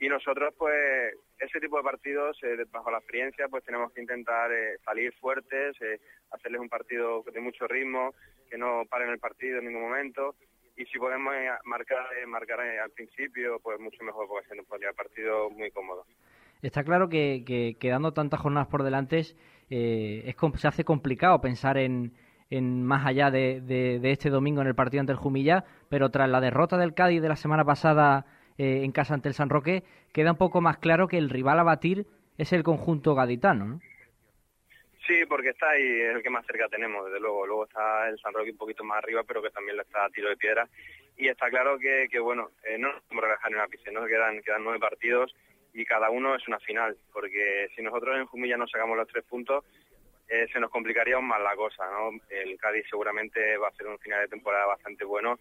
y 0.00 0.08
nosotros 0.08 0.54
pues 0.56 1.14
ese 1.38 1.60
tipo 1.60 1.76
de 1.76 1.82
partidos 1.82 2.36
eh, 2.42 2.64
bajo 2.70 2.90
la 2.90 2.98
experiencia 2.98 3.48
pues 3.48 3.64
tenemos 3.64 3.92
que 3.92 4.00
intentar 4.00 4.50
eh, 4.52 4.78
salir 4.84 5.12
fuertes 5.14 5.76
eh, 5.80 6.00
hacerles 6.30 6.60
un 6.60 6.68
partido 6.68 7.22
de 7.32 7.40
mucho 7.40 7.66
ritmo 7.66 8.14
que 8.50 8.58
no 8.58 8.84
paren 8.88 9.10
el 9.10 9.18
partido 9.18 9.58
en 9.58 9.66
ningún 9.66 9.82
momento. 9.82 10.34
Y 10.76 10.84
si 10.86 10.98
podemos 10.98 11.34
marcar 11.64 12.06
marcar 12.28 12.60
al 12.60 12.90
principio 12.92 13.58
pues 13.60 13.80
mucho 13.80 14.02
mejor 14.04 14.28
porque 14.28 14.48
se 14.48 14.54
nos 14.54 14.64
podría 14.66 14.92
partido 14.92 15.50
muy 15.50 15.72
cómodo. 15.72 16.04
Está 16.62 16.84
claro 16.84 17.08
que, 17.08 17.76
quedando 17.80 18.12
tantas 18.12 18.40
jornadas 18.40 18.68
por 18.68 18.84
delante 18.84 19.18
es 19.18 19.36
se 19.68 20.68
hace 20.68 20.84
complicado 20.84 21.40
pensar 21.40 21.78
en 21.78 22.12
en 22.50 22.82
más 22.82 23.06
allá 23.06 23.30
de, 23.30 23.60
de, 23.60 24.10
este 24.10 24.30
domingo 24.30 24.62
en 24.62 24.68
el 24.68 24.74
partido 24.74 25.00
ante 25.00 25.12
el 25.12 25.18
Jumilla, 25.18 25.64
pero 25.88 26.10
tras 26.10 26.28
la 26.30 26.40
derrota 26.40 26.78
del 26.78 26.94
Cádiz 26.94 27.20
de 27.20 27.28
la 27.28 27.36
semana 27.36 27.64
pasada 27.64 28.24
eh, 28.58 28.82
en 28.84 28.92
casa 28.92 29.14
ante 29.14 29.28
el 29.28 29.34
San 29.34 29.48
Roque, 29.48 29.82
queda 30.12 30.32
un 30.32 30.36
poco 30.36 30.60
más 30.60 30.78
claro 30.78 31.08
que 31.08 31.18
el 31.18 31.30
rival 31.30 31.58
a 31.60 31.62
batir 31.62 32.06
es 32.36 32.52
el 32.52 32.62
conjunto 32.62 33.14
gaditano, 33.14 33.64
¿no? 33.64 33.80
Sí, 35.06 35.24
porque 35.26 35.50
está 35.50 35.70
ahí, 35.70 35.82
es 35.82 36.16
el 36.16 36.22
que 36.22 36.28
más 36.28 36.44
cerca 36.44 36.68
tenemos, 36.68 37.06
desde 37.06 37.18
luego. 37.18 37.46
Luego 37.46 37.64
está 37.64 38.08
el 38.10 38.18
San 38.18 38.34
Roque 38.34 38.50
un 38.50 38.58
poquito 38.58 38.84
más 38.84 38.98
arriba, 38.98 39.24
pero 39.26 39.40
que 39.40 39.48
también 39.48 39.76
lo 39.76 39.82
está 39.82 40.04
a 40.04 40.10
tiro 40.10 40.28
de 40.28 40.36
piedra. 40.36 40.68
Y 41.16 41.28
está 41.28 41.48
claro 41.48 41.78
que, 41.78 42.06
bueno, 42.20 42.50
eh, 42.62 42.76
no 42.76 42.92
nos 42.92 43.02
podemos 43.04 43.24
relajar 43.24 43.50
en 43.50 43.58
una 43.58 43.68
piscina, 43.68 44.00
¿no? 44.00 44.06
Quedan, 44.06 44.42
quedan 44.42 44.62
nueve 44.62 44.78
partidos 44.78 45.34
y 45.72 45.84
cada 45.84 46.10
uno 46.10 46.34
es 46.34 46.46
una 46.46 46.58
final, 46.60 46.96
porque 47.12 47.68
si 47.74 47.82
nosotros 47.82 48.18
en 48.18 48.26
Jumilla 48.26 48.56
no 48.56 48.68
sacamos 48.68 48.96
los 48.96 49.08
tres 49.08 49.24
puntos, 49.24 49.64
eh, 50.28 50.46
se 50.52 50.60
nos 50.60 50.70
complicaría 50.70 51.16
aún 51.16 51.26
más 51.26 51.40
la 51.40 51.56
cosa, 51.56 51.88
¿no? 51.90 52.10
El 52.28 52.58
Cádiz 52.58 52.84
seguramente 52.90 53.56
va 53.56 53.68
a 53.68 53.72
ser 53.72 53.86
un 53.86 53.98
final 53.98 54.20
de 54.20 54.28
temporada 54.28 54.66
bastante 54.66 55.04
bueno 55.04 55.38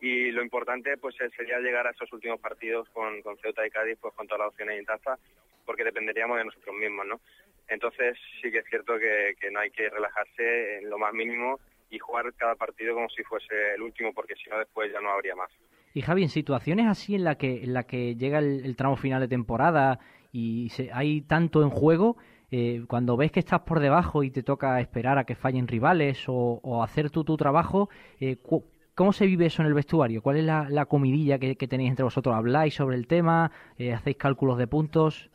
y 0.00 0.30
lo 0.30 0.42
importante 0.42 0.96
pues 0.96 1.14
sería 1.36 1.58
llegar 1.58 1.86
a 1.86 1.90
esos 1.90 2.12
últimos 2.12 2.40
partidos 2.40 2.88
con, 2.90 3.22
Ceuta 3.42 3.66
y 3.66 3.70
Cádiz 3.70 3.98
pues 4.00 4.14
con 4.14 4.26
todas 4.26 4.40
las 4.40 4.48
opciones 4.48 4.78
intactas 4.78 5.18
porque 5.66 5.84
dependeríamos 5.84 6.38
de 6.38 6.44
nosotros 6.46 6.74
mismos 6.76 7.06
no 7.06 7.20
entonces 7.68 8.16
sí 8.42 8.50
que 8.50 8.58
es 8.58 8.64
cierto 8.68 8.94
que, 8.98 9.50
no 9.50 9.60
hay 9.60 9.70
que 9.70 9.88
relajarse 9.88 10.78
en 10.78 10.90
lo 10.90 10.98
más 10.98 11.12
mínimo 11.12 11.60
y 11.90 11.98
jugar 11.98 12.32
cada 12.34 12.54
partido 12.54 12.94
como 12.94 13.08
si 13.08 13.22
fuese 13.22 13.74
el 13.74 13.82
último 13.82 14.12
porque 14.12 14.34
si 14.34 14.48
no 14.50 14.58
después 14.58 14.92
ya 14.92 15.00
no 15.00 15.10
habría 15.10 15.34
más. 15.34 15.50
Y 15.92 16.02
Javi 16.02 16.22
en 16.22 16.28
situaciones 16.28 16.86
así 16.86 17.14
en 17.14 17.24
la 17.24 17.36
que 17.36 17.62
en 17.62 17.74
la 17.74 17.84
que 17.84 18.14
llega 18.16 18.38
el, 18.38 18.76
tramo 18.76 18.96
final 18.96 19.20
de 19.20 19.28
temporada 19.28 19.98
y 20.32 20.68
se, 20.70 20.90
hay 20.92 21.22
tanto 21.22 21.62
en 21.62 21.70
juego 21.70 22.16
eh, 22.50 22.82
cuando 22.88 23.16
ves 23.16 23.32
que 23.32 23.40
estás 23.40 23.60
por 23.60 23.80
debajo 23.80 24.24
y 24.24 24.30
te 24.30 24.42
toca 24.42 24.80
esperar 24.80 25.18
a 25.18 25.24
que 25.24 25.36
fallen 25.36 25.68
rivales 25.68 26.24
o, 26.28 26.60
o 26.62 26.82
hacer 26.82 27.10
tú 27.10 27.24
tu 27.24 27.36
trabajo, 27.36 27.88
eh, 28.20 28.36
¿Cómo 28.94 29.12
se 29.12 29.26
vive 29.26 29.46
eso 29.46 29.62
en 29.62 29.68
el 29.68 29.74
vestuario? 29.74 30.22
¿Cuál 30.22 30.36
es 30.38 30.44
la, 30.44 30.86
comidilla 30.86 31.38
que, 31.38 31.54
tenéis 31.54 31.90
entre 31.90 32.04
vosotros? 32.04 32.34
¿Habláis 32.34 32.74
sobre 32.74 32.96
el 32.96 33.06
tema? 33.06 33.50
Eh, 33.78 33.92
¿Hacéis 33.92 34.16
cálculos 34.16 34.58
de 34.58 34.66
puntos? 34.66 35.30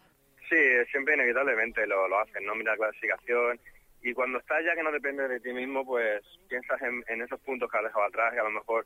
Sí, 0.50 0.58
siempre 0.92 1.16
inevitablemente 1.16 1.88
lo, 1.88 2.08
lo 2.08 2.20
hacen, 2.20 2.46
¿no? 2.46 2.54
Mira 2.56 2.72
la 2.74 2.78
clasificación. 2.78 3.60
Y 4.06 4.14
cuando 4.14 4.38
estás 4.38 4.64
ya 4.64 4.76
que 4.76 4.84
no 4.84 4.92
depende 4.92 5.28
de 5.28 5.40
ti 5.40 5.52
mismo, 5.52 5.84
pues 5.84 6.22
piensas 6.48 6.80
en, 6.82 7.22
esos 7.24 7.40
puntos 7.40 7.72
que 7.72 7.78
has 7.80 7.86
dejado 7.86 8.06
atrás 8.06 8.36
y 8.36 8.38
a 8.38 8.44
lo 8.44 8.52
mejor 8.52 8.86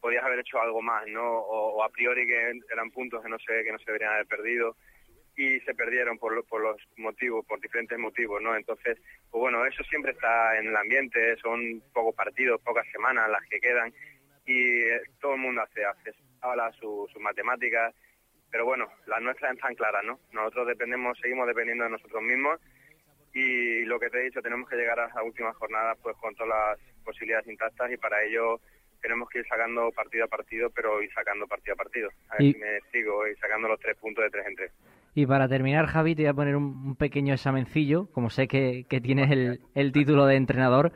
podías 0.00 0.24
haber 0.24 0.40
hecho 0.40 0.60
algo 0.60 0.82
más, 0.82 1.06
¿no? 1.06 1.22
O, 1.22 1.84
a 1.84 1.88
priori 1.88 2.26
que 2.26 2.58
eran 2.72 2.90
puntos 2.90 3.22
que 3.22 3.28
no 3.28 3.38
sé 3.38 3.62
que 3.62 3.70
no 3.70 3.78
se 3.78 3.84
deberían 3.86 4.12
haber 4.12 4.26
perdido. 4.26 4.74
Y 5.40 5.58
se 5.60 5.74
perdieron 5.74 6.18
por, 6.18 6.44
por 6.44 6.60
los 6.60 6.76
motivos, 6.98 7.46
por 7.46 7.58
diferentes 7.62 7.98
motivos, 7.98 8.42
¿no? 8.42 8.54
Entonces, 8.54 8.98
pues 9.30 9.40
bueno, 9.40 9.64
eso 9.64 9.82
siempre 9.84 10.12
está 10.12 10.58
en 10.58 10.66
el 10.66 10.76
ambiente, 10.76 11.34
son 11.38 11.82
pocos 11.94 12.14
partidos, 12.14 12.60
pocas 12.60 12.86
semanas 12.92 13.30
las 13.30 13.42
que 13.48 13.58
quedan 13.58 13.90
y 14.44 14.82
eh, 14.82 15.00
todo 15.18 15.36
el 15.36 15.40
mundo 15.40 15.62
hace, 15.62 15.82
hace 15.82 16.12
habla 16.42 16.70
sus 16.72 17.08
matemáticas, 17.20 17.94
pero 18.50 18.66
bueno, 18.66 18.92
las 19.06 19.22
nuestras 19.22 19.54
están 19.54 19.74
claras, 19.76 20.04
¿no? 20.04 20.20
Nosotros 20.30 20.66
dependemos, 20.66 21.18
seguimos 21.18 21.46
dependiendo 21.46 21.84
de 21.84 21.90
nosotros 21.90 22.22
mismos 22.22 22.60
y 23.32 23.86
lo 23.86 23.98
que 23.98 24.10
te 24.10 24.18
he 24.20 24.24
dicho, 24.24 24.42
tenemos 24.42 24.68
que 24.68 24.76
llegar 24.76 25.00
a 25.00 25.08
la 25.08 25.22
última 25.22 25.54
jornada 25.54 25.94
pues 26.02 26.18
con 26.18 26.34
todas 26.34 26.50
las 26.50 26.78
posibilidades 27.02 27.46
intactas 27.46 27.90
y 27.90 27.96
para 27.96 28.22
ello 28.24 28.60
tenemos 29.00 29.30
que 29.30 29.38
ir 29.38 29.46
sacando 29.48 29.90
partido 29.92 30.26
a 30.26 30.28
partido, 30.28 30.68
pero 30.68 31.00
ir 31.00 31.10
sacando 31.14 31.46
partido 31.46 31.72
a 31.72 31.76
partido. 31.78 32.10
A 32.28 32.36
ver 32.36 32.52
si 32.52 32.58
me 32.58 32.80
sigo 32.92 33.26
y 33.26 33.34
sacando 33.36 33.68
los 33.68 33.80
tres 33.80 33.96
puntos 33.96 34.22
de 34.24 34.30
tres 34.30 34.46
en 34.46 34.56
tres. 34.56 34.72
Y 35.14 35.26
para 35.26 35.48
terminar, 35.48 35.86
Javi, 35.86 36.14
te 36.14 36.22
voy 36.22 36.30
a 36.30 36.34
poner 36.34 36.56
un, 36.56 36.96
pequeño 36.96 37.34
examencillo, 37.34 38.06
como 38.12 38.30
sé 38.30 38.46
que, 38.46 38.84
tienes 39.02 39.30
el, 39.74 39.92
título 39.92 40.26
de 40.26 40.36
entrenador. 40.36 40.92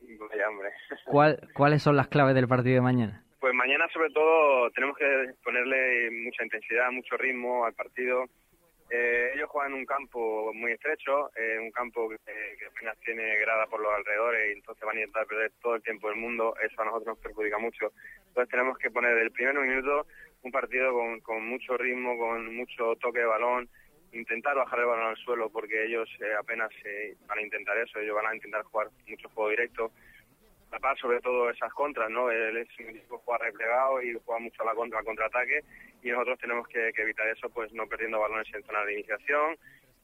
Vaya, 0.00 0.48
hombre. 0.48 0.70
¿Cuál, 1.06 1.40
¿Cuáles 1.54 1.82
son 1.82 1.96
las 1.96 2.08
claves 2.08 2.34
del 2.34 2.48
partido 2.48 2.76
de 2.76 2.80
mañana? 2.80 3.24
Pues 3.40 3.54
mañana, 3.54 3.86
sobre 3.92 4.10
todo, 4.10 4.70
tenemos 4.70 4.96
que 4.96 5.32
ponerle 5.44 6.10
mucha 6.10 6.44
intensidad, 6.44 6.90
mucho 6.90 7.16
ritmo 7.16 7.64
al 7.64 7.72
partido. 7.74 8.26
Eh, 8.90 9.32
ellos 9.34 9.50
juegan 9.50 9.72
en 9.72 9.80
un 9.80 9.86
campo 9.86 10.52
muy 10.54 10.72
estrecho, 10.72 11.30
eh, 11.36 11.58
un 11.60 11.70
campo 11.70 12.08
que, 12.08 12.16
apenas 12.66 12.98
tiene 13.00 13.36
grada 13.36 13.66
por 13.66 13.80
los 13.80 13.92
alrededores 13.92 14.48
y 14.48 14.58
entonces 14.58 14.82
van 14.84 14.96
a 14.96 15.00
intentar 15.00 15.26
perder 15.26 15.52
todo 15.60 15.76
el 15.76 15.82
tiempo 15.82 16.08
del 16.08 16.16
mundo. 16.16 16.54
Eso 16.62 16.80
a 16.80 16.86
nosotros 16.86 17.08
nos 17.08 17.18
perjudica 17.18 17.58
mucho. 17.58 17.92
Entonces 18.28 18.50
tenemos 18.50 18.78
que 18.78 18.90
poner 18.90 19.18
el 19.18 19.30
primer 19.30 19.54
minuto 19.54 20.06
un 20.42 20.52
partido 20.52 20.92
con, 20.92 21.20
con 21.20 21.46
mucho 21.48 21.76
ritmo, 21.76 22.16
con 22.18 22.54
mucho 22.56 22.96
toque 22.96 23.20
de 23.20 23.26
balón, 23.26 23.68
intentar 24.12 24.56
bajar 24.56 24.80
el 24.80 24.86
balón 24.86 25.06
al 25.08 25.16
suelo 25.16 25.50
porque 25.50 25.84
ellos 25.84 26.08
eh, 26.20 26.34
apenas 26.38 26.70
eh, 26.84 27.16
van 27.26 27.38
a 27.38 27.42
intentar 27.42 27.76
eso, 27.78 27.98
ellos 27.98 28.14
van 28.14 28.26
a 28.26 28.34
intentar 28.34 28.62
jugar 28.64 28.88
mucho 29.06 29.28
juego 29.30 29.50
directo, 29.50 29.92
tapar 30.70 30.98
sobre 30.98 31.20
todo 31.20 31.50
esas 31.50 31.72
contras, 31.72 32.10
¿no? 32.10 32.24
Un 32.26 32.56
equipo 32.56 33.18
juega 33.18 33.44
replegado 33.44 34.02
y 34.02 34.18
juega 34.24 34.40
mucho 34.40 34.62
a 34.62 34.66
la 34.66 34.74
contra, 34.74 35.02
contraataque 35.02 35.60
y 36.02 36.10
nosotros 36.10 36.38
tenemos 36.38 36.68
que, 36.68 36.92
evitar 36.96 37.28
eso, 37.28 37.48
pues 37.50 37.72
no 37.72 37.86
perdiendo 37.86 38.20
balones 38.20 38.46
en 38.54 38.62
zona 38.64 38.84
de 38.84 38.94
iniciación 38.94 39.56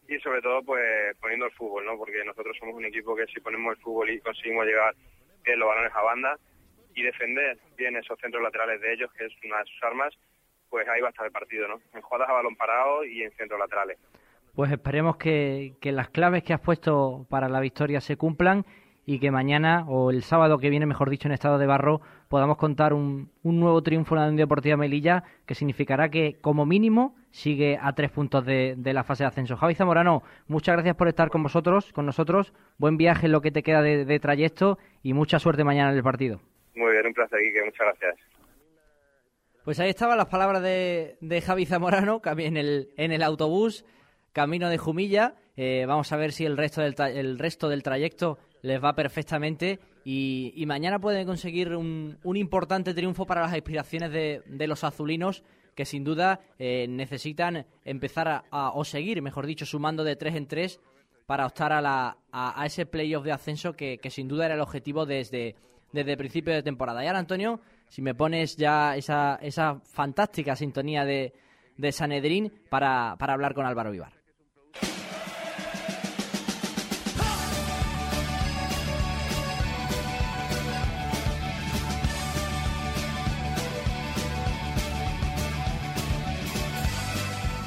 y 0.08 0.18
sobre 0.18 0.42
todo 0.42 0.62
pues 0.62 1.16
poniendo 1.18 1.46
el 1.46 1.52
fútbol, 1.52 1.84
¿no? 1.84 1.96
Porque 1.96 2.24
nosotros 2.24 2.56
somos 2.58 2.74
un 2.74 2.84
equipo 2.84 3.16
que 3.16 3.26
si 3.26 3.40
ponemos 3.40 3.76
el 3.76 3.82
fútbol 3.82 4.10
y 4.10 4.20
conseguimos 4.20 4.66
llegar 4.66 4.94
bien 5.44 5.58
los 5.58 5.68
balones 5.68 5.92
a 5.94 6.02
banda, 6.02 6.38
y 6.94 7.02
defender 7.02 7.58
bien 7.76 7.96
esos 7.96 8.18
centros 8.20 8.42
laterales 8.42 8.80
de 8.80 8.92
ellos, 8.92 9.10
que 9.12 9.26
es 9.26 9.32
una 9.44 9.58
de 9.58 9.64
sus 9.64 9.82
armas, 9.82 10.14
pues 10.70 10.88
ahí 10.88 11.00
va 11.00 11.08
a 11.08 11.10
estar 11.10 11.26
el 11.26 11.32
partido, 11.32 11.68
¿no? 11.68 11.80
En 11.94 12.02
jugadas 12.02 12.28
a 12.28 12.32
balón 12.32 12.56
parado 12.56 13.04
y 13.04 13.22
en 13.22 13.30
centros 13.32 13.60
laterales. 13.60 13.98
Pues 14.54 14.70
esperemos 14.70 15.16
que, 15.16 15.74
las 15.82 16.10
claves 16.10 16.44
que 16.44 16.52
has 16.52 16.60
puesto 16.60 17.26
para 17.28 17.48
la 17.48 17.60
victoria 17.60 18.00
se 18.00 18.16
cumplan 18.16 18.64
y 19.04 19.18
que 19.18 19.30
mañana 19.30 19.84
o 19.88 20.10
el 20.10 20.22
sábado 20.22 20.58
que 20.58 20.70
viene, 20.70 20.86
mejor 20.86 21.10
dicho, 21.10 21.28
en 21.28 21.32
estado 21.32 21.58
de 21.58 21.66
barro, 21.66 22.00
podamos 22.28 22.56
contar 22.56 22.92
un, 22.92 23.30
nuevo 23.42 23.82
triunfo 23.82 24.14
en 24.14 24.20
la 24.20 24.26
Unión 24.28 24.36
Deportiva 24.36 24.76
Melilla 24.76 25.24
que 25.44 25.54
significará 25.54 26.08
que, 26.08 26.38
como 26.40 26.66
mínimo, 26.66 27.16
sigue 27.30 27.78
a 27.82 27.92
tres 27.92 28.12
puntos 28.12 28.46
de, 28.46 28.76
la 28.84 29.02
fase 29.02 29.24
de 29.24 29.28
ascenso. 29.28 29.56
Javi 29.56 29.74
Zamorano, 29.74 30.22
muchas 30.46 30.74
gracias 30.74 30.96
por 30.96 31.08
estar 31.08 31.30
con 31.30 31.42
vosotros, 31.42 31.92
con 31.92 32.06
nosotros. 32.06 32.52
Buen 32.78 32.96
viaje 32.96 33.26
en 33.26 33.32
lo 33.32 33.42
que 33.42 33.50
te 33.50 33.62
queda 33.64 33.82
de 33.82 34.20
trayecto 34.20 34.78
y 35.02 35.12
mucha 35.12 35.40
suerte 35.40 35.64
mañana 35.64 35.90
en 35.90 35.96
el 35.96 36.02
partido. 36.04 36.40
Muy 36.74 36.92
bien, 36.92 37.06
un 37.06 37.14
placer, 37.14 37.40
Quique. 37.40 37.64
Muchas 37.64 37.86
gracias. 37.86 38.16
Pues 39.64 39.80
ahí 39.80 39.88
estaban 39.88 40.18
las 40.18 40.26
palabras 40.26 40.62
de, 40.62 41.16
de 41.20 41.40
Javi 41.40 41.64
Zamorano 41.64 42.20
en 42.24 42.56
el, 42.56 42.90
en 42.96 43.12
el 43.12 43.22
autobús, 43.22 43.84
camino 44.32 44.68
de 44.68 44.76
Jumilla. 44.76 45.36
Eh, 45.56 45.86
vamos 45.86 46.12
a 46.12 46.16
ver 46.16 46.32
si 46.32 46.44
el 46.44 46.56
resto 46.56 46.82
del, 46.82 46.94
el 47.14 47.38
resto 47.38 47.68
del 47.68 47.82
trayecto 47.82 48.38
les 48.60 48.82
va 48.82 48.94
perfectamente 48.94 49.78
y, 50.04 50.62
mañana 50.66 50.98
pueden 50.98 51.26
conseguir 51.26 51.74
un, 51.74 52.18
un, 52.24 52.36
importante 52.36 52.92
triunfo 52.92 53.24
para 53.24 53.42
las 53.42 53.54
aspiraciones 53.54 54.10
de, 54.12 54.42
de 54.46 54.66
los 54.66 54.84
azulinos 54.84 55.44
que 55.74 55.86
sin 55.86 56.04
duda 56.04 56.40
eh, 56.58 56.86
necesitan 56.88 57.66
empezar 57.84 58.44
a, 58.50 58.70
o 58.74 58.84
seguir, 58.84 59.22
mejor 59.22 59.46
dicho, 59.46 59.64
sumando 59.64 60.04
de 60.04 60.16
tres 60.16 60.34
en 60.34 60.46
tres 60.46 60.80
para 61.26 61.46
optar 61.46 61.72
a, 61.72 61.80
la, 61.80 62.18
a, 62.32 62.60
a 62.60 62.66
ese 62.66 62.84
playoff 62.84 63.24
de 63.24 63.32
ascenso 63.32 63.72
que, 63.74 63.98
que 63.98 64.10
sin 64.10 64.28
duda 64.28 64.46
era 64.46 64.54
el 64.54 64.60
objetivo 64.60 65.06
desde 65.06 65.56
desde 65.94 66.16
principio 66.16 66.52
de 66.52 66.62
temporada. 66.62 67.02
Y 67.02 67.06
ahora, 67.06 67.20
Antonio, 67.20 67.60
si 67.88 68.02
me 68.02 68.14
pones 68.14 68.56
ya 68.56 68.96
esa, 68.96 69.36
esa 69.40 69.80
fantástica 69.80 70.56
sintonía 70.56 71.04
de, 71.04 71.32
de 71.76 71.92
Sanedrín 71.92 72.52
para, 72.68 73.14
para 73.16 73.32
hablar 73.32 73.54
con 73.54 73.64
Álvaro 73.64 73.92
Vivar. 73.92 74.12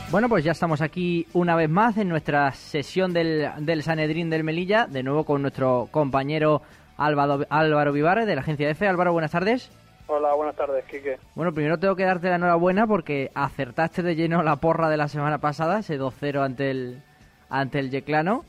Bueno, 0.10 0.30
pues 0.30 0.44
ya 0.44 0.52
estamos 0.54 0.82
aquí 0.82 1.28
una 1.34 1.56
vez 1.56 1.70
más 1.70 1.98
en 1.98 2.10
nuestra 2.10 2.52
sesión 2.54 3.14
del, 3.14 3.50
del 3.60 3.84
Sanedrín 3.84 4.30
del 4.30 4.44
Melilla, 4.44 4.88
de 4.88 5.04
nuevo 5.04 5.26
con 5.26 5.42
nuestro 5.42 5.90
compañero 5.92 6.62
Álvaro, 6.98 7.46
Álvaro 7.50 7.94
Vivar, 7.94 8.26
de 8.26 8.36
la 8.36 8.42
agencia 8.42 8.70
EFE. 8.70 8.88
Álvaro, 8.88 9.14
buenas 9.14 9.32
tardes. 9.32 9.72
Hola, 10.08 10.34
buenas 10.36 10.56
tardes, 10.56 10.86
Quique. 10.86 11.18
Bueno, 11.36 11.54
primero 11.54 11.78
tengo 11.78 11.96
que 11.96 12.04
darte 12.04 12.30
la 12.30 12.38
enhorabuena 12.38 12.88
porque 12.88 13.30
acertaste 13.36 14.02
de 14.04 14.16
lleno 14.16 14.42
la 14.42 14.56
porra 14.56 14.90
de 14.90 14.98
la 14.98 15.08
semana 15.08 15.38
pasada, 15.40 15.80
ese 15.80 16.00
2-0 16.00 16.44
ante 16.44 16.72
el, 16.72 17.04
ante 17.50 17.80
el 17.80 17.92
Yeclano. 17.92 18.46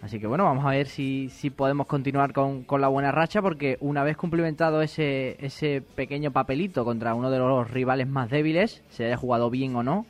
Así 0.00 0.18
que 0.18 0.26
bueno, 0.26 0.44
vamos 0.44 0.64
a 0.64 0.70
ver 0.70 0.88
si, 0.88 1.28
si 1.28 1.50
podemos 1.50 1.86
continuar 1.86 2.32
con, 2.32 2.64
con, 2.64 2.80
la 2.80 2.88
buena 2.88 3.12
racha, 3.12 3.40
porque 3.40 3.76
una 3.80 4.02
vez 4.02 4.16
cumplimentado 4.16 4.82
ese, 4.82 5.36
ese 5.44 5.80
pequeño 5.80 6.32
papelito 6.32 6.84
contra 6.84 7.14
uno 7.14 7.30
de 7.30 7.38
los 7.38 7.70
rivales 7.70 8.08
más 8.08 8.28
débiles, 8.28 8.82
se 8.88 9.04
haya 9.04 9.16
jugado 9.16 9.48
bien 9.48 9.76
o 9.76 9.82
no, 9.84 10.06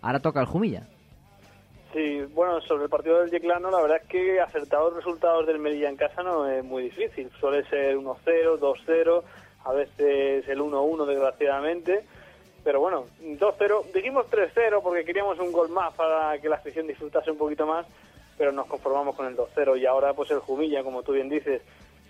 ahora 0.00 0.20
toca 0.20 0.40
el 0.40 0.46
Jumilla. 0.46 0.84
Sí, 1.94 2.22
bueno, 2.34 2.60
sobre 2.62 2.84
el 2.84 2.90
partido 2.90 3.20
del 3.20 3.30
Yeclano, 3.30 3.70
la 3.70 3.80
verdad 3.80 4.00
es 4.02 4.08
que 4.08 4.40
acertar 4.40 4.80
los 4.80 4.96
resultados 4.96 5.46
del 5.46 5.60
Melilla 5.60 5.88
en 5.88 5.96
casa 5.96 6.24
no 6.24 6.50
es 6.50 6.64
muy 6.64 6.82
difícil. 6.82 7.30
Suele 7.38 7.64
ser 7.68 7.96
1-0, 7.96 8.58
2-0, 8.58 9.22
a 9.64 9.72
veces 9.72 10.48
el 10.48 10.58
1-1, 10.58 11.06
desgraciadamente. 11.06 12.04
Pero 12.64 12.80
bueno, 12.80 13.04
2-0, 13.22 13.92
dijimos 13.92 14.26
3-0 14.28 14.82
porque 14.82 15.04
queríamos 15.04 15.38
un 15.38 15.52
gol 15.52 15.68
más 15.68 15.94
para 15.94 16.36
que 16.40 16.48
la 16.48 16.56
afición 16.56 16.88
disfrutase 16.88 17.30
un 17.30 17.38
poquito 17.38 17.64
más, 17.64 17.86
pero 18.36 18.50
nos 18.50 18.66
conformamos 18.66 19.14
con 19.14 19.26
el 19.26 19.36
2-0 19.36 19.78
y 19.78 19.86
ahora 19.86 20.14
pues 20.14 20.32
el 20.32 20.40
Jumilla, 20.40 20.82
como 20.82 21.04
tú 21.04 21.12
bien 21.12 21.28
dices, 21.28 21.62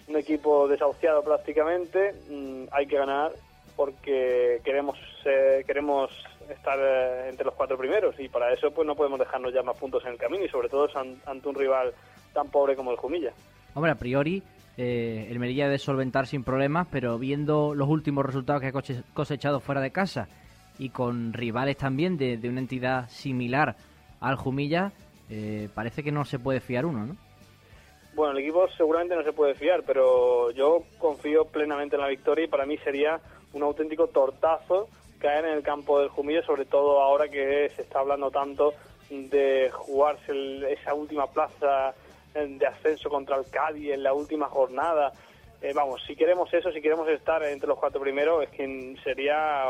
un 0.08 0.16
equipo 0.16 0.66
desahuciado 0.66 1.22
prácticamente, 1.22 2.14
mm, 2.30 2.68
hay 2.70 2.86
que 2.86 2.96
ganar 2.96 3.32
porque 3.76 4.60
queremos 4.64 4.96
eh, 5.26 5.62
queremos 5.66 6.10
estar 6.52 6.78
eh, 6.78 7.28
entre 7.28 7.44
los 7.44 7.54
cuatro 7.54 7.76
primeros 7.76 8.18
y 8.18 8.28
para 8.28 8.52
eso 8.52 8.70
pues 8.70 8.86
no 8.86 8.94
podemos 8.94 9.18
dejarnos 9.18 9.52
ya 9.52 9.62
más 9.62 9.76
puntos 9.76 10.04
en 10.04 10.12
el 10.12 10.18
camino 10.18 10.44
y 10.44 10.48
sobre 10.48 10.68
todo 10.68 10.88
ante 11.26 11.48
un 11.48 11.54
rival 11.54 11.92
tan 12.32 12.48
pobre 12.48 12.76
como 12.76 12.90
el 12.90 12.96
Jumilla. 12.96 13.32
Hombre, 13.74 13.92
a 13.92 13.96
priori 13.96 14.42
eh, 14.76 15.28
el 15.30 15.38
Melilla 15.38 15.66
debe 15.66 15.78
solventar 15.78 16.26
sin 16.26 16.44
problemas, 16.44 16.88
pero 16.90 17.18
viendo 17.18 17.74
los 17.74 17.88
últimos 17.88 18.26
resultados 18.26 18.60
que 18.60 18.68
ha 18.68 19.04
cosechado 19.14 19.60
fuera 19.60 19.80
de 19.80 19.90
casa 19.90 20.28
y 20.78 20.90
con 20.90 21.32
rivales 21.32 21.76
también 21.76 22.16
de, 22.16 22.38
una 22.48 22.60
entidad 22.60 23.08
similar 23.08 23.76
al 24.20 24.36
Jumilla, 24.36 24.92
eh, 25.30 25.68
parece 25.74 26.02
que 26.02 26.10
no 26.10 26.24
se 26.24 26.38
puede 26.38 26.60
fiar 26.60 26.86
uno, 26.86 27.06
¿no? 27.06 27.16
Bueno, 28.14 28.32
el 28.32 28.44
equipo 28.44 28.68
seguramente 28.76 29.16
no 29.16 29.24
se 29.24 29.32
puede 29.32 29.54
fiar, 29.54 29.82
pero 29.84 30.52
yo 30.52 30.84
confío 30.98 31.46
plenamente 31.46 31.96
en 31.96 32.02
la 32.02 32.08
victoria 32.08 32.44
y 32.44 32.48
para 32.48 32.64
mí 32.64 32.78
sería 32.78 33.20
un 33.52 33.62
auténtico 33.62 34.06
tortazo 34.08 34.88
caer 35.18 35.44
en 35.46 35.52
el 35.54 35.62
campo 35.62 36.00
del 36.00 36.08
Jumillo, 36.08 36.42
sobre 36.44 36.64
todo 36.64 37.00
ahora 37.00 37.28
que 37.28 37.70
se 37.74 37.82
está 37.82 38.00
hablando 38.00 38.30
tanto 38.30 38.74
de 39.10 39.70
jugarse 39.72 40.32
esa 40.72 40.94
última 40.94 41.26
plaza 41.26 41.94
eh, 42.34 42.56
de 42.58 42.66
ascenso 42.66 43.08
contra 43.08 43.36
el 43.36 43.44
Cádiz 43.50 43.92
en 43.92 44.02
la 44.02 44.12
última 44.12 44.48
jornada. 44.48 45.12
Eh, 45.62 45.72
vamos, 45.74 46.02
si 46.06 46.16
queremos 46.16 46.52
eso, 46.52 46.70
si 46.72 46.80
queremos 46.80 47.08
estar 47.08 47.42
entre 47.44 47.68
los 47.68 47.78
cuatro 47.78 48.00
primeros, 48.00 48.42
es 48.42 48.50
que 48.50 48.96
sería 49.02 49.64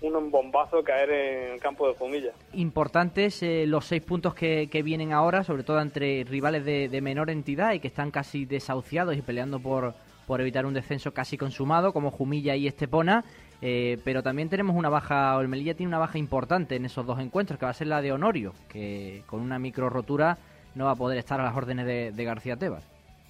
un 0.00 0.30
bombazo 0.30 0.82
caer 0.84 1.10
en 1.10 1.52
el 1.54 1.60
campo 1.60 1.86
del 1.86 1.96
Jumilla. 1.96 2.32
Importantes 2.52 3.42
eh, 3.42 3.64
los 3.66 3.86
seis 3.86 4.02
puntos 4.02 4.34
que, 4.34 4.68
vienen 4.84 5.12
ahora, 5.12 5.44
sobre 5.44 5.62
todo 5.62 5.80
entre 5.80 6.24
rivales 6.24 6.64
de, 6.64 6.88
de, 6.88 7.00
menor 7.00 7.30
entidad 7.30 7.72
y 7.72 7.80
que 7.80 7.88
están 7.88 8.10
casi 8.10 8.44
desahuciados 8.44 9.16
y 9.16 9.22
peleando 9.22 9.60
por, 9.60 9.94
por 10.26 10.40
evitar 10.40 10.66
un 10.66 10.74
descenso 10.74 11.12
casi 11.12 11.38
consumado, 11.38 11.92
como 11.92 12.10
Jumilla 12.10 12.54
y 12.54 12.66
Estepona. 12.66 13.24
Eh, 13.62 13.98
pero 14.04 14.22
también 14.22 14.48
tenemos 14.48 14.76
una 14.76 14.88
baja, 14.88 15.38
el 15.40 15.48
Melilla 15.48 15.74
tiene 15.74 15.88
una 15.88 15.98
baja 15.98 16.18
importante 16.18 16.76
en 16.76 16.84
esos 16.84 17.06
dos 17.06 17.18
encuentros, 17.18 17.58
que 17.58 17.66
va 17.66 17.70
a 17.70 17.74
ser 17.74 17.86
la 17.86 18.02
de 18.02 18.12
Honorio, 18.12 18.52
que 18.68 19.22
con 19.26 19.40
una 19.40 19.58
micro 19.58 19.88
rotura 19.88 20.38
no 20.74 20.86
va 20.86 20.92
a 20.92 20.96
poder 20.96 21.18
estar 21.18 21.40
a 21.40 21.44
las 21.44 21.56
órdenes 21.56 21.86
de, 21.86 22.24
García 22.24 22.56
Tebas. 22.56 22.84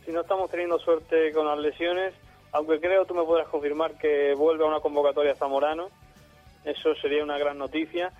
Si 0.05 0.13
no 0.13 0.23
estamos 0.23 0.51
teniendo 0.51 0.79
suerte 0.79 1.33
con 1.33 1.47
las 1.47 1.59
lesiones, 1.59 2.15
aunque 2.53 2.81
creo 2.81 3.05
tú 3.05 3.15
me 3.15 3.25
podrás 3.25 3.49
confirmar 3.49 3.97
que 3.99 4.35
vuelve 4.35 4.65
a 4.65 4.69
una 4.69 4.81
convocatoria 4.81 5.35
Zamorano, 5.35 5.89
eso 6.65 6.95
sería 6.97 7.23
una 7.23 7.39
gran 7.39 7.59
noticia. 7.59 8.13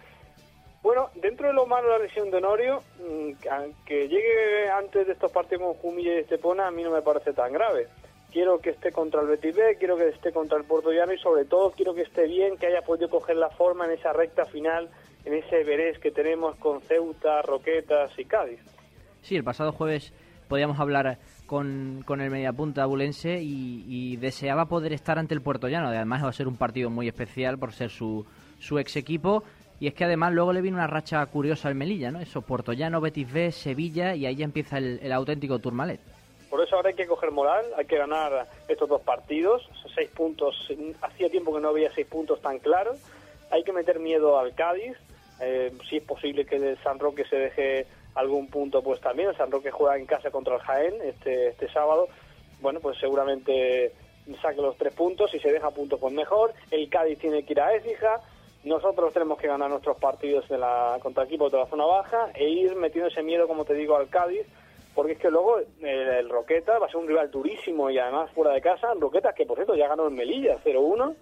Bueno, 0.83 1.09
dentro 1.15 1.49
de 1.49 1.55
lo 1.55 1.67
malo 1.67 1.89
de 1.89 1.99
la 1.99 2.05
lesión 2.05 2.31
de 2.31 2.37
Honorio, 2.37 2.83
mm, 2.99 3.33
que 3.87 4.09
llegue 4.09 4.71
antes 4.71 5.07
de 5.07 5.15
estos 5.15 5.33
partidos 5.33 5.63
con 5.63 5.75
Jumilla 5.75 6.15
y 6.15 6.19
Estepona, 6.19 6.67
a 6.67 6.71
mí 6.71 6.83
no 6.83 6.91
me 6.91 7.01
parece 7.01 7.33
tan 7.33 7.53
grave. 7.53 7.89
Quiero 8.35 8.59
que 8.59 8.71
esté 8.71 8.91
contra 8.91 9.21
el 9.21 9.29
Betis 9.29 9.55
B, 9.55 9.77
quiero 9.79 9.97
que 9.97 10.09
esté 10.09 10.33
contra 10.33 10.59
el 10.59 10.65
Puerto 10.65 10.93
y 10.93 11.19
sobre 11.19 11.45
todo 11.45 11.71
quiero 11.71 11.95
que 11.95 12.03
esté 12.03 12.27
bien, 12.27 12.57
que 12.57 12.67
haya 12.67 12.83
podido 12.83 13.09
coger 13.09 13.37
la 13.37 13.49
forma 13.49 13.85
en 13.85 13.93
esa 13.93 14.13
recta 14.13 14.45
final, 14.45 14.91
en 15.25 15.35
ese 15.35 15.61
Everest 15.61 16.03
que 16.03 16.11
tenemos 16.11 16.57
con 16.57 16.81
Ceuta, 16.81 17.43
Roquetas 17.43 18.11
y 18.19 18.25
Cádiz. 18.25 18.59
Sí, 19.23 19.37
el 19.37 19.45
pasado 19.45 19.71
jueves 19.71 20.13
podíamos 20.49 20.81
hablar 20.81 21.19
con, 21.47 22.03
con 22.05 22.21
el 22.21 22.29
mediapunta 22.29 22.83
abulense 22.83 23.41
y, 23.41 24.17
deseaba 24.17 24.67
poder 24.67 24.93
estar 24.93 25.17
ante 25.17 25.35
el 25.35 25.41
Puerto. 25.41 25.69
Además 25.69 26.25
va 26.25 26.31
a 26.31 26.33
ser 26.33 26.49
un 26.49 26.57
partido 26.57 26.91
muy 26.91 27.07
especial 27.07 27.57
por 27.57 27.73
ser 27.73 27.91
su, 27.91 28.27
su 28.59 28.81
ex 28.81 28.97
equipo. 28.97 29.45
Y 29.79 29.87
es 29.87 29.95
que 29.95 30.07
además 30.07 30.33
luego 30.33 30.53
le 30.53 30.61
viene 30.61 30.77
una 30.77 30.89
racha 30.89 31.25
curiosa 31.27 31.69
al 31.69 31.77
Melilla, 31.77 32.11
¿no? 32.11 32.19
Eso, 32.19 32.43
Puerto 32.43 32.73
Betis 33.01 33.33
B, 33.33 33.53
Sevilla 33.53 34.17
y 34.17 34.27
ahí 34.27 34.35
ya 34.35 34.45
empieza 34.45 34.79
el, 34.79 34.99
el 35.01 35.13
auténtico 35.13 35.61
Tourmalet. 35.61 36.01
Por 36.55 36.63
eso 36.63 36.77
ahora 36.77 36.91
hay 36.91 36.95
que 36.95 37.09
coger 37.09 37.33
moral, 37.33 37.67
hay 37.77 37.85
que 37.85 37.99
ganar 37.99 38.47
estos 38.69 38.89
dos 38.89 39.01
partidos, 39.01 39.69
seis 39.93 40.09
puntos, 40.09 40.55
hacía 41.03 41.29
tiempo 41.29 41.53
que 41.53 41.61
no 41.61 41.71
había 41.71 41.93
seis 41.93 42.07
puntos 42.07 42.41
tan 42.41 42.61
claros, 42.61 42.97
hay 43.51 43.65
que 43.65 43.73
meter 43.73 43.99
miedo 43.99 44.39
al 44.39 44.55
Cádiz, 44.55 44.97
eh, 45.41 45.73
si 45.91 45.97
es 45.97 46.05
posible 46.05 46.47
que 46.47 46.55
el 46.55 46.81
San 46.85 47.01
Roque 47.01 47.25
se 47.25 47.35
deje 47.35 47.87
algún 48.15 48.47
punto 48.47 48.85
pues 48.85 49.01
también, 49.01 49.31
el 49.31 49.37
San 49.37 49.51
Roque 49.51 49.73
juega 49.73 49.97
en 49.97 50.07
casa 50.07 50.31
contra 50.31 50.55
el 50.55 50.61
Jaén 50.61 50.95
este, 51.03 51.49
este 51.49 51.69
sábado, 51.73 52.07
bueno 52.61 52.79
pues 52.79 52.99
seguramente 52.99 53.93
saque 54.41 54.63
los 54.63 54.77
tres 54.77 54.95
puntos, 54.95 55.35
y 55.35 55.41
se 55.41 55.51
deja 55.51 55.73
puntos 55.73 55.99
pues 55.99 56.15
mejor, 56.15 56.55
el 56.71 56.89
Cádiz 56.89 57.19
tiene 57.19 57.43
que 57.43 57.55
ir 57.55 57.61
a 57.63 57.75
Écija, 57.75 58.21
nosotros 58.63 59.13
tenemos 59.13 59.39
que 59.39 59.49
ganar 59.49 59.71
nuestros 59.71 59.97
partidos 59.97 60.49
de 60.49 60.59
la, 60.59 61.01
contra 61.03 61.25
equipos 61.25 61.51
de 61.51 61.59
la 61.59 61.67
zona 61.67 61.85
baja 61.85 62.31
e 62.33 62.49
ir 62.49 62.77
metiendo 62.77 63.11
ese 63.11 63.25
miedo, 63.25 63.49
como 63.49 63.65
te 63.65 63.75
digo, 63.75 63.97
al 63.97 64.09
Cádiz, 64.09 64.47
porque 64.95 65.13
es 65.13 65.19
que 65.19 65.31
luego 65.31 65.59
el, 65.81 66.29
Roqueta 66.29 66.79
va 66.79 66.87
a 66.87 66.89
ser 66.89 66.99
un 66.99 67.09
rival 67.09 67.31
durísimo 67.31 67.91
y 67.91 67.99
además 67.99 68.31
fuera 68.33 68.53
de 68.53 68.61
casa, 68.61 68.95
Roqueta 68.95 69.33
que 69.33 69.47
por 69.47 69.57
cierto 69.57 69.75
ya 69.75 69.89
ganó 69.89 70.07
en 70.07 70.15
Melilla 70.15 70.59
0-1, 70.65 71.15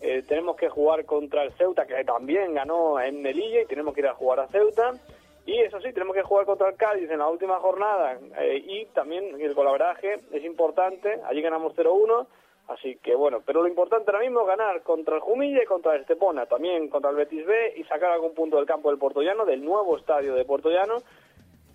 eh, 0.00 0.22
tenemos 0.26 0.56
que 0.56 0.68
jugar 0.68 1.04
contra 1.04 1.44
el 1.44 1.52
Ceuta 1.52 1.86
que 1.86 2.02
también 2.04 2.54
ganó 2.54 3.00
en 3.00 3.22
Melilla 3.22 3.62
y 3.62 3.66
tenemos 3.66 3.94
que 3.94 4.00
ir 4.00 4.08
a 4.08 4.14
jugar 4.14 4.40
a 4.40 4.48
Ceuta. 4.48 4.92
Y 5.44 5.58
eso 5.58 5.80
sí, 5.80 5.92
tenemos 5.92 6.14
que 6.14 6.22
jugar 6.22 6.46
contra 6.46 6.68
el 6.68 6.76
Cádiz 6.76 7.10
en 7.10 7.18
la 7.18 7.28
última 7.28 7.58
jornada. 7.58 8.18
Eh, 8.40 8.62
y 8.64 8.86
también 8.86 9.40
el 9.40 9.54
colaboraje 9.54 10.20
es 10.32 10.44
importante, 10.44 11.20
allí 11.24 11.42
ganamos 11.42 11.74
0-1, 11.74 12.26
así 12.68 12.96
que 13.02 13.14
bueno, 13.14 13.42
pero 13.44 13.62
lo 13.62 13.68
importante 13.68 14.10
ahora 14.10 14.22
mismo 14.22 14.42
es 14.42 14.46
ganar 14.46 14.82
contra 14.82 15.16
el 15.16 15.20
Jumilla 15.20 15.62
y 15.62 15.66
contra 15.66 15.94
el 15.94 16.02
Estepona, 16.02 16.46
también 16.46 16.88
contra 16.88 17.10
el 17.10 17.16
Betis 17.16 17.44
B 17.44 17.74
y 17.76 17.84
sacar 17.84 18.12
algún 18.12 18.34
punto 18.34 18.56
del 18.56 18.66
campo 18.66 18.90
del 18.90 19.24
Llano, 19.24 19.44
del 19.44 19.64
nuevo 19.64 19.96
estadio 19.96 20.34
de 20.34 20.44
Llano 20.44 20.98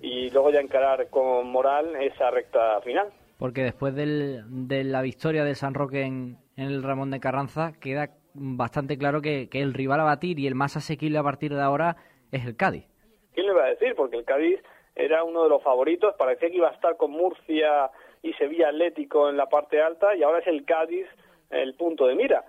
y 0.02 0.30
luego 0.30 0.52
ya 0.52 0.60
encarar 0.60 1.10
con 1.10 1.48
moral 1.48 1.96
esa 2.00 2.32
recta 2.32 2.82
final. 2.82 3.10
Porque 3.38 3.64
después 3.64 3.96
del, 3.96 4.44
de 4.68 4.84
la 4.84 5.02
victoria 5.02 5.44
de 5.44 5.56
San 5.56 5.74
Roque 5.74 6.02
en, 6.04 6.38
el 6.56 6.82
Ramón 6.82 7.12
de 7.12 7.20
Carranza, 7.20 7.74
queda 7.80 8.10
bastante 8.34 8.98
claro 8.98 9.22
que, 9.22 9.48
el 9.52 9.74
rival 9.74 10.00
a 10.00 10.06
batir 10.06 10.40
y 10.40 10.48
el 10.48 10.56
más 10.56 10.76
asequible 10.76 11.18
a 11.20 11.24
partir 11.24 11.54
de 11.54 11.62
ahora 11.62 11.98
es 12.32 12.46
el 12.46 12.56
Cádiz. 12.56 12.86
¿Quién 13.34 13.46
le 13.46 13.54
va 13.54 13.66
a 13.66 13.70
decir? 13.70 13.94
Porque 13.96 14.18
el 14.18 14.26
Cádiz 14.26 14.60
era 14.96 15.24
uno 15.24 15.44
de 15.44 15.50
los 15.50 15.62
favoritos, 15.62 16.16
parecía 16.18 16.50
que 16.50 16.58
iba 16.58 16.70
a 16.70 16.74
estar 16.74 16.98
con 16.98 17.12
Murcia 17.12 17.92
y 18.24 18.34
Sevilla 18.34 18.70
Atlético 18.70 19.30
en 19.30 19.38
la 19.38 19.46
parte 19.46 19.80
alta 19.82 20.16
y 20.16 20.24
ahora 20.24 20.40
es 20.40 20.48
el 20.48 20.66
Cádiz 20.66 21.06
el 21.52 21.76
punto 21.76 22.08
de 22.08 22.16
mira 22.16 22.44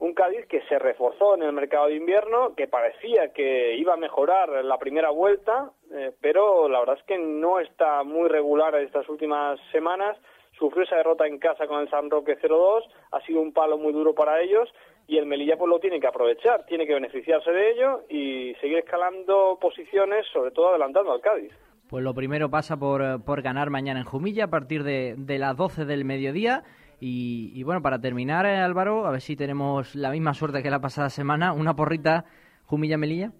un 0.00 0.14
Cádiz 0.14 0.46
que 0.46 0.62
se 0.68 0.78
reforzó 0.78 1.34
en 1.34 1.42
el 1.42 1.52
mercado 1.52 1.88
de 1.88 1.96
invierno, 1.96 2.54
que 2.54 2.68
parecía 2.68 3.32
que 3.32 3.76
iba 3.76 3.94
a 3.94 3.96
mejorar 3.96 4.64
la 4.64 4.78
primera 4.78 5.10
vuelta, 5.10 5.72
eh, 5.92 6.12
pero 6.20 6.68
la 6.68 6.80
verdad 6.80 6.98
es 6.98 7.04
que 7.04 7.18
no 7.18 7.58
está 7.58 8.04
muy 8.04 8.28
regular 8.28 8.74
estas 8.76 9.08
últimas 9.08 9.58
semanas. 9.72 10.16
Sufrió 10.56 10.84
esa 10.84 10.96
derrota 10.96 11.26
en 11.26 11.38
casa 11.38 11.66
con 11.66 11.80
el 11.80 11.90
San 11.90 12.10
Roque 12.10 12.38
0-2, 12.38 12.82
ha 13.12 13.20
sido 13.22 13.40
un 13.40 13.52
palo 13.52 13.78
muy 13.78 13.92
duro 13.92 14.14
para 14.14 14.40
ellos 14.40 14.72
y 15.06 15.16
el 15.16 15.26
Melilla 15.26 15.56
pues 15.56 15.68
lo 15.68 15.80
tiene 15.80 16.00
que 16.00 16.06
aprovechar, 16.06 16.66
tiene 16.66 16.86
que 16.86 16.94
beneficiarse 16.94 17.50
de 17.50 17.70
ello 17.70 18.02
y 18.08 18.54
seguir 18.60 18.78
escalando 18.78 19.58
posiciones, 19.60 20.26
sobre 20.32 20.50
todo 20.50 20.70
adelantando 20.70 21.12
al 21.12 21.20
Cádiz. 21.20 21.52
Pues 21.88 22.04
lo 22.04 22.12
primero 22.12 22.50
pasa 22.50 22.76
por, 22.76 23.24
por 23.24 23.40
ganar 23.40 23.70
mañana 23.70 24.00
en 24.00 24.06
Jumilla 24.06 24.44
a 24.44 24.50
partir 24.50 24.84
de, 24.84 25.14
de 25.16 25.38
las 25.38 25.56
12 25.56 25.86
del 25.86 26.04
mediodía 26.04 26.64
y, 27.00 27.62
bueno, 27.62 27.80
para 27.80 28.00
terminar, 28.00 28.44
eh, 28.46 28.56
Álvaro, 28.56 29.06
a 29.06 29.10
ver 29.10 29.20
si 29.20 29.36
tenemos 29.36 29.94
la 29.94 30.10
misma 30.10 30.34
suerte 30.34 30.62
que 30.62 30.70
la 30.70 30.80
pasada 30.80 31.10
semana, 31.10 31.52
una 31.52 31.74
porrita 31.74 32.24
Jumilla 32.66 32.98
Melilla. 32.98 33.30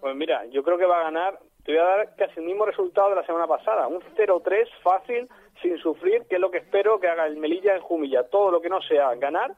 Pues 0.00 0.14
mira, 0.14 0.46
yo 0.46 0.62
creo 0.62 0.78
que 0.78 0.86
va 0.86 1.00
a 1.00 1.04
ganar, 1.04 1.38
te 1.64 1.72
voy 1.72 1.80
a 1.80 1.84
dar 1.84 2.16
casi 2.16 2.38
el 2.38 2.46
mismo 2.46 2.64
resultado 2.64 3.10
de 3.10 3.16
la 3.16 3.26
semana 3.26 3.46
pasada, 3.46 3.88
un 3.88 4.00
0-3 4.00 4.68
fácil, 4.82 5.28
sin 5.60 5.76
sufrir, 5.78 6.22
que 6.28 6.36
es 6.36 6.40
lo 6.40 6.50
que 6.50 6.58
espero 6.58 7.00
que 7.00 7.08
haga 7.08 7.26
el 7.26 7.36
Melilla 7.36 7.74
en 7.74 7.82
Jumilla. 7.82 8.22
Todo 8.24 8.50
lo 8.50 8.60
que 8.60 8.68
no 8.68 8.80
sea 8.80 9.14
ganar 9.16 9.54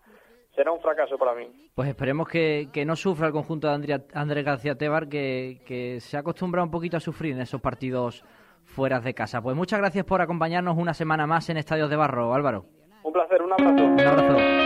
será 0.54 0.72
un 0.72 0.80
fracaso 0.80 1.16
para 1.18 1.34
mí. 1.34 1.48
Pues 1.74 1.88
esperemos 1.88 2.28
que, 2.28 2.68
que 2.72 2.84
no 2.84 2.96
sufra 2.96 3.26
el 3.26 3.32
conjunto 3.32 3.68
de 3.68 4.02
Andrés 4.14 4.44
García 4.44 4.74
Tebar, 4.74 5.08
que, 5.08 5.60
que 5.66 6.00
se 6.00 6.16
ha 6.16 6.20
acostumbrado 6.20 6.64
un 6.64 6.70
poquito 6.70 6.96
a 6.96 7.00
sufrir 7.00 7.34
en 7.34 7.42
esos 7.42 7.60
partidos 7.60 8.24
fuera 8.64 9.00
de 9.00 9.14
casa. 9.14 9.40
Pues 9.42 9.56
muchas 9.56 9.78
gracias 9.78 10.04
por 10.04 10.20
acompañarnos 10.20 10.76
una 10.76 10.94
semana 10.94 11.26
más 11.26 11.48
en 11.50 11.58
Estadios 11.58 11.90
de 11.90 11.96
Barro, 11.96 12.34
Álvaro. 12.34 12.64
Un 13.04 13.12
placer, 13.12 13.42
un 13.42 13.52
abrazo. 13.52 13.84
Un 13.84 14.00
abrazo. 14.00 14.61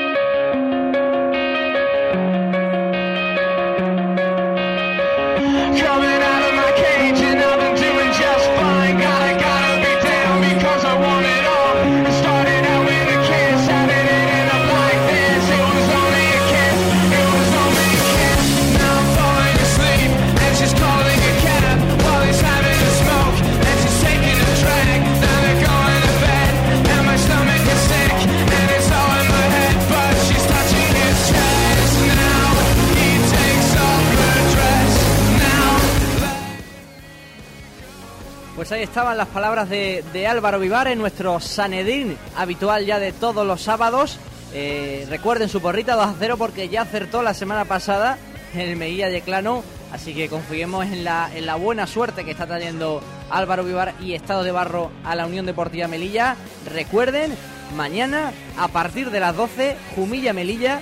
Estaban 38.82 39.16
las 39.16 39.28
palabras 39.28 39.68
de, 39.68 40.26
Álvaro 40.28 40.58
Vivar 40.58 40.88
en 40.88 40.98
nuestro 40.98 41.40
Sanedín 41.40 42.16
habitual 42.36 42.84
ya 42.84 42.98
de 42.98 43.12
todos 43.12 43.46
los 43.46 43.62
sábados. 43.62 44.18
Eh, 44.52 45.06
recuerden 45.08 45.48
su 45.48 45.60
porrita 45.60 45.94
2 45.94 46.06
a 46.06 46.14
0 46.18 46.36
porque 46.38 46.68
ya 46.68 46.82
acertó 46.82 47.22
la 47.22 47.34
semana 47.34 47.64
pasada 47.64 48.18
en 48.54 48.60
el 48.60 48.76
Meguilla 48.76 49.08
de 49.08 49.20
Clano. 49.20 49.62
Así 49.92 50.14
que 50.14 50.28
confiemos 50.28 50.86
en 50.86 51.04
la, 51.04 51.30
en 51.34 51.46
la 51.46 51.56
buena 51.56 51.86
suerte 51.86 52.24
que 52.24 52.32
está 52.32 52.46
trayendo 52.46 53.02
Álvaro 53.30 53.64
Vivar 53.64 53.94
y 54.00 54.14
Estado 54.14 54.42
de 54.42 54.52
Barro 54.52 54.90
a 55.04 55.14
la 55.14 55.26
Unión 55.26 55.46
Deportiva 55.46 55.88
Melilla. 55.88 56.36
Recuerden, 56.72 57.34
mañana 57.76 58.32
a 58.58 58.68
partir 58.68 59.10
de 59.10 59.20
las 59.20 59.36
12, 59.36 59.76
Jumilla 59.94 60.32
Melilla, 60.32 60.80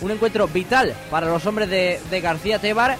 un 0.00 0.10
encuentro 0.10 0.48
vital 0.48 0.94
para 1.10 1.26
los 1.26 1.44
hombres 1.46 1.68
de, 1.68 2.00
de 2.10 2.20
García 2.20 2.58
Tebar 2.58 2.96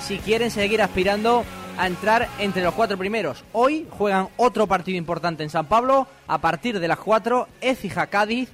si 0.00 0.18
quieren 0.18 0.50
seguir 0.50 0.82
aspirando 0.82 1.44
a 1.78 1.86
entrar 1.86 2.28
entre 2.40 2.62
los 2.62 2.74
cuatro 2.74 2.98
primeros. 2.98 3.44
Hoy 3.52 3.86
juegan 3.88 4.28
otro 4.36 4.66
partido 4.66 4.98
importante 4.98 5.44
en 5.44 5.50
San 5.50 5.66
Pablo. 5.66 6.08
A 6.26 6.38
partir 6.38 6.80
de 6.80 6.88
las 6.88 6.98
cuatro, 6.98 7.46
Écija 7.60 8.08
Cádiz. 8.08 8.50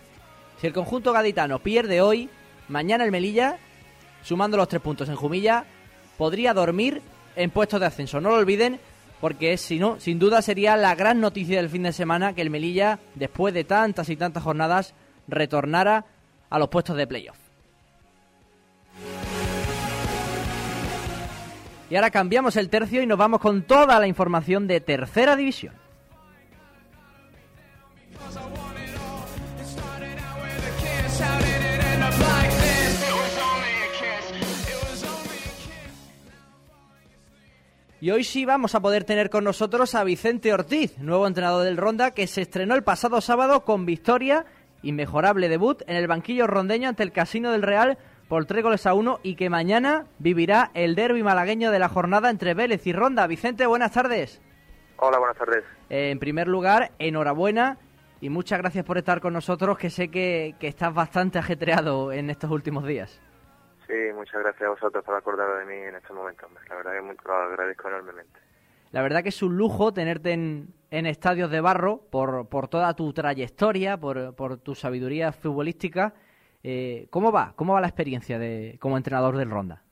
Si 0.60 0.66
el 0.66 0.74
conjunto 0.74 1.12
gaditano 1.12 1.58
pierde 1.58 2.02
hoy, 2.02 2.28
mañana 2.68 3.04
el 3.04 3.10
Melilla, 3.10 3.56
sumando 4.22 4.58
los 4.58 4.68
tres 4.68 4.82
puntos 4.82 5.08
en 5.08 5.16
Jumilla, 5.16 5.64
podría 6.18 6.52
dormir 6.52 7.00
en 7.34 7.50
puestos 7.50 7.80
de 7.80 7.86
ascenso. 7.86 8.20
No 8.20 8.28
lo 8.28 8.36
olviden, 8.36 8.78
porque 9.20 9.56
si 9.56 9.78
no, 9.78 9.98
sin 9.98 10.18
duda 10.18 10.42
sería 10.42 10.76
la 10.76 10.94
gran 10.94 11.20
noticia 11.20 11.56
del 11.56 11.70
fin 11.70 11.84
de 11.84 11.92
semana 11.92 12.34
que 12.34 12.42
el 12.42 12.50
Melilla, 12.50 12.98
después 13.14 13.54
de 13.54 13.64
tantas 13.64 14.10
y 14.10 14.16
tantas 14.16 14.42
jornadas, 14.42 14.94
retornara 15.28 16.04
a 16.50 16.58
los 16.58 16.68
puestos 16.68 16.96
de 16.96 17.06
playoff. 17.06 17.43
Y 21.94 21.96
ahora 21.96 22.10
cambiamos 22.10 22.56
el 22.56 22.70
tercio 22.70 23.02
y 23.02 23.06
nos 23.06 23.16
vamos 23.16 23.38
con 23.38 23.62
toda 23.62 24.00
la 24.00 24.08
información 24.08 24.66
de 24.66 24.80
Tercera 24.80 25.36
División. 25.36 25.74
Y 38.00 38.10
hoy 38.10 38.24
sí 38.24 38.44
vamos 38.44 38.74
a 38.74 38.80
poder 38.80 39.04
tener 39.04 39.30
con 39.30 39.44
nosotros 39.44 39.94
a 39.94 40.02
Vicente 40.02 40.52
Ortiz, 40.52 40.98
nuevo 40.98 41.28
entrenador 41.28 41.64
del 41.64 41.76
Ronda, 41.76 42.10
que 42.10 42.26
se 42.26 42.42
estrenó 42.42 42.74
el 42.74 42.82
pasado 42.82 43.20
sábado 43.20 43.64
con 43.64 43.86
victoria, 43.86 44.46
inmejorable 44.82 45.48
debut 45.48 45.82
en 45.86 45.94
el 45.94 46.08
banquillo 46.08 46.48
rondeño 46.48 46.88
ante 46.88 47.04
el 47.04 47.12
Casino 47.12 47.52
del 47.52 47.62
Real 47.62 47.98
por 48.34 48.46
tres 48.46 48.64
goles 48.64 48.84
a 48.84 48.94
uno 48.94 49.20
y 49.22 49.36
que 49.36 49.48
mañana 49.48 50.06
vivirá 50.18 50.72
el 50.74 50.96
derby 50.96 51.22
malagueño 51.22 51.70
de 51.70 51.78
la 51.78 51.88
jornada 51.88 52.30
entre 52.30 52.52
Vélez 52.52 52.84
y 52.84 52.92
Ronda. 52.92 53.28
Vicente, 53.28 53.64
buenas 53.64 53.92
tardes. 53.92 54.42
Hola, 54.96 55.20
buenas 55.20 55.36
tardes. 55.36 55.62
Eh, 55.88 56.10
en 56.10 56.18
primer 56.18 56.48
lugar, 56.48 56.90
enhorabuena 56.98 57.78
y 58.20 58.30
muchas 58.30 58.58
gracias 58.58 58.84
por 58.84 58.98
estar 58.98 59.20
con 59.20 59.34
nosotros, 59.34 59.78
que 59.78 59.88
sé 59.88 60.10
que, 60.10 60.56
que 60.58 60.66
estás 60.66 60.92
bastante 60.92 61.38
ajetreado 61.38 62.10
en 62.10 62.28
estos 62.28 62.50
últimos 62.50 62.84
días. 62.84 63.22
Sí, 63.86 63.94
muchas 64.12 64.42
gracias 64.42 64.62
a 64.62 64.70
vosotros 64.70 65.04
por 65.04 65.14
acordar 65.14 65.60
de 65.60 65.66
mí 65.72 65.80
en 65.80 65.94
este 65.94 66.12
momento. 66.12 66.48
La 66.68 66.74
verdad 66.74 66.92
que 66.92 67.02
muy, 67.02 67.16
lo 67.24 67.34
agradezco 67.34 67.86
enormemente. 67.86 68.40
La 68.90 69.02
verdad 69.02 69.22
que 69.22 69.28
es 69.28 69.42
un 69.44 69.56
lujo 69.56 69.94
tenerte 69.94 70.32
en, 70.32 70.74
en 70.90 71.06
estadios 71.06 71.52
de 71.52 71.60
barro 71.60 72.00
por, 72.10 72.48
por 72.48 72.66
toda 72.66 72.94
tu 72.94 73.12
trayectoria, 73.12 73.96
por, 73.96 74.34
por 74.34 74.56
tu 74.56 74.74
sabiduría 74.74 75.30
futbolística. 75.30 76.14
Eh, 76.66 77.08
¿Cómo 77.10 77.30
va? 77.30 77.52
¿Cómo 77.56 77.74
va 77.74 77.82
la 77.82 77.88
experiencia 77.88 78.38
de 78.38 78.78
como 78.80 78.96
entrenador 78.96 79.36
del 79.36 79.50
Ronda? 79.50 79.82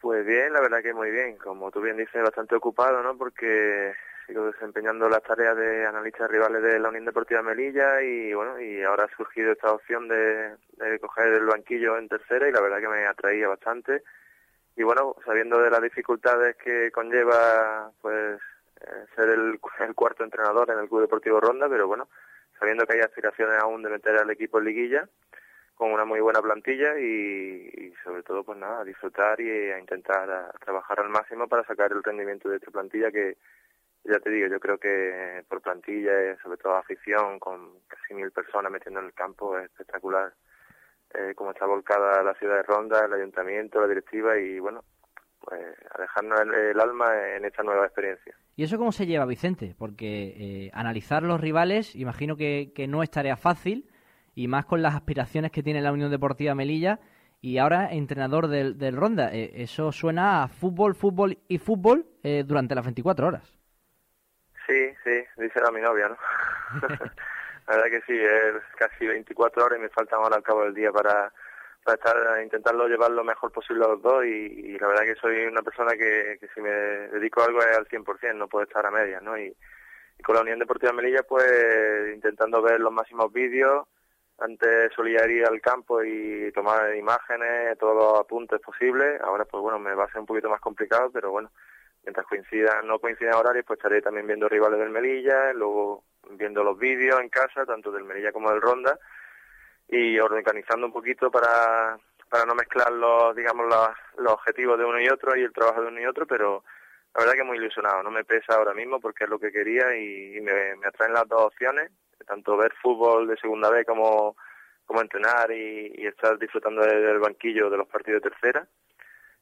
Pues 0.00 0.26
bien, 0.26 0.52
la 0.52 0.60
verdad 0.60 0.82
que 0.82 0.92
muy 0.92 1.12
bien. 1.12 1.36
Como 1.36 1.70
tú 1.70 1.80
bien 1.80 1.96
dices, 1.96 2.22
bastante 2.22 2.56
ocupado, 2.56 3.04
¿no? 3.04 3.16
Porque 3.16 3.92
sigo 4.26 4.46
desempeñando 4.50 5.08
las 5.08 5.22
tareas 5.22 5.56
de 5.56 5.86
analista 5.86 6.26
rivales 6.26 6.60
de 6.60 6.80
la 6.80 6.88
Unión 6.88 7.04
Deportiva 7.04 7.40
Melilla 7.40 8.02
y 8.02 8.34
bueno, 8.34 8.60
y 8.60 8.82
ahora 8.82 9.04
ha 9.04 9.16
surgido 9.16 9.52
esta 9.52 9.72
opción 9.72 10.08
de, 10.08 10.56
de 10.72 10.98
coger 10.98 11.32
el 11.34 11.46
banquillo 11.46 11.96
en 11.96 12.08
tercera 12.08 12.48
y 12.48 12.52
la 12.52 12.60
verdad 12.60 12.80
que 12.80 12.88
me 12.88 13.06
atraía 13.06 13.46
bastante. 13.46 14.02
Y 14.74 14.82
bueno, 14.82 15.14
sabiendo 15.24 15.62
de 15.62 15.70
las 15.70 15.80
dificultades 15.80 16.56
que 16.56 16.90
conlleva 16.90 17.92
pues 18.02 18.40
eh, 18.80 19.06
ser 19.14 19.28
el, 19.28 19.60
el, 19.78 19.94
cuarto 19.94 20.24
entrenador 20.24 20.68
en 20.72 20.80
el 20.80 20.88
Club 20.88 21.02
Deportivo 21.02 21.38
Ronda, 21.38 21.68
pero 21.68 21.86
bueno, 21.86 22.08
sabiendo 22.58 22.84
que 22.86 22.94
hay 22.94 23.00
aspiraciones 23.00 23.56
aún 23.60 23.84
de 23.84 23.90
meter 23.90 24.16
al 24.16 24.30
equipo 24.30 24.58
en 24.58 24.64
liguilla 24.64 25.08
con 25.76 25.92
una 25.92 26.06
muy 26.06 26.20
buena 26.20 26.40
plantilla 26.40 26.98
y, 26.98 27.92
sobre 28.02 28.22
todo 28.22 28.42
pues 28.42 28.58
nada, 28.58 28.80
a 28.80 28.84
disfrutar 28.84 29.38
y 29.40 29.70
a 29.70 29.78
intentar 29.78 30.54
trabajar 30.64 31.00
al 31.00 31.10
máximo 31.10 31.46
para 31.46 31.64
sacar 31.64 31.92
el 31.92 32.02
rendimiento 32.02 32.48
de 32.48 32.56
esta 32.56 32.70
plantilla 32.70 33.10
que 33.12 33.36
ya 34.04 34.18
te 34.20 34.30
digo, 34.30 34.48
yo 34.48 34.58
creo 34.58 34.78
que 34.78 35.44
por 35.48 35.60
plantilla, 35.60 36.32
y 36.32 36.36
sobre 36.38 36.56
todo 36.58 36.76
afición, 36.76 37.38
con 37.38 37.80
casi 37.88 38.14
mil 38.14 38.30
personas 38.30 38.72
metiendo 38.72 39.00
en 39.00 39.06
el 39.06 39.12
campo, 39.12 39.58
es 39.58 39.64
espectacular 39.64 40.32
eh, 41.12 41.34
como 41.34 41.50
está 41.50 41.66
volcada 41.66 42.22
la 42.22 42.34
ciudad 42.34 42.56
de 42.56 42.62
Ronda, 42.62 43.04
el 43.04 43.12
ayuntamiento, 43.12 43.80
la 43.80 43.88
directiva 43.88 44.38
y 44.38 44.58
bueno, 44.60 44.82
pues 45.40 45.60
a 45.90 46.00
dejarnos 46.00 46.40
el, 46.40 46.80
alma 46.80 47.36
en 47.36 47.44
esta 47.44 47.62
nueva 47.62 47.84
experiencia. 47.84 48.34
¿Y 48.54 48.62
eso 48.62 48.78
cómo 48.78 48.92
se 48.92 49.06
lleva, 49.06 49.26
Vicente? 49.26 49.74
Porque 49.76 50.66
eh, 50.66 50.70
analizar 50.72 51.22
los 51.22 51.40
rivales, 51.40 51.94
imagino 51.96 52.36
que 52.36 52.86
no 52.88 53.02
es 53.02 53.10
tarea 53.10 53.36
fácil 53.36 53.90
y 54.36 54.48
más 54.48 54.66
con 54.66 54.82
las 54.82 54.94
aspiraciones 54.94 55.50
que 55.50 55.62
tiene 55.62 55.80
la 55.80 55.90
Unión 55.90 56.10
Deportiva 56.10 56.54
Melilla 56.54 57.00
y 57.40 57.56
ahora 57.56 57.88
entrenador 57.90 58.48
del, 58.48 58.78
del 58.78 58.94
Ronda. 58.94 59.32
Eh, 59.32 59.50
eso 59.62 59.90
suena 59.92 60.42
a 60.42 60.48
fútbol, 60.48 60.94
fútbol 60.94 61.38
y 61.48 61.58
fútbol 61.58 62.04
eh, 62.22 62.44
durante 62.46 62.74
las 62.74 62.84
24 62.84 63.26
horas. 63.26 63.58
Sí, 64.66 64.92
sí, 65.02 65.24
dice 65.38 65.60
a 65.66 65.70
mi 65.70 65.80
novia, 65.80 66.08
¿no? 66.08 66.16
la 67.66 67.76
verdad 67.76 67.90
que 67.90 68.02
sí, 68.02 68.18
es 68.18 68.62
casi 68.76 69.06
24 69.06 69.64
horas 69.64 69.78
y 69.78 69.82
me 69.82 69.88
faltan 69.88 70.20
ahora 70.20 70.36
al 70.36 70.42
cabo 70.42 70.64
del 70.64 70.74
día 70.74 70.92
para, 70.92 71.32
para 71.82 71.94
estar 71.94 72.42
intentarlo 72.42 72.88
llevar 72.88 73.12
lo 73.12 73.24
mejor 73.24 73.50
posible 73.52 73.86
a 73.86 73.88
los 73.88 74.02
dos 74.02 74.22
y, 74.26 74.28
y 74.28 74.78
la 74.78 74.88
verdad 74.88 75.04
que 75.04 75.14
soy 75.14 75.46
una 75.46 75.62
persona 75.62 75.92
que, 75.92 76.36
que 76.38 76.48
si 76.54 76.60
me 76.60 76.70
dedico 76.70 77.40
a 77.40 77.46
algo 77.46 77.60
es 77.60 77.74
al 77.74 77.88
100%, 77.88 78.34
no 78.34 78.48
puedo 78.48 78.64
estar 78.64 78.84
a 78.84 78.90
medias, 78.90 79.22
¿no? 79.22 79.38
Y, 79.38 79.56
y 80.18 80.22
con 80.22 80.34
la 80.34 80.42
Unión 80.42 80.58
Deportiva 80.58 80.92
Melilla 80.92 81.22
pues 81.22 82.14
intentando 82.14 82.60
ver 82.60 82.80
los 82.80 82.92
máximos 82.92 83.32
vídeos, 83.32 83.86
antes 84.38 84.92
solía 84.94 85.26
ir 85.28 85.46
al 85.46 85.60
campo 85.60 86.02
y 86.02 86.52
tomar 86.52 86.94
imágenes, 86.94 87.78
todos 87.78 87.96
los 87.96 88.20
apuntes 88.20 88.60
posibles, 88.60 89.20
ahora 89.22 89.44
pues 89.44 89.62
bueno, 89.62 89.78
me 89.78 89.94
va 89.94 90.04
a 90.04 90.10
ser 90.10 90.20
un 90.20 90.26
poquito 90.26 90.50
más 90.50 90.60
complicado, 90.60 91.10
pero 91.10 91.30
bueno, 91.30 91.50
mientras 92.04 92.26
coincidan, 92.26 92.86
no 92.86 92.98
coinciden 92.98 93.34
horarios, 93.34 93.64
pues 93.66 93.78
estaré 93.78 94.00
también 94.02 94.26
viendo 94.26 94.48
rivales 94.48 94.78
del 94.78 94.90
Melilla, 94.90 95.52
luego 95.52 96.04
viendo 96.30 96.62
los 96.62 96.78
vídeos 96.78 97.20
en 97.20 97.28
casa, 97.28 97.64
tanto 97.66 97.90
del 97.90 98.04
Melilla 98.04 98.32
como 98.32 98.50
del 98.50 98.60
Ronda, 98.60 98.98
y 99.88 100.18
organizando 100.18 100.86
un 100.86 100.92
poquito 100.92 101.30
para, 101.30 101.98
para 102.28 102.44
no 102.44 102.54
mezclar 102.54 102.92
los, 102.92 103.34
digamos, 103.34 103.66
los, 104.18 104.32
objetivos 104.32 104.78
de 104.78 104.84
uno 104.84 105.00
y 105.00 105.08
otro 105.08 105.36
y 105.36 105.42
el 105.42 105.52
trabajo 105.52 105.82
de 105.82 105.88
uno 105.88 106.00
y 106.00 106.06
otro, 106.06 106.26
pero 106.26 106.64
la 107.14 107.20
verdad 107.20 107.34
que 107.34 107.44
muy 107.44 107.58
ilusionado, 107.58 108.02
no 108.02 108.10
me 108.10 108.24
pesa 108.24 108.54
ahora 108.54 108.74
mismo 108.74 109.00
porque 109.00 109.24
es 109.24 109.30
lo 109.30 109.38
que 109.38 109.52
quería 109.52 109.96
y, 109.96 110.40
me, 110.40 110.86
atraen 110.86 111.12
las 111.12 111.28
dos 111.28 111.42
opciones, 111.42 111.90
tanto 112.24 112.56
ver 112.56 112.72
fútbol 112.80 113.26
de 113.26 113.36
segunda 113.36 113.70
vez 113.70 113.86
como, 113.86 114.36
como 114.84 115.00
entrenar 115.00 115.50
y, 115.50 116.06
estar 116.06 116.38
disfrutando 116.38 116.82
del 116.82 117.18
banquillo 117.18 117.70
de 117.70 117.76
los 117.76 117.88
partidos 117.88 118.22
de 118.22 118.30
tercera 118.30 118.66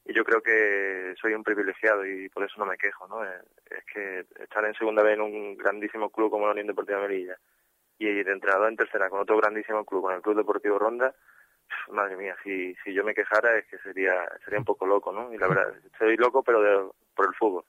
y 0.05 0.13
yo 0.13 0.23
creo 0.23 0.41
que 0.41 1.15
soy 1.19 1.33
un 1.33 1.43
privilegiado 1.43 2.05
y 2.05 2.29
por 2.29 2.43
eso 2.43 2.55
no 2.59 2.65
me 2.65 2.77
quejo, 2.77 3.07
¿no? 3.07 3.23
Es, 3.23 3.41
es 3.71 3.83
que 3.91 4.25
estar 4.43 4.63
en 4.63 4.75
segunda 4.75 5.01
vez 5.01 5.15
en 5.15 5.21
un 5.21 5.57
grandísimo 5.57 6.09
club 6.09 6.29
como 6.29 6.45
la 6.45 6.51
Unión 6.51 6.67
Deportiva 6.67 7.01
Melilla 7.01 7.37
y 7.97 8.23
de 8.23 8.31
entrenador 8.31 8.69
en 8.69 8.75
tercera 8.75 9.09
con 9.09 9.21
otro 9.21 9.37
grandísimo 9.37 9.85
club, 9.85 10.03
con 10.03 10.13
el 10.13 10.21
Club 10.21 10.37
Deportivo 10.37 10.77
Ronda, 10.77 11.15
madre 11.91 12.17
mía, 12.17 12.35
si, 12.43 12.75
si 12.83 12.93
yo 12.93 13.03
me 13.03 13.13
quejara 13.13 13.57
es 13.57 13.65
que 13.65 13.77
sería 13.79 14.13
sería 14.43 14.59
un 14.59 14.65
poco 14.65 14.85
loco, 14.85 15.11
¿no? 15.11 15.33
Y 15.33 15.37
la 15.37 15.47
verdad, 15.47 15.73
soy 15.97 16.17
loco 16.17 16.43
pero 16.43 16.61
de, 16.61 16.91
por 17.15 17.27
el 17.27 17.33
fútbol. 17.35 17.63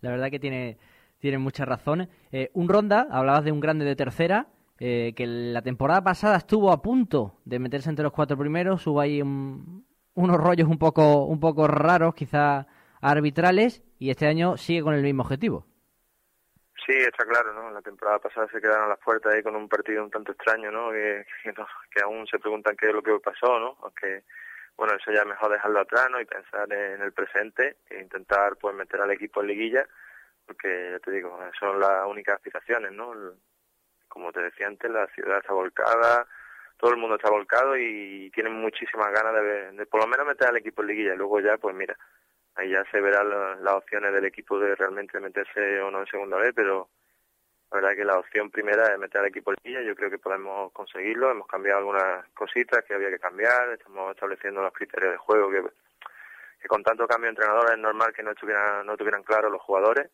La 0.00 0.10
verdad 0.10 0.30
que 0.30 0.38
tiene, 0.38 0.78
tiene 1.18 1.38
muchas 1.38 1.68
razones. 1.68 2.08
Eh, 2.32 2.50
un 2.54 2.68
Ronda, 2.68 3.06
hablabas 3.10 3.44
de 3.44 3.52
un 3.52 3.60
grande 3.60 3.84
de 3.84 3.96
tercera, 3.96 4.46
eh, 4.80 5.12
que 5.16 5.26
la 5.26 5.62
temporada 5.62 6.02
pasada 6.02 6.36
estuvo 6.36 6.70
a 6.70 6.80
punto 6.82 7.40
de 7.44 7.58
meterse 7.58 7.90
entre 7.90 8.04
los 8.04 8.12
cuatro 8.12 8.36
primeros, 8.36 8.86
hubo 8.86 9.00
ahí 9.00 9.20
un, 9.20 9.84
unos 10.14 10.36
rollos 10.36 10.68
un 10.68 10.78
poco, 10.78 11.24
un 11.24 11.40
poco 11.40 11.66
raros, 11.66 12.14
quizá 12.14 12.66
arbitrales, 13.00 13.82
y 13.98 14.10
este 14.10 14.26
año 14.26 14.56
sigue 14.56 14.82
con 14.82 14.94
el 14.94 15.02
mismo 15.02 15.22
objetivo. 15.22 15.66
Sí, 16.86 16.94
está 16.94 17.24
claro, 17.26 17.52
¿no? 17.52 17.70
La 17.70 17.82
temporada 17.82 18.18
pasada 18.18 18.48
se 18.50 18.60
quedaron 18.60 18.86
a 18.86 18.88
las 18.88 18.98
puertas 19.00 19.32
ahí 19.32 19.42
con 19.42 19.54
un 19.54 19.68
partido 19.68 20.02
un 20.02 20.10
tanto 20.10 20.32
extraño, 20.32 20.70
¿no? 20.70 20.90
Que, 20.90 21.26
no, 21.56 21.66
que 21.90 22.00
aún 22.02 22.26
se 22.26 22.38
preguntan 22.38 22.76
qué 22.76 22.86
es 22.86 22.94
lo 22.94 23.02
que 23.02 23.12
pasó, 23.22 23.58
¿no? 23.58 23.76
Aunque, 23.82 24.24
bueno, 24.76 24.94
eso 24.94 25.12
ya 25.12 25.20
es 25.20 25.26
mejor 25.26 25.52
dejarlo 25.52 25.80
atrás, 25.80 26.08
¿no? 26.10 26.20
Y 26.20 26.24
pensar 26.24 26.72
en 26.72 27.02
el 27.02 27.12
presente 27.12 27.76
e 27.90 28.00
intentar, 28.00 28.56
pues, 28.56 28.74
meter 28.74 29.00
al 29.02 29.10
equipo 29.10 29.42
en 29.42 29.48
liguilla, 29.48 29.86
porque, 30.48 30.90
ya 30.92 30.98
te 30.98 31.12
digo, 31.12 31.38
son 31.60 31.78
las 31.78 32.04
únicas 32.06 32.36
aspiraciones, 32.36 32.90
¿no? 32.90 33.14
Como 34.08 34.32
te 34.32 34.40
decía 34.40 34.66
antes, 34.66 34.90
la 34.90 35.06
ciudad 35.08 35.38
está 35.38 35.52
volcada, 35.52 36.26
todo 36.76 36.90
el 36.90 36.96
mundo 36.96 37.14
está 37.14 37.30
volcado 37.30 37.76
y 37.76 38.30
tienen 38.34 38.54
muchísimas 38.54 39.12
ganas 39.12 39.34
de, 39.34 39.72
de, 39.72 39.86
por 39.86 40.00
lo 40.00 40.08
menos 40.08 40.26
meter 40.26 40.48
al 40.48 40.56
equipo 40.56 40.82
en 40.82 40.88
liguilla. 40.88 41.14
Luego 41.14 41.38
ya 41.40 41.56
pues 41.58 41.76
mira 41.76 41.96
ahí 42.58 42.70
ya 42.70 42.84
se 42.90 43.00
verán 43.00 43.30
las, 43.64 43.74
opciones 43.74 44.12
del 44.12 44.24
equipo 44.24 44.58
de 44.58 44.74
realmente 44.74 45.20
meterse 45.20 45.80
o 45.80 45.90
no 45.90 46.00
en 46.00 46.06
segunda 46.06 46.36
vez 46.36 46.52
pero 46.54 46.88
la 47.70 47.76
verdad 47.80 47.96
que 47.96 48.04
la 48.04 48.18
opción 48.18 48.50
primera 48.50 48.92
es 48.92 48.98
meter 48.98 49.20
al 49.20 49.26
equipo 49.26 49.50
en 49.50 49.56
liguilla. 49.62 49.82
Yo 49.82 49.94
creo 49.94 50.08
que 50.08 50.18
podemos 50.18 50.72
conseguirlo. 50.72 51.30
Hemos 51.30 51.46
cambiado 51.46 51.80
algunas 51.80 52.26
cositas 52.30 52.82
que 52.82 52.94
había 52.94 53.10
que 53.10 53.18
cambiar. 53.18 53.68
Estamos 53.68 54.10
estableciendo 54.12 54.62
los 54.62 54.72
criterios 54.72 55.12
de 55.12 55.18
juego 55.18 55.50
que, 55.50 56.66
con 56.66 56.82
tanto 56.82 57.06
cambio 57.06 57.26
de 57.26 57.32
entrenador 57.32 57.70
es 57.70 57.78
normal 57.78 58.14
que 58.14 58.22
no 58.22 58.30
estuvieran 58.30 58.86
no 58.86 58.96
tuvieran 58.96 59.22
claro 59.22 59.50
los 59.50 59.60
jugadores 59.60 60.10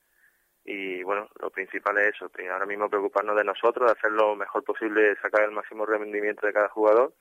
y 0.65 1.03
bueno, 1.03 1.29
lo 1.41 1.51
principal 1.51 1.99
es 1.99 2.15
eso, 2.15 2.31
ahora 2.51 2.67
mismo 2.67 2.89
preocuparnos 2.89 3.37
de 3.37 3.45
nosotros, 3.45 3.87
de 3.87 3.93
hacer 3.93 4.13
lo 4.13 4.35
mejor 4.35 4.65
posible, 4.65 5.15
sacar 5.17 5.43
el 5.43 5.51
máximo 5.51 5.85
rendimiento 5.85 6.47
de 6.47 6.53
cada 6.53 6.69
jugador 6.69 7.13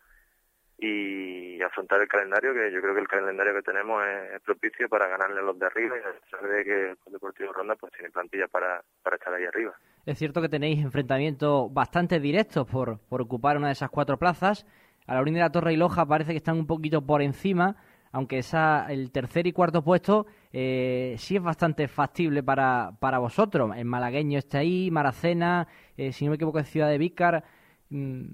y 0.78 1.62
afrontar 1.62 2.02
el 2.02 2.08
calendario, 2.08 2.54
que 2.54 2.72
yo 2.72 2.82
creo 2.82 2.94
que 2.94 3.02
el 3.02 3.08
calendario 3.08 3.54
que 3.54 3.62
tenemos 3.62 4.04
es, 4.06 4.42
propicio 4.42 4.90
para 4.90 5.08
ganarle 5.08 5.40
a 5.40 5.44
los 5.44 5.58
de 5.58 5.66
arriba 5.66 5.96
y 5.98 6.48
de 6.48 6.64
que 6.64 6.90
el 6.90 7.12
Deportivo 7.12 7.54
Ronda 7.54 7.76
pues 7.76 7.94
tiene 7.94 8.10
plantilla 8.10 8.48
para, 8.48 8.84
para 9.02 9.16
estar 9.16 9.34
ahí 9.34 9.46
arriba. 9.46 9.74
Es 10.06 10.18
cierto 10.18 10.42
que 10.42 10.50
tenéis 10.50 10.84
enfrentamientos 10.84 11.74
bastante 11.74 12.20
directos 12.20 12.68
por, 12.68 13.00
por 13.08 13.22
ocupar 13.22 13.58
una 13.58 13.68
de 13.68 13.74
esas 13.74 13.90
cuatro 13.90 14.18
plazas. 14.18 14.66
A 15.08 15.16
la 15.16 15.22
Unión 15.22 15.36
de 15.36 15.42
la 15.42 15.52
Torre 15.52 15.74
y 15.74 15.78
Loja 15.78 16.06
parece 16.06 16.32
que 16.32 16.38
están 16.38 16.58
un 16.58 16.68
poquito 16.68 17.06
por 17.06 17.22
encima, 17.22 17.76
aunque 18.14 18.38
esa, 18.38 18.86
el 18.90 19.12
tercer 19.12 19.48
y 19.48 19.52
cuarto 19.52 19.84
puesto 19.84 20.28
eh, 20.52 21.16
sí 21.18 21.36
es 21.36 21.44
bastante 21.44 21.88
factible 21.88 22.44
para, 22.44 22.92
para 23.00 23.18
vosotros. 23.18 23.72
El 23.76 23.86
malagueño 23.86 24.38
está 24.38 24.60
ahí, 24.60 24.92
Maracena, 24.92 25.68
eh, 25.98 26.14
si 26.14 26.24
no 26.24 26.30
me 26.30 26.36
equivoco, 26.36 26.60
es 26.60 26.70
Ciudad 26.70 26.90
de 26.90 27.00
Vícar. 27.00 27.44
Mmm, 27.90 28.26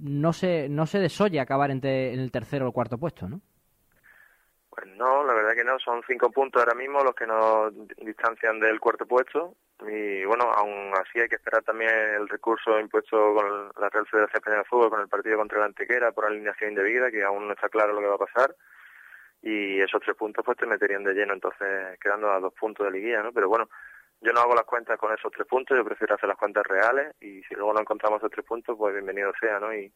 no 0.00 0.32
se, 0.32 0.68
no 0.70 0.86
se 0.86 0.98
desoye 0.98 1.38
acabar 1.40 1.70
entre, 1.70 2.14
en 2.14 2.20
el 2.20 2.30
tercero 2.30 2.64
o 2.64 2.68
el 2.68 2.74
cuarto 2.74 2.98
puesto, 2.98 3.28
¿no? 3.28 3.40
Pues 4.70 4.86
no, 4.96 5.24
la 5.24 5.34
verdad 5.34 5.54
que 5.54 5.64
no, 5.64 5.78
son 5.78 6.02
cinco 6.06 6.30
puntos 6.30 6.60
ahora 6.60 6.74
mismo 6.74 7.02
los 7.02 7.14
que 7.14 7.26
nos 7.26 7.72
distancian 7.98 8.60
del 8.60 8.80
cuarto 8.80 9.06
puesto 9.06 9.56
y 9.86 10.24
bueno, 10.24 10.44
aún 10.52 10.92
así 10.94 11.20
hay 11.20 11.28
que 11.28 11.36
esperar 11.36 11.62
también 11.62 11.90
el 11.90 12.28
recurso 12.28 12.78
impuesto 12.78 13.34
con 13.34 13.68
la 13.78 13.88
Real 13.90 14.06
Federación 14.06 14.36
Española 14.36 14.62
de 14.62 14.68
Fútbol 14.68 14.90
con 14.90 15.00
el 15.00 15.08
partido 15.08 15.36
contra 15.36 15.60
la 15.60 15.66
Antequera 15.66 16.12
por 16.12 16.26
alineación 16.26 16.70
indebida, 16.70 17.10
que 17.10 17.24
aún 17.24 17.46
no 17.46 17.52
está 17.52 17.68
claro 17.68 17.92
lo 17.92 18.00
que 18.00 18.06
va 18.06 18.14
a 18.16 18.26
pasar 18.26 18.54
y 19.42 19.80
esos 19.80 20.00
tres 20.00 20.16
puntos 20.16 20.44
pues 20.44 20.56
te 20.58 20.66
meterían 20.66 21.04
de 21.04 21.14
lleno 21.14 21.34
entonces 21.34 21.98
quedando 22.00 22.30
a 22.30 22.40
dos 22.40 22.52
puntos 22.54 22.86
de 22.86 22.92
liguilla, 22.92 23.22
¿no? 23.22 23.32
Pero 23.32 23.48
bueno, 23.48 23.68
yo 24.20 24.32
no 24.32 24.40
hago 24.40 24.54
las 24.54 24.64
cuentas 24.64 24.98
con 24.98 25.12
esos 25.12 25.30
tres 25.32 25.46
puntos, 25.46 25.76
yo 25.76 25.84
prefiero 25.84 26.14
hacer 26.14 26.28
las 26.28 26.38
cuentas 26.38 26.64
reales 26.66 27.14
y 27.20 27.42
si 27.44 27.54
luego 27.54 27.72
no 27.72 27.80
encontramos 27.80 28.18
esos 28.18 28.30
tres 28.30 28.46
puntos, 28.46 28.76
pues 28.76 28.94
bienvenido 28.94 29.32
sea, 29.40 29.60
¿no? 29.60 29.74
Y, 29.74 29.92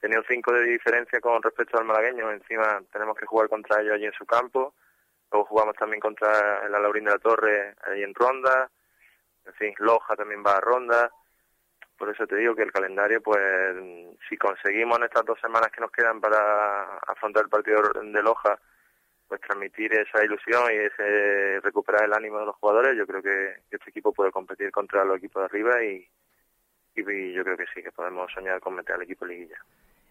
tenido 0.00 0.22
cinco 0.28 0.52
de 0.52 0.64
diferencia 0.64 1.20
con 1.20 1.42
respecto 1.42 1.78
al 1.78 1.84
malagueño. 1.84 2.30
Encima 2.30 2.82
tenemos 2.90 3.16
que 3.16 3.26
jugar 3.26 3.48
contra 3.48 3.80
ellos 3.80 3.94
allí 3.94 4.06
en 4.06 4.12
su 4.12 4.26
campo. 4.26 4.74
Luego 5.30 5.46
jugamos 5.46 5.76
también 5.76 6.00
contra 6.00 6.68
la 6.68 6.80
Laurín 6.80 7.04
de 7.04 7.12
la 7.12 7.18
Torre 7.18 7.74
ahí 7.86 8.02
en 8.02 8.14
Ronda. 8.14 8.68
En 9.46 9.54
fin, 9.54 9.74
Loja 9.78 10.16
también 10.16 10.42
va 10.44 10.56
a 10.56 10.60
Ronda. 10.60 11.10
Por 11.96 12.08
eso 12.10 12.26
te 12.26 12.36
digo 12.36 12.56
que 12.56 12.62
el 12.62 12.72
calendario, 12.72 13.22
pues, 13.22 13.44
si 14.28 14.36
conseguimos 14.38 14.98
en 14.98 15.04
estas 15.04 15.24
dos 15.24 15.38
semanas 15.38 15.70
que 15.70 15.82
nos 15.82 15.92
quedan 15.92 16.20
para 16.20 16.96
afrontar 17.06 17.44
el 17.44 17.50
partido 17.50 17.82
de 17.82 18.22
Loja, 18.22 18.58
pues 19.30 19.40
transmitir 19.42 19.92
esa 19.94 20.24
ilusión 20.24 20.64
y 20.72 20.78
ese 20.78 21.60
recuperar 21.60 22.04
el 22.04 22.12
ánimo 22.12 22.40
de 22.40 22.46
los 22.46 22.56
jugadores, 22.56 22.98
yo 22.98 23.06
creo 23.06 23.22
que 23.22 23.62
este 23.70 23.90
equipo 23.90 24.12
puede 24.12 24.32
competir 24.32 24.72
contra 24.72 25.04
los 25.04 25.18
equipos 25.18 25.42
de 25.42 25.44
arriba 25.46 25.84
y, 25.84 26.04
y, 26.96 27.32
yo 27.32 27.44
creo 27.44 27.56
que 27.56 27.66
sí, 27.72 27.80
que 27.80 27.92
podemos 27.92 28.28
soñar 28.32 28.58
con 28.58 28.74
meter 28.74 28.96
al 28.96 29.02
equipo 29.02 29.24
liguilla. 29.24 29.56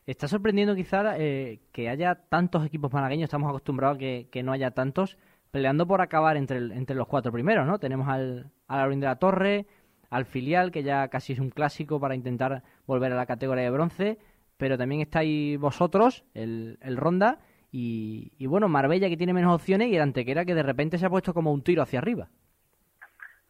Está 0.07 0.29
sorprendiendo 0.29 0.73
quizá 0.73 1.17
eh, 1.17 1.59
que 1.73 1.89
haya 1.89 2.15
tantos 2.15 2.65
equipos 2.65 2.93
malagueños, 2.93 3.25
estamos 3.25 3.49
acostumbrados 3.49 3.97
a 3.97 3.99
que, 3.99 4.27
que 4.31 4.41
no 4.41 4.53
haya 4.53 4.71
tantos, 4.71 5.17
peleando 5.51 5.85
por 5.85 5.99
acabar 5.99 6.37
entre, 6.37 6.59
entre 6.59 6.95
los 6.95 7.09
cuatro 7.09 7.33
primeros, 7.33 7.67
¿no? 7.67 7.77
Tenemos 7.77 8.07
al, 8.07 8.49
al 8.69 8.99
de 9.01 9.05
la 9.05 9.17
Torre, 9.17 9.65
al 10.09 10.23
filial, 10.23 10.71
que 10.71 10.83
ya 10.83 11.09
casi 11.09 11.33
es 11.33 11.39
un 11.39 11.49
clásico 11.49 11.99
para 11.99 12.15
intentar 12.15 12.63
volver 12.87 13.11
a 13.11 13.17
la 13.17 13.25
categoría 13.25 13.65
de 13.65 13.69
bronce, 13.69 14.17
pero 14.55 14.77
también 14.77 15.01
estáis 15.01 15.59
vosotros, 15.59 16.23
el, 16.33 16.77
el 16.81 16.95
Ronda, 16.95 17.39
y, 17.71 18.31
y, 18.37 18.47
bueno, 18.47 18.67
Marbella 18.67 19.09
que 19.09 19.17
tiene 19.17 19.33
menos 19.33 19.53
opciones 19.53 19.89
y 19.89 19.95
el 19.95 20.01
Antequera 20.01 20.45
que 20.45 20.55
de 20.55 20.63
repente 20.63 20.97
se 20.97 21.05
ha 21.05 21.09
puesto 21.09 21.33
como 21.33 21.53
un 21.53 21.63
tiro 21.63 21.81
hacia 21.81 21.99
arriba. 21.99 22.27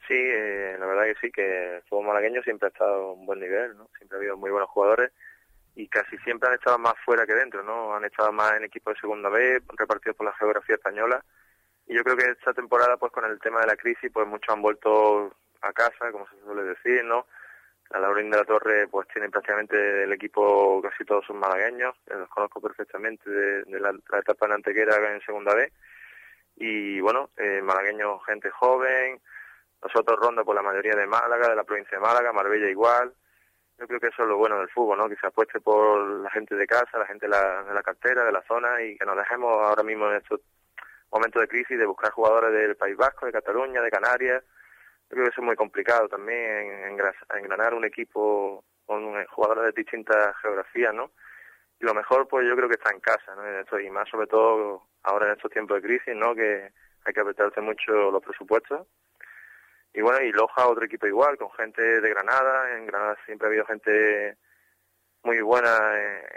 Sí, 0.07 0.15
eh, 0.17 0.75
la 0.79 0.85
verdad 0.87 1.03
que 1.03 1.15
sí, 1.21 1.31
que 1.31 1.75
el 1.75 1.83
fútbol 1.83 2.07
malagueño 2.07 2.41
siempre 2.41 2.67
ha 2.67 2.71
estado 2.71 2.93
a 2.93 3.13
un 3.13 3.25
buen 3.25 3.39
nivel, 3.39 3.77
¿no? 3.77 3.87
Siempre 3.95 4.17
ha 4.17 4.19
habido 4.19 4.37
muy 4.37 4.49
buenos 4.49 4.69
jugadores 4.69 5.11
y 5.75 5.87
casi 5.87 6.17
siempre 6.17 6.49
han 6.49 6.55
estado 6.55 6.79
más 6.79 6.95
fuera 7.05 7.27
que 7.27 7.33
dentro, 7.35 7.63
¿no? 7.63 7.95
Han 7.95 8.03
estado 8.05 8.31
más 8.31 8.57
en 8.57 8.63
equipos 8.63 8.95
de 8.95 9.01
segunda 9.01 9.29
B, 9.29 9.61
repartidos 9.77 10.17
por 10.17 10.25
la 10.25 10.33
geografía 10.33 10.75
española. 10.75 11.23
Y 11.87 11.95
yo 11.95 12.03
creo 12.03 12.17
que 12.17 12.29
esta 12.29 12.53
temporada, 12.53 12.97
pues 12.97 13.11
con 13.11 13.23
el 13.25 13.39
tema 13.39 13.61
de 13.61 13.67
la 13.67 13.75
crisis, 13.75 14.11
pues 14.11 14.27
muchos 14.27 14.53
han 14.53 14.61
vuelto 14.61 15.31
a 15.61 15.71
casa, 15.73 16.11
como 16.11 16.27
se 16.27 16.39
suele 16.43 16.63
decir, 16.63 17.05
¿no? 17.05 17.27
La 17.91 17.99
Laurín 17.99 18.29
de 18.29 18.37
la 18.37 18.45
Torre 18.45 18.87
pues 18.87 19.07
tiene 19.07 19.29
prácticamente 19.29 20.03
el 20.03 20.13
equipo 20.13 20.81
casi 20.81 21.03
todos 21.05 21.25
son 21.25 21.37
malagueños, 21.37 21.95
los 22.07 22.29
conozco 22.29 22.61
perfectamente 22.61 23.29
de, 23.29 23.79
la, 23.79 23.93
etapa 24.19 24.45
en 24.45 24.51
Antequera 24.53 25.11
en 25.11 25.21
Segunda 25.21 25.55
B 25.55 25.71
y 26.57 26.99
bueno, 26.99 27.31
eh, 27.37 27.61
malagueños 27.63 28.23
gente 28.25 28.51
joven, 28.51 29.19
nosotros 29.81 30.19
ronda 30.19 30.43
por 30.43 30.55
la 30.55 30.61
mayoría 30.61 30.95
de 30.95 31.07
Málaga, 31.07 31.49
de 31.49 31.55
la 31.55 31.63
provincia 31.63 31.97
de 31.97 32.03
Málaga, 32.03 32.33
Marbella 32.33 32.69
igual, 32.69 33.13
yo 33.79 33.87
creo 33.87 33.99
que 33.99 34.07
eso 34.07 34.23
es 34.23 34.29
lo 34.29 34.37
bueno 34.37 34.59
del 34.59 34.69
fútbol, 34.69 34.97
¿no? 34.97 35.07
Que 35.07 35.15
se 35.15 35.27
apueste 35.27 35.61
por 35.61 36.05
la 36.21 36.29
gente 36.31 36.53
de 36.55 36.67
casa, 36.67 36.99
la 36.99 37.05
gente 37.05 37.27
de 37.27 37.31
la, 37.31 37.63
de 37.63 37.73
la 37.73 37.81
cartera, 37.81 38.25
de 38.25 38.31
la 38.33 38.43
zona 38.43 38.81
y 38.83 38.97
que 38.97 39.05
nos 39.05 39.15
dejemos 39.15 39.51
ahora 39.53 39.83
mismo 39.83 40.09
en 40.11 40.17
estos 40.17 40.41
momentos 41.11 41.41
de 41.41 41.47
crisis 41.47 41.79
de 41.79 41.85
buscar 41.85 42.11
jugadores 42.11 42.51
del 42.51 42.75
País 42.75 42.97
Vasco, 42.97 43.25
de 43.25 43.31
Cataluña, 43.31 43.81
de 43.81 43.89
Canarias, 43.89 44.43
yo 45.09 45.15
creo 45.15 45.25
que 45.25 45.31
eso 45.31 45.41
es 45.41 45.45
muy 45.45 45.55
complicado 45.55 46.07
también, 46.07 46.99
engranar 47.35 47.73
un 47.73 47.83
equipo 47.83 48.63
con 48.85 49.25
jugadores 49.25 49.65
de 49.65 49.81
distintas 49.81 50.35
geografías, 50.37 50.93
¿no? 50.93 51.11
Y 51.79 51.85
lo 51.85 51.95
mejor, 51.95 52.27
pues 52.27 52.45
yo 52.47 52.55
creo 52.55 52.67
que 52.67 52.75
está 52.75 52.91
en 52.91 52.99
casa, 52.99 53.35
¿no? 53.35 53.79
y 53.79 53.89
más 53.89 54.07
sobre 54.09 54.27
todo 54.27 54.83
ahora 55.03 55.27
en 55.27 55.31
estos 55.33 55.51
tiempos 55.51 55.81
de 55.81 55.87
crisis, 55.87 56.15
¿no? 56.15 56.35
Que 56.35 56.71
hay 57.05 57.13
que 57.13 57.21
apretarse 57.21 57.61
mucho 57.61 58.11
los 58.11 58.21
presupuestos. 58.21 58.87
Y 59.93 60.01
bueno, 60.01 60.21
y 60.21 60.31
Loja, 60.31 60.67
otro 60.67 60.85
equipo 60.85 61.07
igual, 61.07 61.37
con 61.37 61.49
gente 61.51 61.81
de 61.81 62.09
Granada. 62.09 62.77
En 62.77 62.85
Granada 62.85 63.17
siempre 63.25 63.47
ha 63.47 63.49
habido 63.49 63.65
gente 63.65 64.37
muy 65.23 65.41
buena 65.41 65.71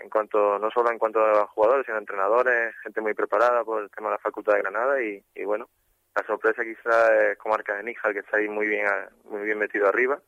en 0.03 0.09
cuanto, 0.09 0.59
no 0.59 0.70
solo 0.70 0.91
en 0.91 0.99
cuanto 0.99 1.20
a 1.20 1.47
jugadores, 1.49 1.85
sino 1.85 1.99
entrenadores, 1.99 2.75
gente 2.83 3.01
muy 3.03 3.12
preparada 3.12 3.64
por 3.64 3.83
el 3.83 3.91
tema 3.91 4.09
de 4.09 4.14
la 4.14 4.18
Facultad 4.18 4.55
de 4.55 4.62
Granada. 4.62 5.03
Y, 5.03 5.23
y 5.35 5.45
bueno, 5.45 5.68
la 6.15 6.27
sorpresa 6.27 6.63
quizá 6.63 7.31
es 7.31 7.39
Comarca 7.39 7.77
de 7.77 7.83
Níjar, 7.83 8.13
que 8.13 8.21
está 8.21 8.37
ahí 8.37 8.49
muy 8.49 8.67
bien, 8.67 8.87
muy 9.25 9.43
bien 9.43 9.59
metido 9.59 9.89
arriba. 9.89 10.21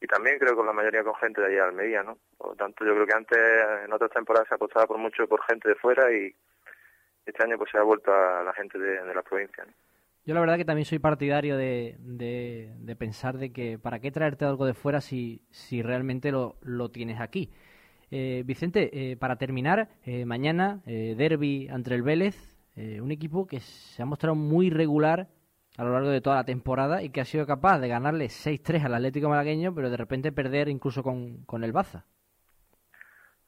Y 0.00 0.06
también 0.06 0.38
creo 0.38 0.56
que 0.56 0.64
la 0.64 0.72
mayoría 0.72 1.04
con 1.04 1.14
gente 1.16 1.40
de 1.40 1.48
allá 1.48 1.56
de 1.56 1.68
Almería, 1.68 2.02
¿no? 2.02 2.18
Por 2.38 2.48
lo 2.50 2.54
tanto, 2.56 2.84
yo 2.84 2.94
creo 2.94 3.06
que 3.06 3.14
antes, 3.14 3.38
en 3.84 3.92
otras 3.92 4.10
temporadas, 4.10 4.48
se 4.48 4.54
apostaba 4.54 4.86
por 4.86 4.98
mucho 4.98 5.28
por 5.28 5.42
gente 5.44 5.68
de 5.68 5.74
fuera 5.74 6.10
y 6.10 6.34
este 7.26 7.42
año 7.44 7.58
pues 7.58 7.70
se 7.70 7.78
ha 7.78 7.82
vuelto 7.82 8.12
a 8.12 8.42
la 8.42 8.52
gente 8.54 8.78
de, 8.78 9.14
la 9.14 9.22
provincia. 9.22 9.64
Yo 10.24 10.34
la 10.34 10.40
verdad 10.40 10.56
que 10.56 10.64
también 10.64 10.86
soy 10.86 10.98
partidario 10.98 11.56
de, 11.56 11.96
de, 11.98 12.96
pensar 12.96 13.36
de 13.36 13.52
que 13.52 13.78
para 13.78 14.00
qué 14.00 14.10
traerte 14.10 14.44
algo 14.44 14.66
de 14.66 14.74
fuera 14.74 15.00
si, 15.00 15.42
si 15.50 15.82
realmente 15.82 16.32
lo, 16.32 16.56
lo 16.62 16.90
tienes 16.90 17.20
aquí. 17.20 17.52
Eh, 18.10 18.42
Vicente, 18.44 18.90
eh, 18.92 19.16
para 19.16 19.36
terminar, 19.36 19.88
eh, 20.04 20.24
mañana 20.24 20.80
eh, 20.86 21.14
derby 21.16 21.68
entre 21.70 21.94
el 21.94 22.02
Vélez, 22.02 22.49
eh, 22.76 23.00
un 23.00 23.10
equipo 23.10 23.46
que 23.46 23.60
se 23.60 24.02
ha 24.02 24.06
mostrado 24.06 24.34
muy 24.34 24.70
regular 24.70 25.28
a 25.76 25.84
lo 25.84 25.92
largo 25.92 26.10
de 26.10 26.20
toda 26.20 26.36
la 26.36 26.44
temporada 26.44 27.02
y 27.02 27.10
que 27.10 27.20
ha 27.20 27.24
sido 27.24 27.46
capaz 27.46 27.78
de 27.78 27.88
ganarle 27.88 28.26
6-3 28.26 28.84
al 28.84 28.94
Atlético 28.94 29.28
Malagueño, 29.28 29.74
pero 29.74 29.90
de 29.90 29.96
repente 29.96 30.32
perder 30.32 30.68
incluso 30.68 31.02
con, 31.02 31.44
con 31.44 31.64
el 31.64 31.72
Baza. 31.72 32.04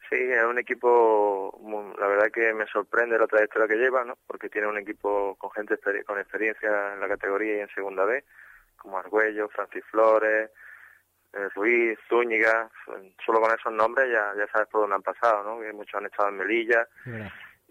Sí, 0.08 0.18
es 0.18 0.44
un 0.44 0.58
equipo, 0.58 1.58
la 1.98 2.06
verdad 2.06 2.30
que 2.30 2.52
me 2.52 2.66
sorprende 2.66 3.18
la 3.18 3.26
trayectoria 3.26 3.66
que 3.66 3.76
lleva, 3.76 4.04
¿no? 4.04 4.18
porque 4.26 4.50
tiene 4.50 4.66
un 4.66 4.76
equipo 4.76 5.36
con 5.36 5.50
gente 5.52 5.78
con 6.04 6.18
experiencia 6.18 6.92
en 6.92 7.00
la 7.00 7.08
categoría 7.08 7.56
y 7.56 7.60
en 7.60 7.68
segunda 7.74 8.04
B, 8.04 8.22
como 8.76 8.98
Argüello, 8.98 9.48
Francis 9.48 9.84
Flores, 9.90 10.50
eh, 11.32 11.48
Ruiz, 11.54 11.98
Zúñiga, 12.08 12.70
solo 13.24 13.40
con 13.40 13.54
esos 13.58 13.72
nombres 13.72 14.10
ya, 14.12 14.34
ya 14.36 14.46
sabes 14.52 14.68
por 14.68 14.82
dónde 14.82 14.96
han 14.96 15.02
pasado, 15.02 15.44
¿no? 15.44 15.60
que 15.60 15.72
muchos 15.72 15.94
han 15.94 16.06
estado 16.06 16.28
en 16.28 16.36
Melilla 16.36 16.86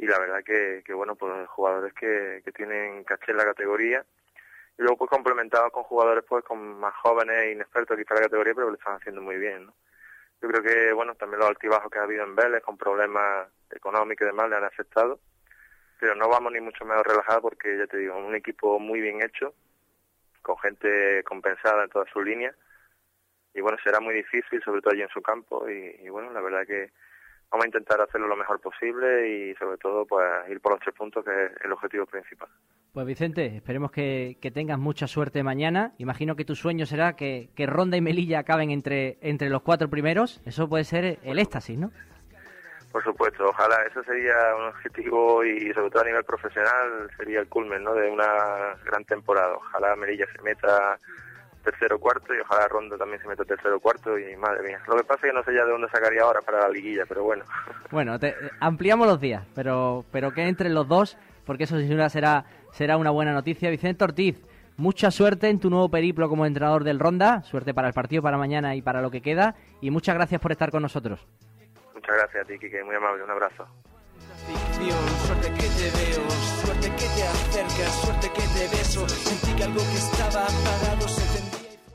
y 0.02 0.08
la 0.08 0.18
verdad 0.18 0.43
que, 0.43 0.82
que 0.84 0.93
bueno, 0.93 1.16
pues 1.16 1.47
jugadores 1.49 1.93
que, 1.93 2.41
que 2.43 2.52
tienen 2.52 3.04
caché 3.04 3.32
en 3.32 3.38
la 3.38 3.45
categoría. 3.45 4.04
Y 4.76 4.82
luego 4.82 4.97
pues 4.97 5.12
complementados 5.12 5.72
con 5.72 5.84
jugadores 5.84 6.24
pues 6.28 6.43
con 6.43 6.80
más 6.80 6.95
jóvenes 6.95 7.36
e 7.38 7.52
inexpertos 7.52 7.95
quizá 7.95 8.16
la 8.16 8.22
categoría 8.22 8.56
pero 8.56 8.70
lo 8.70 8.78
están 8.78 8.95
haciendo 8.95 9.22
muy 9.22 9.38
bien, 9.38 9.68
¿no? 9.68 9.76
Yo 10.41 10.49
creo 10.49 10.64
que, 10.64 10.91
bueno, 10.93 11.14
también 11.14 11.39
los 11.39 11.49
altibajos 11.49 11.91
que 11.91 11.99
ha 11.99 12.04
habido 12.04 12.24
en 12.24 12.36
Vélez 12.36 12.64
con 12.64 12.76
problemas 12.80 13.47
económicos 13.70 14.26
y 14.26 14.32
demás 14.32 14.49
le 14.49 14.56
han 14.56 14.64
afectado, 14.64 15.20
pero 15.99 16.16
no 16.16 16.28
vamos 16.28 16.52
ni 16.52 16.60
mucho 16.62 16.84
menos 16.84 17.06
relajados 17.06 17.43
porque, 17.43 17.78
ya 17.78 17.86
te 17.86 17.97
digo, 17.97 18.18
un 18.18 18.34
equipo 18.34 18.80
muy 18.80 19.02
bien 19.02 19.22
hecho, 19.22 19.54
con 20.41 20.58
gente 20.58 21.24
compensada 21.26 21.84
en 21.84 21.91
todas 21.91 22.10
sus 22.10 22.26
líneas, 22.26 22.56
y 23.54 23.62
bueno, 23.62 23.78
será 23.84 23.99
muy 23.99 24.16
difícil, 24.16 24.64
sobre 24.64 24.82
todo 24.82 24.93
allí 24.93 25.04
en 25.04 25.10
su 25.10 25.22
campo, 25.22 25.70
y, 25.70 25.95
y 25.99 26.10
bueno, 26.10 26.32
la 26.32 26.41
verdad 26.41 26.66
que 26.66 26.89
vamos 27.52 27.66
a 27.66 27.68
intentar 27.68 28.02
hacerlo 28.02 28.28
lo 28.28 28.36
mejor 28.36 28.60
posible 28.60 29.30
y 29.30 29.56
sobre 29.56 29.78
todo 29.78 30.06
pues 30.06 30.26
ir 30.49 30.60
por 30.62 30.72
los 30.72 30.82
tres 30.82 30.95
puntos 30.95 31.24
que 31.24 31.32
es 31.32 31.52
el 31.64 31.72
objetivo 31.72 32.06
principal. 32.06 32.49
Pues 32.93 33.06
Vicente, 33.06 33.58
esperemos 33.58 33.91
que, 33.91 34.38
tengas 34.54 34.80
mucha 34.80 35.08
suerte 35.08 35.43
mañana. 35.43 35.93
Imagino 35.97 36.36
que 36.36 36.45
tu 36.45 36.56
sueño 36.56 36.86
será 36.86 37.16
que, 37.16 37.49
Ronda 37.58 37.97
y 37.97 38.02
Melilla 38.02 38.39
acaben 38.39 38.72
entre, 38.72 39.18
entre 39.22 39.49
los 39.49 39.62
cuatro 39.62 39.89
primeros. 39.89 40.41
Eso 40.45 40.68
puede 40.68 40.84
ser 40.84 41.20
el 41.24 41.39
éxtasis, 41.39 41.78
¿no? 41.78 41.91
Por 42.91 43.04
supuesto, 43.04 43.47
ojalá 43.47 43.84
eso 43.84 44.04
sería 44.04 44.34
un 44.58 44.66
objetivo 44.66 45.45
y 45.45 45.74
sobre 45.74 45.89
todo 45.89 46.02
a 46.02 46.06
nivel 46.06 46.26
profesional 46.26 47.10
sería 47.16 47.39
el 47.39 47.47
culmen 47.47 47.84
¿no? 47.84 47.93
de 47.93 48.10
una 48.10 48.76
gran 48.84 49.06
temporada. 49.06 49.54
Ojalá 49.56 49.95
Melilla 49.95 50.26
se 50.36 50.41
meta 50.41 50.99
tercero 51.62 51.99
cuarto 51.99 52.34
y 52.34 52.39
ojalá 52.39 52.68
Ronda 52.68 52.97
también 52.97 53.22
se 53.22 53.28
meta 53.28 53.43
tercero 53.45 53.80
cuarto 53.80 54.18
y 54.18 54.36
madre 54.36 54.64
mía. 54.68 54.80
Lo 54.88 54.97
que 54.97 55.03
pasa 55.03 55.28
es 55.28 55.32
que 55.32 55.38
no 55.38 55.43
sé 55.43 55.53
ya 55.53 55.66
de 55.66 55.72
dónde 55.72 55.89
sacaría 55.89 56.22
ahora 56.24 56.41
para 56.41 56.62
la 56.62 56.70
liguilla, 56.70 57.03
pero 57.07 57.24
bueno. 57.24 57.43
Bueno, 57.91 58.18
ampliamos 58.62 59.05
los 59.05 59.20
días, 59.20 59.45
pero, 59.53 60.05
pero 60.14 60.32
que 60.32 60.47
entre 60.47 60.70
los 60.70 60.88
dos, 60.88 61.18
porque 61.45 61.66
eso 61.66 61.78
sin 61.78 61.89
duda 61.89 62.09
será, 62.09 62.45
será 62.72 62.95
una 62.95 63.09
buena 63.09 63.34
noticia. 63.34 63.70
Vicente 63.70 64.03
Ortiz, 64.05 64.41
mucha 64.78 65.12
suerte 65.12 65.49
en 65.49 65.59
tu 65.59 65.70
nuevo 65.70 65.89
periplo 65.89 66.30
como 66.30 66.45
entrenador 66.45 66.86
del 66.86 66.99
Ronda, 66.99 67.43
suerte 67.43 67.74
para 67.74 67.89
el 67.89 67.93
partido, 67.93 68.22
para 68.22 68.38
mañana 68.38 68.76
y 68.76 68.82
para 68.82 69.01
lo 69.01 69.12
que 69.12 69.22
queda, 69.22 69.55
y 69.82 69.91
muchas 69.91 70.16
gracias 70.16 70.39
por 70.39 70.53
estar 70.53 70.72
con 70.72 70.82
nosotros. 70.82 71.28
Muchas 71.93 72.16
gracias 72.16 72.45
a 72.45 72.47
ti, 72.47 72.57
Kike, 72.57 72.84
muy 72.84 72.95
amable, 72.95 73.24
un 73.24 73.30
abrazo. 73.32 73.68
Suerte 75.24 75.52
que 75.52 75.64
te 75.64 76.02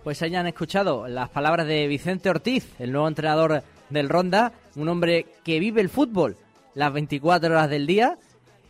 pues 0.07 0.23
hayan 0.23 0.47
escuchado 0.47 1.09
las 1.09 1.31
palabras 1.31 1.67
de 1.67 1.89
Vicente 1.89 2.31
Ortiz, 2.31 2.73
el 2.79 2.93
nuevo 2.93 3.09
entrenador 3.09 3.65
del 3.91 4.09
Ronda, 4.09 4.53
un 4.77 4.89
hombre 4.89 5.27
que 5.43 5.59
vive 5.59 5.81
el 5.81 5.89
fútbol 5.89 6.37
las 6.75 6.93
24 6.93 7.51
horas 7.51 7.69
del 7.69 7.89
día. 7.89 8.17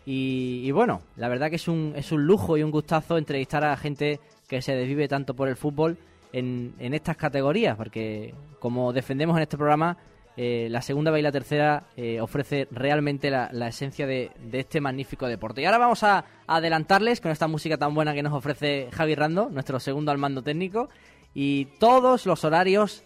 Y, 0.06 0.70
bueno, 0.70 1.02
la 1.16 1.28
verdad 1.28 1.50
que 1.50 1.56
es 1.56 1.68
un, 1.68 1.92
es 1.94 2.10
un 2.10 2.24
lujo 2.24 2.56
y 2.56 2.62
un 2.62 2.70
gustazo 2.70 3.18
entrevistar 3.18 3.64
a 3.64 3.76
gente 3.76 4.18
que 4.48 4.62
se 4.62 4.74
desvive 4.74 5.08
tanto 5.08 5.34
por 5.34 5.48
el 5.48 5.56
fútbol 5.56 5.98
en, 6.32 6.72
en 6.78 6.94
estas 6.94 7.18
categorías, 7.18 7.76
porque 7.76 8.32
como 8.58 8.94
defendemos 8.94 9.36
en 9.36 9.42
este 9.42 9.58
programa, 9.58 9.98
eh, 10.36 10.68
la 10.70 10.82
segunda 10.82 11.18
y 11.18 11.22
la 11.22 11.32
tercera 11.32 11.84
eh, 11.96 12.20
ofrece 12.20 12.68
realmente 12.70 13.30
la, 13.30 13.68
esencia 13.68 14.06
de, 14.06 14.30
este 14.52 14.80
magnífico 14.80 15.26
deporte. 15.26 15.62
Y 15.62 15.64
ahora 15.64 15.78
vamos 15.78 16.02
a, 16.02 16.24
adelantarles 16.46 17.20
con 17.20 17.30
esta 17.30 17.48
música 17.48 17.76
tan 17.76 17.94
buena 17.94 18.14
que 18.14 18.22
nos 18.22 18.32
ofrece 18.32 18.88
Javi 18.92 19.14
Rando, 19.14 19.48
nuestro 19.50 19.80
segundo 19.80 20.12
al 20.12 20.18
mando 20.18 20.42
técnico, 20.42 20.88
y 21.34 21.66
todos 21.78 22.26
los 22.26 22.44
horarios 22.44 23.02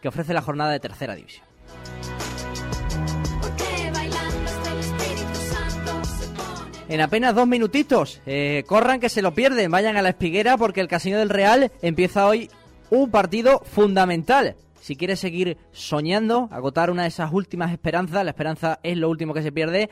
que 0.00 0.08
ofrece 0.08 0.32
la 0.32 0.42
jornada 0.42 0.72
de 0.72 0.80
tercera 0.80 1.14
división. 1.14 1.46
en 6.88 7.00
apenas 7.00 7.36
dos 7.36 7.46
minutitos. 7.46 8.20
Eh, 8.26 8.64
corran 8.66 8.98
que 8.98 9.08
se 9.08 9.22
lo 9.22 9.32
pierden, 9.32 9.70
vayan 9.70 9.96
a 9.96 10.02
la 10.02 10.08
espiguera 10.08 10.56
porque 10.56 10.80
el 10.80 10.88
Casino 10.88 11.18
del 11.18 11.28
Real 11.28 11.70
empieza 11.82 12.26
hoy 12.26 12.50
un 12.90 13.12
partido 13.12 13.60
fundamental 13.60 14.56
si 14.80 14.96
quieres 14.96 15.20
seguir 15.20 15.58
soñando, 15.72 16.48
agotar 16.50 16.90
una 16.90 17.02
de 17.02 17.08
esas 17.08 17.32
últimas 17.32 17.70
esperanzas, 17.70 18.24
la 18.24 18.30
esperanza 18.30 18.80
es 18.82 18.96
lo 18.96 19.10
último 19.10 19.34
que 19.34 19.42
se 19.42 19.52
pierde. 19.52 19.90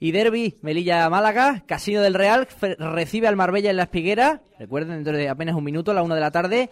Y 0.00 0.12
Derby, 0.12 0.56
Melilla-Málaga, 0.62 1.64
Casino 1.66 2.00
del 2.00 2.14
Real 2.14 2.48
recibe 2.78 3.28
al 3.28 3.36
Marbella 3.36 3.70
en 3.70 3.76
la 3.76 3.82
espiguera. 3.84 4.42
Recuerden, 4.58 4.96
dentro 4.96 5.16
de 5.16 5.28
apenas 5.28 5.54
un 5.54 5.64
minuto, 5.64 5.90
a 5.90 5.94
la 5.94 6.02
una 6.02 6.14
de 6.14 6.20
la 6.22 6.30
tarde. 6.30 6.70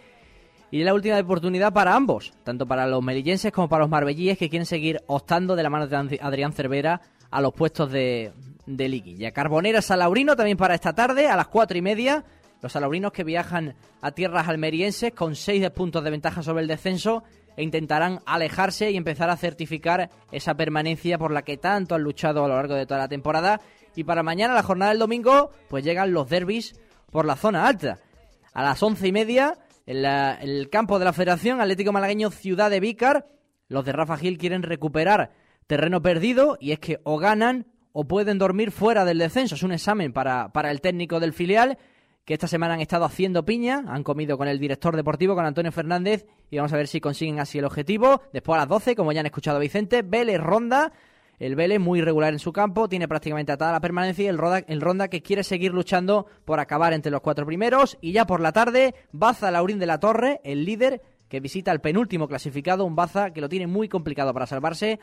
Y 0.71 0.81
es 0.81 0.87
la 0.87 0.95
última 0.95 1.19
oportunidad 1.19 1.73
para 1.73 1.95
ambos, 1.95 2.33
tanto 2.43 2.67
para 2.67 2.87
los 2.87 3.03
melillenses 3.03 3.53
como 3.53 3.69
para 3.69 3.83
los 3.83 3.91
marbellíes 3.91 4.39
que 4.39 4.49
quieren 4.49 4.67
seguir 4.67 5.03
optando 5.07 5.57
de 5.57 5.63
la 5.63 5.71
mano 5.71 5.87
de 5.87 6.19
Adrián 6.23 6.53
Cervera 6.53 7.03
a 7.31 7.41
los 7.41 7.53
puestos 7.53 7.93
de, 7.93 8.33
de 8.65 8.89
liguilla. 8.89 9.33
Carbonera 9.33 9.83
Salaurino 9.83 10.37
también 10.37 10.57
para 10.57 10.75
esta 10.75 10.95
tarde 10.95 11.29
a 11.29 11.37
las 11.37 11.49
cuatro 11.49 11.77
y 11.77 11.83
media. 11.83 12.25
Los 12.67 12.73
salaurinos 12.73 13.13
que 13.13 13.23
viajan 13.23 13.77
a 14.03 14.11
tierras 14.11 14.49
almerienses 14.49 15.13
con 15.13 15.37
seis 15.37 15.71
puntos 15.71 16.03
de 16.03 16.11
ventaja 16.11 16.43
sobre 16.43 16.63
el 16.63 16.67
descenso 16.67 17.23
e 17.57 17.63
intentarán 17.63 18.19
alejarse 18.27 18.91
y 18.91 18.97
empezar 18.97 19.31
a 19.31 19.37
certificar 19.37 20.11
esa 20.33 20.57
permanencia 20.57 21.17
por 21.17 21.31
la 21.31 21.43
que 21.43 21.59
tanto 21.59 21.95
han 21.95 22.03
luchado 22.03 22.45
a 22.45 22.49
lo 22.49 22.57
largo 22.57 22.75
de 22.75 22.85
toda 22.85 22.99
la 22.99 23.09
temporada. 23.09 23.61
Y 23.95 24.03
para 24.03 24.25
mañana, 24.25 24.53
la 24.53 24.65
jornada 24.65 24.91
del 24.91 24.99
domingo, 24.99 25.53
pues 25.69 25.85
llegan 25.85 26.13
los 26.13 26.29
derbis 26.29 26.75
por 27.13 27.25
la 27.25 27.37
zona 27.37 27.69
alta. 27.69 28.01
A 28.53 28.65
las 28.65 28.83
once 28.83 29.07
y 29.07 29.13
media, 29.13 29.57
en, 29.87 30.05
el 30.05 30.69
campo 30.69 30.99
de 30.99 31.05
la 31.05 31.13
Federación 31.13 31.61
Atlético 31.61 31.93
Malagueño 31.93 32.33
Ciudad 32.33 32.69
de 32.69 32.81
Vícar, 32.81 33.29
los 33.69 33.85
de 33.85 33.93
Rafa 33.93 34.17
Gil 34.17 34.39
quieren 34.39 34.65
recuperar 34.65 35.31
terreno 35.69 36.03
perdido 36.03 36.59
y 36.61 36.73
es 36.73 36.81
que 36.81 36.99
o 37.05 37.17
ganan 37.19 37.69
o 37.93 38.09
pueden 38.09 38.39
dormir 38.39 38.73
fuera 38.73 39.05
del 39.05 39.19
descenso. 39.19 39.55
Es 39.55 39.63
un 39.63 39.71
examen 39.71 40.13
para, 40.13 40.49
para 40.49 40.73
el 40.73 40.81
técnico 40.81 41.21
del 41.21 41.33
filial 41.33 41.79
que 42.27 42.35
esta 42.35 42.49
semana 42.49 42.75
han 42.75 42.81
estado 42.81 43.05
haciendo 43.05 43.45
piña, 43.45 43.85
han 43.87 44.03
comido 44.03 44.37
con 44.37 44.49
el 44.49 44.59
director 44.59 44.97
deportivo, 44.97 45.37
con 45.37 45.47
Antonio 45.47 45.71
Fernández, 45.71 46.27
y 46.51 46.57
vamos 46.57 46.73
a 46.73 46.77
ver 46.77 46.89
si 46.89 47.01
consiguen 47.01 47.39
así 47.39 47.59
el 47.59 47.65
objetivo. 47.65 48.21
Después 48.33 48.57
a 48.57 48.63
las 48.63 48.69
12, 48.69 48.97
como 48.97 49.13
ya 49.13 49.21
han 49.21 49.27
escuchado 49.27 49.61
Vicente, 49.61 50.03
Vélez 50.03 50.41
Ronda, 50.41 50.93
el 51.39 51.55
Vélez 51.55 51.79
muy 51.79 52.01
regular 52.01 52.33
en 52.33 52.41
su 52.41 52.53
campo, 52.53 52.89
tiene 52.89 53.07
prácticamente 53.07 53.53
atada 53.53 53.71
la 53.71 53.81
permanencia 53.81 54.25
y 54.25 54.27
el 54.27 54.39
Ronda, 54.39 54.59
el 54.67 54.81
Ronda 54.81 55.07
que 55.07 55.23
quiere 55.23 55.45
seguir 55.45 55.73
luchando 55.73 56.27
por 56.45 56.59
acabar 56.59 56.93
entre 56.95 57.13
los 57.13 57.21
cuatro 57.21 57.47
primeros. 57.47 57.97
Y 58.01 58.11
ya 58.11 58.27
por 58.27 58.41
la 58.41 58.51
tarde, 58.51 58.97
Baza 59.13 59.53
Laurín 59.53 59.79
de 59.79 59.87
la 59.87 60.01
Torre, 60.01 60.41
el 60.43 60.65
líder, 60.65 61.03
que 61.29 61.39
visita 61.39 61.71
al 61.71 61.81
penúltimo 61.81 62.27
clasificado, 62.27 62.85
un 62.85 62.97
Baza 62.97 63.31
que 63.31 63.41
lo 63.41 63.49
tiene 63.49 63.69
muy 63.69 63.89
complicado 63.89 64.35
para 64.35 64.47
salvarse, 64.47 64.99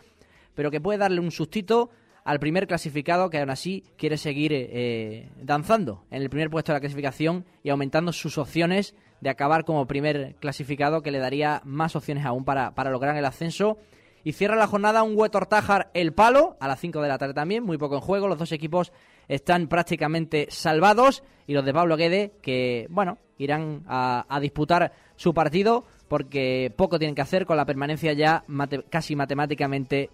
pero 0.55 0.69
que 0.69 0.82
puede 0.82 0.99
darle 0.99 1.21
un 1.21 1.32
sustito 1.32 1.89
al 2.24 2.39
primer 2.39 2.67
clasificado 2.67 3.30
que 3.30 3.39
aún 3.39 3.49
así 3.49 3.84
quiere 3.97 4.17
seguir 4.17 4.51
eh, 4.53 5.30
danzando 5.41 6.05
en 6.09 6.21
el 6.21 6.30
primer 6.30 6.49
puesto 6.49 6.71
de 6.71 6.78
la 6.78 6.82
clasificación 6.82 7.45
y 7.63 7.69
aumentando 7.69 8.13
sus 8.13 8.38
opciones 8.38 8.95
de 9.21 9.30
acabar 9.30 9.65
como 9.65 9.88
primer 9.88 10.36
clasificado 10.36 11.01
que 11.01 11.11
le 11.11 11.19
daría 11.19 11.61
más 11.65 11.95
opciones 11.95 12.26
aún 12.26 12.45
para, 12.45 12.76
para 12.76 12.91
lograr 12.91 13.15
el 13.15 13.26
ascenso. 13.26 13.78
Y 14.26 14.34
cierra 14.34 14.55
la 14.55 14.67
jornada 14.67 15.03
un 15.03 15.17
Huetortájar 15.17 15.89
El 15.93 16.13
Palo 16.13 16.55
a 16.61 16.67
las 16.69 16.80
5 16.80 17.01
de 17.01 17.07
la 17.09 17.17
tarde 17.17 17.34
también, 17.34 17.63
muy 17.63 17.78
poco 17.78 17.95
en 17.95 18.01
juego, 18.01 18.30
los 18.30 18.38
dos 18.38 18.53
equipos 18.53 18.93
están 19.28 19.67
prácticamente 19.67 20.47
salvados 20.49 21.24
y 21.45 21.53
los 21.53 21.65
de 21.65 21.74
Pablo 21.74 21.97
Guede 21.97 22.32
que, 22.41 22.88
bueno, 22.89 23.17
irán 23.38 23.84
a 23.88 24.39
disputar 24.41 24.93
su 25.17 25.34
partido 25.34 25.84
porque 26.07 26.71
poco 26.76 26.99
tienen 26.99 27.15
que 27.15 27.21
hacer 27.21 27.45
con 27.45 27.57
la 27.57 27.65
permanencia 27.65 28.13
ya 28.13 28.43
casi 28.89 29.15
matemáticamente 29.15 30.09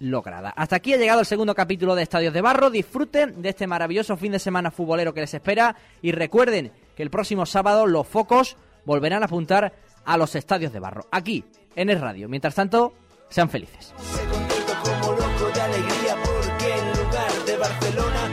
lograda. 0.00 0.50
Hasta 0.50 0.76
aquí 0.76 0.94
ha 0.94 0.96
llegado 0.96 1.20
el 1.20 1.26
segundo 1.26 1.54
capítulo 1.54 1.94
de 1.94 2.02
Estadios 2.02 2.32
de 2.34 2.40
Barro. 2.40 2.70
Disfruten 2.70 3.42
de 3.42 3.48
este 3.50 3.66
maravilloso 3.66 4.16
fin 4.16 4.32
de 4.32 4.38
semana 4.38 4.70
futbolero 4.70 5.12
que 5.12 5.20
les 5.20 5.34
espera 5.34 5.76
y 6.02 6.12
recuerden 6.12 6.72
que 6.96 7.02
el 7.02 7.10
próximo 7.10 7.46
sábado 7.46 7.86
los 7.86 8.06
focos 8.06 8.56
volverán 8.84 9.22
a 9.22 9.26
apuntar 9.26 9.72
a 10.04 10.16
los 10.16 10.34
Estadios 10.34 10.72
de 10.72 10.80
Barro, 10.80 11.06
aquí 11.10 11.44
en 11.76 11.90
el 11.90 12.00
radio. 12.00 12.28
Mientras 12.28 12.54
tanto, 12.54 12.94
sean 13.28 13.50
felices. 13.50 13.92
Barcelona, 17.58 18.30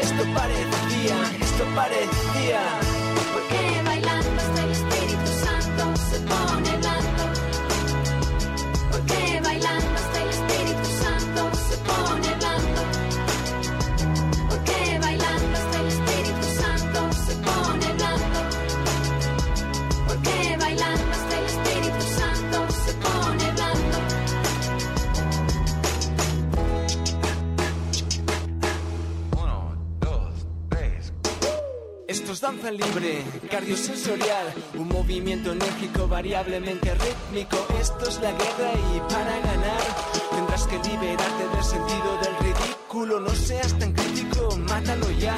esto 0.00 0.24
danza 32.40 32.70
libre, 32.70 33.22
cardiosensorial, 33.50 34.54
un 34.74 34.88
movimiento 34.88 35.52
enérgico 35.52 36.08
variablemente 36.08 36.94
rítmico. 36.94 37.56
Esto 37.80 38.08
es 38.08 38.20
la 38.20 38.30
guerra 38.32 38.72
y 38.94 39.00
para 39.12 39.38
ganar 39.40 39.82
tendrás 40.30 40.66
que 40.66 40.78
liberarte 40.78 41.48
del 41.54 41.64
sentido 41.64 42.18
del 42.22 42.36
ridículo. 42.38 43.20
No 43.20 43.30
seas 43.30 43.78
tan 43.78 43.92
crítico, 43.92 44.56
mátalo 44.68 45.10
ya. 45.12 45.36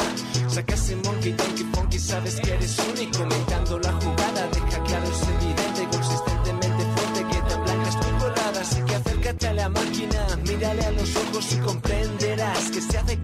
Saca 0.49 0.75
ese 0.75 0.97
monkey, 0.97 1.33
donkey, 1.33 1.65
funky, 1.75 1.99
sabes 1.99 2.41
que 2.41 2.53
eres 2.53 2.79
único. 2.79 3.23
Inventando 3.23 3.79
la 3.81 3.93
jugada, 3.93 4.47
deja 4.53 4.85
claro, 4.85 5.09
es 5.09 5.23
evidente, 5.23 5.97
consistentemente 5.97 6.85
fuerte 6.95 7.27
que 7.31 7.51
tan 7.51 7.65
blanca 7.65 7.89
es 7.89 8.01
tu 8.01 8.19
colada. 8.19 8.61
Así 8.61 8.83
que 8.83 8.95
acércate 8.95 9.47
a 9.49 9.53
la 9.55 9.69
máquina, 9.69 10.27
mírale 10.47 10.85
a 10.85 10.91
los 10.93 11.17
ojos 11.17 11.53
y 11.53 11.57
comprenderás 11.59 12.71
que 12.71 12.81
se 12.81 12.99
hace 12.99 13.19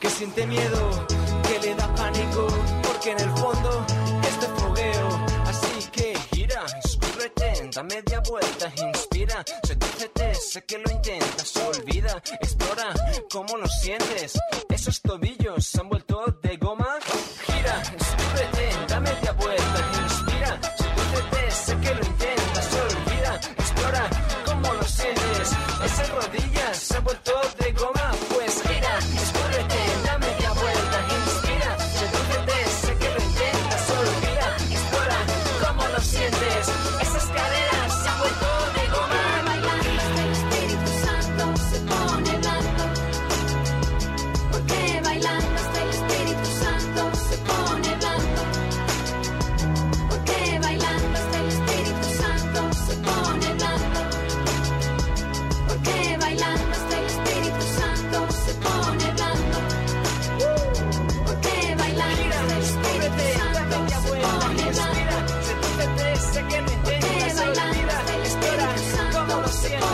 que 0.00 0.10
siente 0.10 0.46
miedo, 0.46 1.06
que 1.48 1.66
le 1.66 1.74
da 1.74 1.94
pánico 1.94 2.46
que 3.04 3.10
en 3.10 3.20
el 3.20 3.30
fondo 3.36 3.86
este 4.22 4.46
fogueo. 4.46 5.08
Así 5.46 5.90
que 5.92 6.14
gira, 6.32 6.64
escúrrete, 6.82 7.68
da 7.74 7.82
media 7.82 8.20
vuelta, 8.20 8.72
inspira, 8.88 9.44
sedúcete, 9.62 10.34
sé 10.34 10.64
que 10.64 10.78
lo 10.78 10.90
intentas, 10.90 11.54
olvida, 11.56 12.22
explora 12.40 12.94
cómo 13.30 13.58
lo 13.58 13.66
sientes. 13.66 14.40
Esos 14.70 15.02
tobillos 15.02 15.66
se 15.66 15.80
han 15.80 15.90
vuelto 15.90 16.24
Gracias. 69.70 69.93